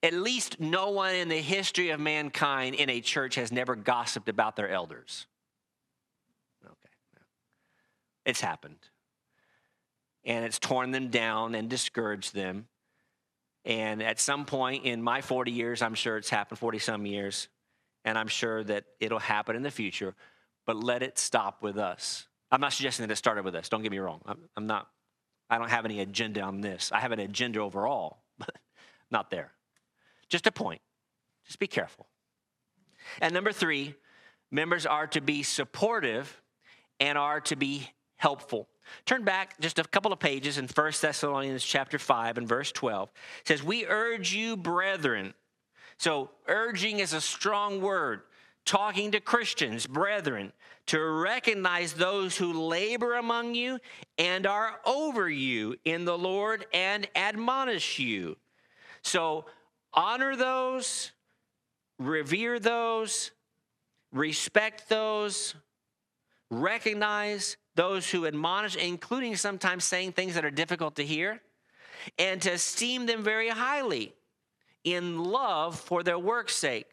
At 0.00 0.12
least 0.12 0.60
no 0.60 0.90
one 0.90 1.16
in 1.16 1.28
the 1.28 1.40
history 1.40 1.90
of 1.90 1.98
mankind 1.98 2.76
in 2.76 2.88
a 2.88 3.00
church 3.00 3.34
has 3.34 3.50
never 3.50 3.74
gossiped 3.74 4.28
about 4.28 4.54
their 4.54 4.68
elders. 4.68 5.26
Okay. 6.64 6.74
It's 8.24 8.40
happened. 8.40 8.78
And 10.24 10.44
it's 10.44 10.60
torn 10.60 10.92
them 10.92 11.08
down 11.08 11.56
and 11.56 11.68
discouraged 11.68 12.32
them. 12.32 12.68
And 13.64 14.02
at 14.02 14.18
some 14.18 14.44
point 14.44 14.84
in 14.84 15.02
my 15.02 15.20
40 15.20 15.52
years, 15.52 15.82
I'm 15.82 15.94
sure 15.94 16.16
it's 16.16 16.30
happened 16.30 16.58
40 16.58 16.78
some 16.78 17.06
years, 17.06 17.48
and 18.04 18.18
I'm 18.18 18.28
sure 18.28 18.64
that 18.64 18.84
it'll 19.00 19.20
happen 19.20 19.54
in 19.54 19.62
the 19.62 19.70
future, 19.70 20.14
but 20.66 20.76
let 20.76 21.02
it 21.02 21.18
stop 21.18 21.62
with 21.62 21.78
us. 21.78 22.26
I'm 22.50 22.60
not 22.60 22.72
suggesting 22.72 23.06
that 23.06 23.12
it 23.12 23.16
started 23.16 23.44
with 23.44 23.54
us. 23.54 23.68
Don't 23.68 23.82
get 23.82 23.92
me 23.92 23.98
wrong. 23.98 24.20
I'm, 24.26 24.38
I'm 24.56 24.66
not, 24.66 24.88
I 25.48 25.58
don't 25.58 25.70
have 25.70 25.84
any 25.84 26.00
agenda 26.00 26.42
on 26.42 26.60
this. 26.60 26.90
I 26.92 27.00
have 27.00 27.12
an 27.12 27.20
agenda 27.20 27.60
overall, 27.60 28.22
but 28.38 28.56
not 29.10 29.30
there. 29.30 29.52
Just 30.28 30.46
a 30.46 30.52
point. 30.52 30.80
Just 31.46 31.58
be 31.58 31.66
careful. 31.66 32.06
And 33.20 33.32
number 33.34 33.52
three, 33.52 33.94
members 34.50 34.86
are 34.86 35.06
to 35.08 35.20
be 35.20 35.42
supportive 35.42 36.40
and 37.00 37.18
are 37.18 37.40
to 37.42 37.56
be 37.56 37.88
helpful. 38.16 38.68
Turn 39.04 39.24
back 39.24 39.58
just 39.60 39.78
a 39.78 39.84
couple 39.84 40.12
of 40.12 40.18
pages 40.18 40.58
in 40.58 40.66
1 40.66 40.92
Thessalonians 41.00 41.64
chapter 41.64 41.98
5 41.98 42.38
and 42.38 42.48
verse 42.48 42.72
12. 42.72 43.10
It 43.40 43.48
says, 43.48 43.62
We 43.62 43.86
urge 43.86 44.32
you, 44.32 44.56
brethren. 44.56 45.34
So, 45.98 46.30
urging 46.48 46.98
is 46.98 47.12
a 47.12 47.20
strong 47.20 47.80
word. 47.80 48.22
Talking 48.64 49.10
to 49.12 49.20
Christians, 49.20 49.86
brethren, 49.86 50.52
to 50.86 51.00
recognize 51.00 51.94
those 51.94 52.36
who 52.36 52.52
labor 52.52 53.14
among 53.14 53.54
you 53.54 53.78
and 54.18 54.46
are 54.46 54.80
over 54.84 55.28
you 55.28 55.76
in 55.84 56.04
the 56.04 56.16
Lord 56.16 56.66
and 56.72 57.08
admonish 57.16 57.98
you. 57.98 58.36
So, 59.02 59.46
honor 59.92 60.36
those, 60.36 61.10
revere 61.98 62.60
those, 62.60 63.32
respect 64.12 64.88
those, 64.88 65.54
recognize 66.50 67.56
those 67.74 68.10
who 68.10 68.26
admonish, 68.26 68.76
including 68.76 69.36
sometimes 69.36 69.84
saying 69.84 70.12
things 70.12 70.34
that 70.34 70.44
are 70.44 70.50
difficult 70.50 70.96
to 70.96 71.04
hear, 71.04 71.40
and 72.18 72.42
to 72.42 72.50
esteem 72.52 73.06
them 73.06 73.22
very 73.22 73.48
highly 73.48 74.14
in 74.84 75.22
love 75.22 75.78
for 75.78 76.02
their 76.02 76.18
work's 76.18 76.56
sake. 76.56 76.86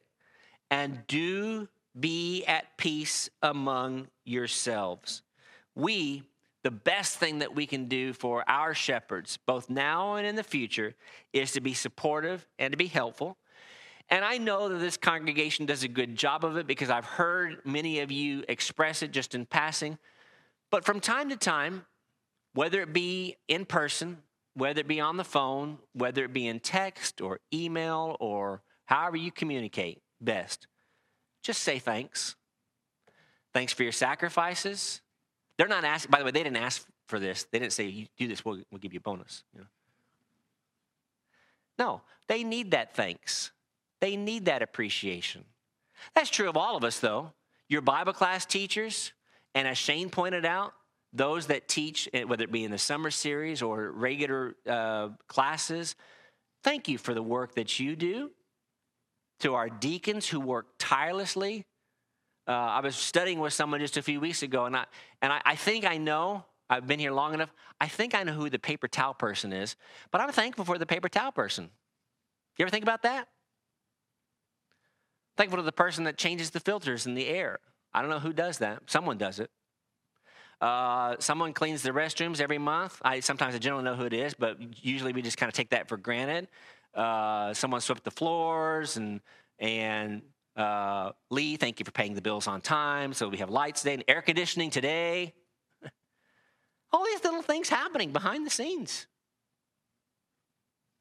And 0.71 1.05
do 1.07 1.67
be 1.99 2.45
at 2.45 2.77
peace 2.77 3.29
among 3.41 4.07
yourselves. 4.23 5.23
We, 5.75 6.23
the 6.63 6.71
best 6.71 7.17
thing 7.17 7.39
that 7.39 7.55
we 7.55 7.65
can 7.65 7.85
do 7.85 8.13
for 8.13 8.43
our 8.47 8.73
shepherds, 8.73 9.37
both 9.45 9.69
now 9.69 10.15
and 10.15 10.27
in 10.27 10.35
the 10.35 10.43
future, 10.43 10.95
is 11.33 11.51
to 11.53 11.61
be 11.61 11.73
supportive 11.73 12.47
and 12.59 12.71
to 12.71 12.77
be 12.77 12.87
helpful. 12.87 13.37
And 14.09 14.25
I 14.25 14.37
know 14.37 14.69
that 14.69 14.79
this 14.79 14.97
congregation 14.97 15.65
does 15.65 15.83
a 15.83 15.87
good 15.87 16.15
job 16.15 16.43
of 16.43 16.57
it 16.57 16.67
because 16.67 16.89
I've 16.89 17.05
heard 17.05 17.59
many 17.63 17.99
of 17.99 18.11
you 18.11 18.43
express 18.47 19.03
it 19.03 19.11
just 19.11 19.35
in 19.35 19.45
passing. 19.45 19.97
But 20.71 20.85
from 20.85 20.99
time 20.99 21.29
to 21.29 21.35
time, 21.35 21.85
whether 22.53 22.81
it 22.81 22.93
be 22.93 23.37
in 23.47 23.65
person, 23.65 24.17
whether 24.53 24.81
it 24.81 24.87
be 24.87 24.99
on 24.99 25.17
the 25.17 25.23
phone, 25.23 25.79
whether 25.93 26.23
it 26.23 26.33
be 26.33 26.47
in 26.47 26.59
text 26.59 27.21
or 27.21 27.39
email 27.53 28.17
or 28.19 28.61
however 28.85 29.17
you 29.17 29.31
communicate 29.31 30.01
best, 30.19 30.67
just 31.41 31.63
say 31.63 31.79
thanks. 31.79 32.35
Thanks 33.53 33.73
for 33.73 33.83
your 33.83 33.91
sacrifices. 33.91 35.01
They're 35.57 35.67
not 35.67 35.83
asking, 35.83 36.11
by 36.11 36.19
the 36.19 36.25
way, 36.25 36.31
they 36.31 36.43
didn't 36.43 36.57
ask 36.57 36.85
for 37.07 37.19
this. 37.19 37.45
They 37.51 37.59
didn't 37.59 37.73
say, 37.73 37.85
you 37.85 38.07
do 38.17 38.27
this, 38.27 38.45
we'll, 38.45 38.61
we'll 38.71 38.79
give 38.79 38.93
you 38.93 38.99
a 38.99 39.01
bonus. 39.01 39.43
You 39.53 39.61
know? 39.61 39.67
No, 41.77 42.01
they 42.27 42.43
need 42.43 42.71
that 42.71 42.95
thanks. 42.95 43.51
They 44.01 44.15
need 44.15 44.45
that 44.45 44.61
appreciation. 44.61 45.45
That's 46.13 46.29
true 46.29 46.49
of 46.49 46.57
all 46.57 46.77
of 46.77 46.83
us, 46.83 46.99
though. 46.99 47.33
Your 47.67 47.81
Bible 47.81 48.13
class 48.13 48.45
teachers, 48.45 49.13
and 49.55 49.67
as 49.67 49.77
Shane 49.77 50.09
pointed 50.09 50.45
out, 50.45 50.73
those 51.11 51.47
that 51.47 51.67
teach, 51.67 52.07
eh, 52.13 52.23
whether 52.23 52.43
it 52.43 52.51
be 52.51 52.63
in 52.63 52.71
the 52.71 52.77
summer 52.77 53.11
series 53.11 53.61
or 53.61 53.91
regular 53.91 54.55
uh, 54.67 55.09
classes, 55.27 55.95
thank 56.63 56.87
you 56.87 56.97
for 56.97 57.13
the 57.13 57.23
work 57.23 57.55
that 57.55 57.79
you 57.79 57.95
do. 57.95 58.31
To 59.41 59.55
our 59.55 59.69
deacons 59.69 60.27
who 60.27 60.39
work 60.39 60.67
tirelessly. 60.79 61.65
Uh, 62.47 62.51
I 62.51 62.79
was 62.81 62.95
studying 62.95 63.39
with 63.39 63.53
someone 63.53 63.79
just 63.79 63.95
a 63.95 64.01
few 64.01 64.19
weeks 64.19 64.43
ago, 64.43 64.65
and 64.65 64.75
I, 64.75 64.85
and 65.21 65.31
I, 65.31 65.41
I 65.45 65.55
think 65.55 65.85
I 65.85 65.97
know, 65.97 66.45
I've 66.69 66.85
been 66.85 66.99
here 66.99 67.11
long 67.11 67.33
enough, 67.33 67.53
I 67.79 67.87
think 67.87 68.13
I 68.13 68.23
know 68.23 68.33
who 68.33 68.49
the 68.49 68.59
paper 68.59 68.87
towel 68.87 69.13
person 69.13 69.53
is, 69.53 69.75
but 70.11 70.19
I'm 70.19 70.31
thankful 70.31 70.65
for 70.65 70.77
the 70.77 70.85
paper 70.85 71.07
towel 71.09 71.31
person. 71.31 71.69
You 72.57 72.63
ever 72.63 72.69
think 72.69 72.83
about 72.83 73.03
that? 73.03 73.29
Thankful 75.37 75.57
to 75.57 75.63
the 75.63 75.71
person 75.71 76.03
that 76.03 76.17
changes 76.17 76.49
the 76.49 76.59
filters 76.59 77.05
in 77.05 77.13
the 77.13 77.27
air. 77.27 77.59
I 77.93 78.01
don't 78.01 78.09
know 78.09 78.19
who 78.19 78.33
does 78.33 78.59
that. 78.59 78.83
Someone 78.87 79.17
does 79.17 79.39
it. 79.39 79.49
Uh, 80.61 81.15
someone 81.19 81.53
cleans 81.53 81.81
the 81.81 81.91
restrooms 81.91 82.41
every 82.41 82.57
month. 82.57 83.01
I 83.03 83.21
sometimes 83.21 83.55
I 83.55 83.59
generally 83.59 83.85
know 83.85 83.95
who 83.95 84.05
it 84.05 84.13
is, 84.13 84.33
but 84.33 84.57
usually 84.83 85.13
we 85.13 85.21
just 85.21 85.37
kind 85.37 85.49
of 85.49 85.53
take 85.53 85.69
that 85.69 85.87
for 85.87 85.97
granted. 85.97 86.49
Uh, 86.93 87.53
someone 87.53 87.79
swept 87.81 88.03
the 88.03 88.11
floors, 88.11 88.97
and 88.97 89.21
and 89.57 90.21
uh, 90.57 91.11
Lee, 91.29 91.55
thank 91.55 91.79
you 91.79 91.85
for 91.85 91.91
paying 91.91 92.13
the 92.13 92.21
bills 92.21 92.47
on 92.47 92.59
time. 92.59 93.13
So 93.13 93.29
we 93.29 93.37
have 93.37 93.49
lights 93.49 93.81
today 93.81 93.93
and 93.93 94.03
air 94.07 94.21
conditioning 94.21 94.69
today. 94.69 95.33
All 96.91 97.05
these 97.05 97.23
little 97.23 97.41
things 97.41 97.69
happening 97.69 98.11
behind 98.11 98.45
the 98.45 98.49
scenes. 98.49 99.07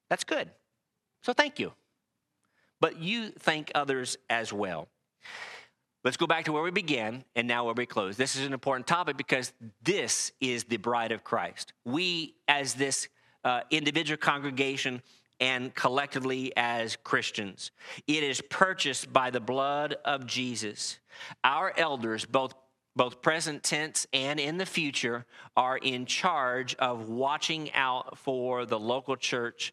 That's 0.09 0.24
good. 0.24 0.51
So 1.22 1.32
thank 1.32 1.59
you. 1.59 1.72
But 2.80 2.99
you 2.99 3.30
thank 3.30 3.72
others 3.74 4.16
as 4.30 4.53
well. 4.53 4.89
Let's 6.05 6.16
go 6.16 6.26
back 6.26 6.44
to 6.44 6.53
where 6.53 6.62
we 6.62 6.70
began 6.70 7.24
and 7.34 7.49
now 7.49 7.64
where 7.64 7.74
we 7.74 7.86
close. 7.86 8.16
This 8.16 8.36
is 8.36 8.46
an 8.46 8.53
important 8.53 8.86
topic 8.86 9.16
because 9.16 9.53
this 9.82 10.32
is 10.40 10.64
the 10.64 10.76
bride 10.76 11.12
of 11.12 11.24
Christ. 11.24 11.72
We, 11.84 12.36
as 12.46 12.74
this 12.74 13.09
uh, 13.44 13.62
individual 13.70 14.16
congregation, 14.16 15.03
and 15.40 15.74
collectively 15.74 16.53
as 16.57 16.96
Christians. 16.96 17.70
It 18.07 18.22
is 18.22 18.40
purchased 18.40 19.12
by 19.12 19.30
the 19.30 19.40
blood 19.40 19.96
of 20.05 20.26
Jesus. 20.26 20.99
Our 21.44 21.72
elders, 21.76 22.24
both 22.24 22.55
both 22.96 23.22
present 23.22 23.62
tense 23.62 24.09
and 24.12 24.40
in 24.40 24.59
the 24.59 24.66
future, 24.66 25.24
are 25.57 25.78
in 25.78 26.05
charge 26.05 26.74
of 26.76 27.09
watching 27.09 27.72
out 27.72 28.18
for 28.18 28.66
the 28.66 28.78
local 28.78 29.14
church. 29.14 29.72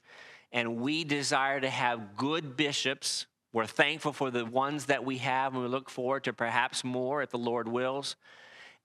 And 0.52 0.78
we 0.78 1.04
desire 1.04 1.60
to 1.60 1.70
have 1.70 2.16
good 2.16 2.56
bishops. 2.56 3.26
We're 3.56 3.66
thankful 3.66 4.12
for 4.12 4.32
the 4.32 4.46
ones 4.46 4.88
that 4.88 5.06
we 5.06 5.20
have, 5.20 5.54
and 5.54 5.64
we 5.64 5.70
look 5.70 5.90
forward 5.90 6.26
to 6.26 6.34
perhaps 6.34 6.84
more 6.84 7.24
if 7.24 7.30
the 7.30 7.38
Lord 7.38 7.70
wills. 7.70 8.18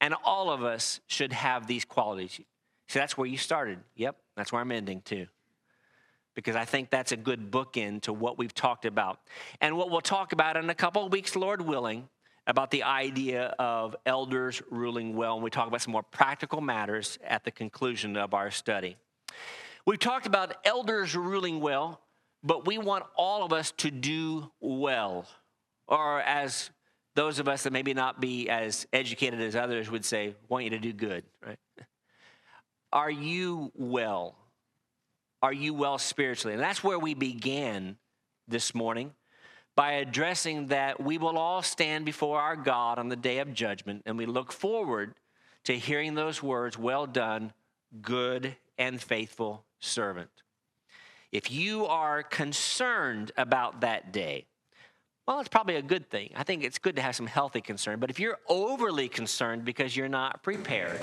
And 0.01 0.15
all 0.25 0.49
of 0.49 0.63
us 0.63 1.01
should 1.09 1.33
have 1.33 1.67
these 1.67 1.85
qualities. 1.85 2.41
See, 2.87 2.99
that's 3.01 3.19
where 3.19 3.27
you 3.27 3.37
started. 3.37 3.81
Yep, 3.97 4.15
that's 4.37 4.53
where 4.53 4.61
I'm 4.61 4.71
ending 4.71 5.01
too. 5.01 5.27
Because 6.37 6.55
I 6.55 6.67
think 6.67 6.89
that's 6.89 7.11
a 7.11 7.17
good 7.17 7.51
bookend 7.51 8.03
to 8.03 8.13
what 8.13 8.39
we've 8.39 8.55
talked 8.55 8.85
about. 8.85 9.19
And 9.61 9.77
what 9.77 9.91
we'll 9.91 10.01
talk 10.01 10.33
about 10.33 10.57
in 10.57 10.71
a 10.71 10.75
couple 10.77 11.05
of 11.05 11.11
weeks, 11.11 11.35
Lord 11.35 11.63
willing, 11.63 12.09
about 12.47 12.71
the 12.71 12.85
idea 12.85 13.57
of 13.59 13.97
elders 14.07 14.63
ruling 14.71 15.17
well. 15.17 15.35
And 15.35 15.43
we 15.43 15.51
talk 15.51 15.67
about 15.67 15.83
some 15.83 15.91
more 15.91 16.05
practical 16.05 16.61
matters 16.61 17.19
at 17.27 17.43
the 17.43 17.51
conclusion 17.51 18.17
of 18.17 18.35
our 18.35 18.53
study. 18.53 18.97
We've 19.85 19.99
talked 19.99 20.27
about 20.27 20.65
elders 20.65 21.17
ruling 21.17 21.59
well, 21.59 22.01
but 22.43 22.67
we 22.67 22.79
want 22.79 23.05
all 23.17 23.45
of 23.45 23.53
us 23.53 23.73
to 23.79 23.91
do 23.91 24.51
well. 24.61 25.27
Or 25.87 26.21
as 26.21 26.71
those 27.15 27.39
of 27.39 27.49
us 27.49 27.65
that 27.65 27.73
maybe 27.73 27.95
not 27.95 28.21
be 28.21 28.49
as 28.49 28.87
educated 28.93 29.41
as 29.41 29.57
others 29.57 29.91
would 29.91 30.05
say, 30.05 30.35
want 30.49 30.65
you 30.65 30.71
to 30.71 30.79
do 30.79 30.93
good, 30.93 31.25
right? 31.45 31.59
Are 32.93 33.11
you 33.11 33.73
well? 33.75 34.37
Are 35.43 35.53
you 35.53 35.75
well 35.75 35.99
spiritually? 35.99 36.55
And 36.55 36.63
that's 36.63 36.85
where 36.85 36.99
we 36.99 37.15
began 37.15 37.97
this 38.47 38.75
morning 38.75 39.13
by 39.77 39.93
addressing 39.93 40.67
that 40.67 41.03
we 41.03 41.17
will 41.17 41.39
all 41.39 41.63
stand 41.63 42.05
before 42.05 42.41
our 42.41 42.57
God 42.57 42.99
on 42.99 43.09
the 43.09 43.17
day 43.17 43.39
of 43.39 43.55
judgment, 43.55 44.03
and 44.05 44.19
we 44.19 44.27
look 44.27 44.53
forward 44.53 45.15
to 45.65 45.79
hearing 45.79 46.15
those 46.15 46.43
words, 46.43 46.77
Well 46.77 47.07
done, 47.07 47.53
good 48.03 48.57
and 48.77 49.01
faithful 49.01 49.65
servant. 49.79 50.31
If 51.33 51.51
you 51.51 51.87
are 51.87 52.23
concerned 52.23 53.31
about 53.37 53.83
that 53.83 54.13
day, 54.13 54.47
well, 55.29 55.39
it's 55.39 55.49
probably 55.49 55.77
a 55.77 55.83
good 55.83 56.11
thing. 56.11 56.31
I 56.35 56.43
think 56.43 56.65
it's 56.65 56.79
good 56.79 56.97
to 56.97 57.03
have 57.03 57.15
some 57.15 57.27
healthy 57.27 57.61
concern. 57.61 58.01
But 58.01 58.11
if 58.11 58.19
you're 58.19 58.39
overly 58.49 59.09
concerned 59.09 59.65
because 59.65 59.97
you're 59.97 60.09
not 60.09 60.43
prepared, 60.43 61.01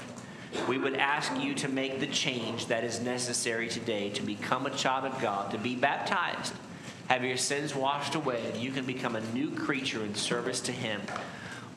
we 0.67 0.77
would 0.77 0.95
ask 0.95 1.31
you 1.39 1.53
to 1.55 1.69
make 1.69 2.01
the 2.01 2.07
change 2.07 2.65
that 2.65 2.83
is 2.83 2.99
necessary 2.99 3.69
today 3.69 4.09
to 4.09 4.21
become 4.21 4.65
a 4.65 4.69
child 4.71 5.05
of 5.05 5.21
God, 5.21 5.51
to 5.51 5.57
be 5.57 5.75
baptized, 5.75 6.53
have 7.07 7.23
your 7.23 7.37
sins 7.37 7.73
washed 7.73 8.15
away, 8.15 8.43
and 8.51 8.61
you 8.61 8.71
can 8.71 8.85
become 8.85 9.15
a 9.15 9.21
new 9.31 9.49
creature 9.51 10.03
in 10.03 10.13
service 10.13 10.59
to 10.61 10.73
Him. 10.73 11.01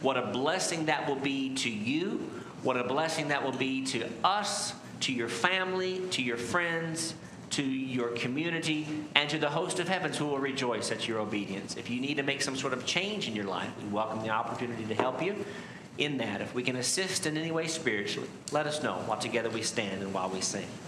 What 0.01 0.17
a 0.17 0.27
blessing 0.27 0.87
that 0.87 1.07
will 1.07 1.15
be 1.15 1.55
to 1.57 1.71
you. 1.71 2.29
What 2.65 2.77
a 2.77 2.85
blessing 2.85 3.29
that 3.29 3.45
will 3.45 3.57
be 3.57 3.85
to 3.87 4.09
us, 4.25 4.75
to 5.01 5.13
your 5.13 5.29
family, 5.29 6.01
to 6.11 6.23
your 6.23 6.37
friends, 6.37 7.15
to 7.51 7.63
your 7.63 8.09
community, 8.11 8.87
and 9.15 9.29
to 9.31 9.39
the 9.39 9.51
host 9.51 9.81
of 9.81 9.89
heavens 9.89 10.17
who 10.17 10.27
will 10.27 10.39
rejoice 10.39 10.93
at 10.93 11.09
your 11.09 11.19
obedience. 11.19 11.77
If 11.77 11.91
you 11.91 12.01
need 12.01 12.17
to 12.17 12.23
make 12.23 12.43
some 12.43 12.57
sort 12.57 12.73
of 12.73 12.87
change 12.87 13.27
in 13.27 13.35
your 13.35 13.47
life, 13.47 13.71
we 13.83 13.89
welcome 13.89 14.23
the 14.23 14.31
opportunity 14.31 14.85
to 14.85 14.95
help 14.95 15.23
you 15.23 15.45
in 15.99 16.19
that. 16.19 16.41
If 16.41 16.55
we 16.55 16.63
can 16.63 16.77
assist 16.77 17.27
in 17.27 17.37
any 17.37 17.51
way 17.51 17.67
spiritually, 17.67 18.29
let 18.53 18.67
us 18.67 18.83
know 18.83 18.95
while 19.07 19.19
together 19.19 19.51
we 19.51 19.63
stand 19.63 20.03
and 20.03 20.15
while 20.15 20.31
we 20.31 20.41
sing. 20.41 20.67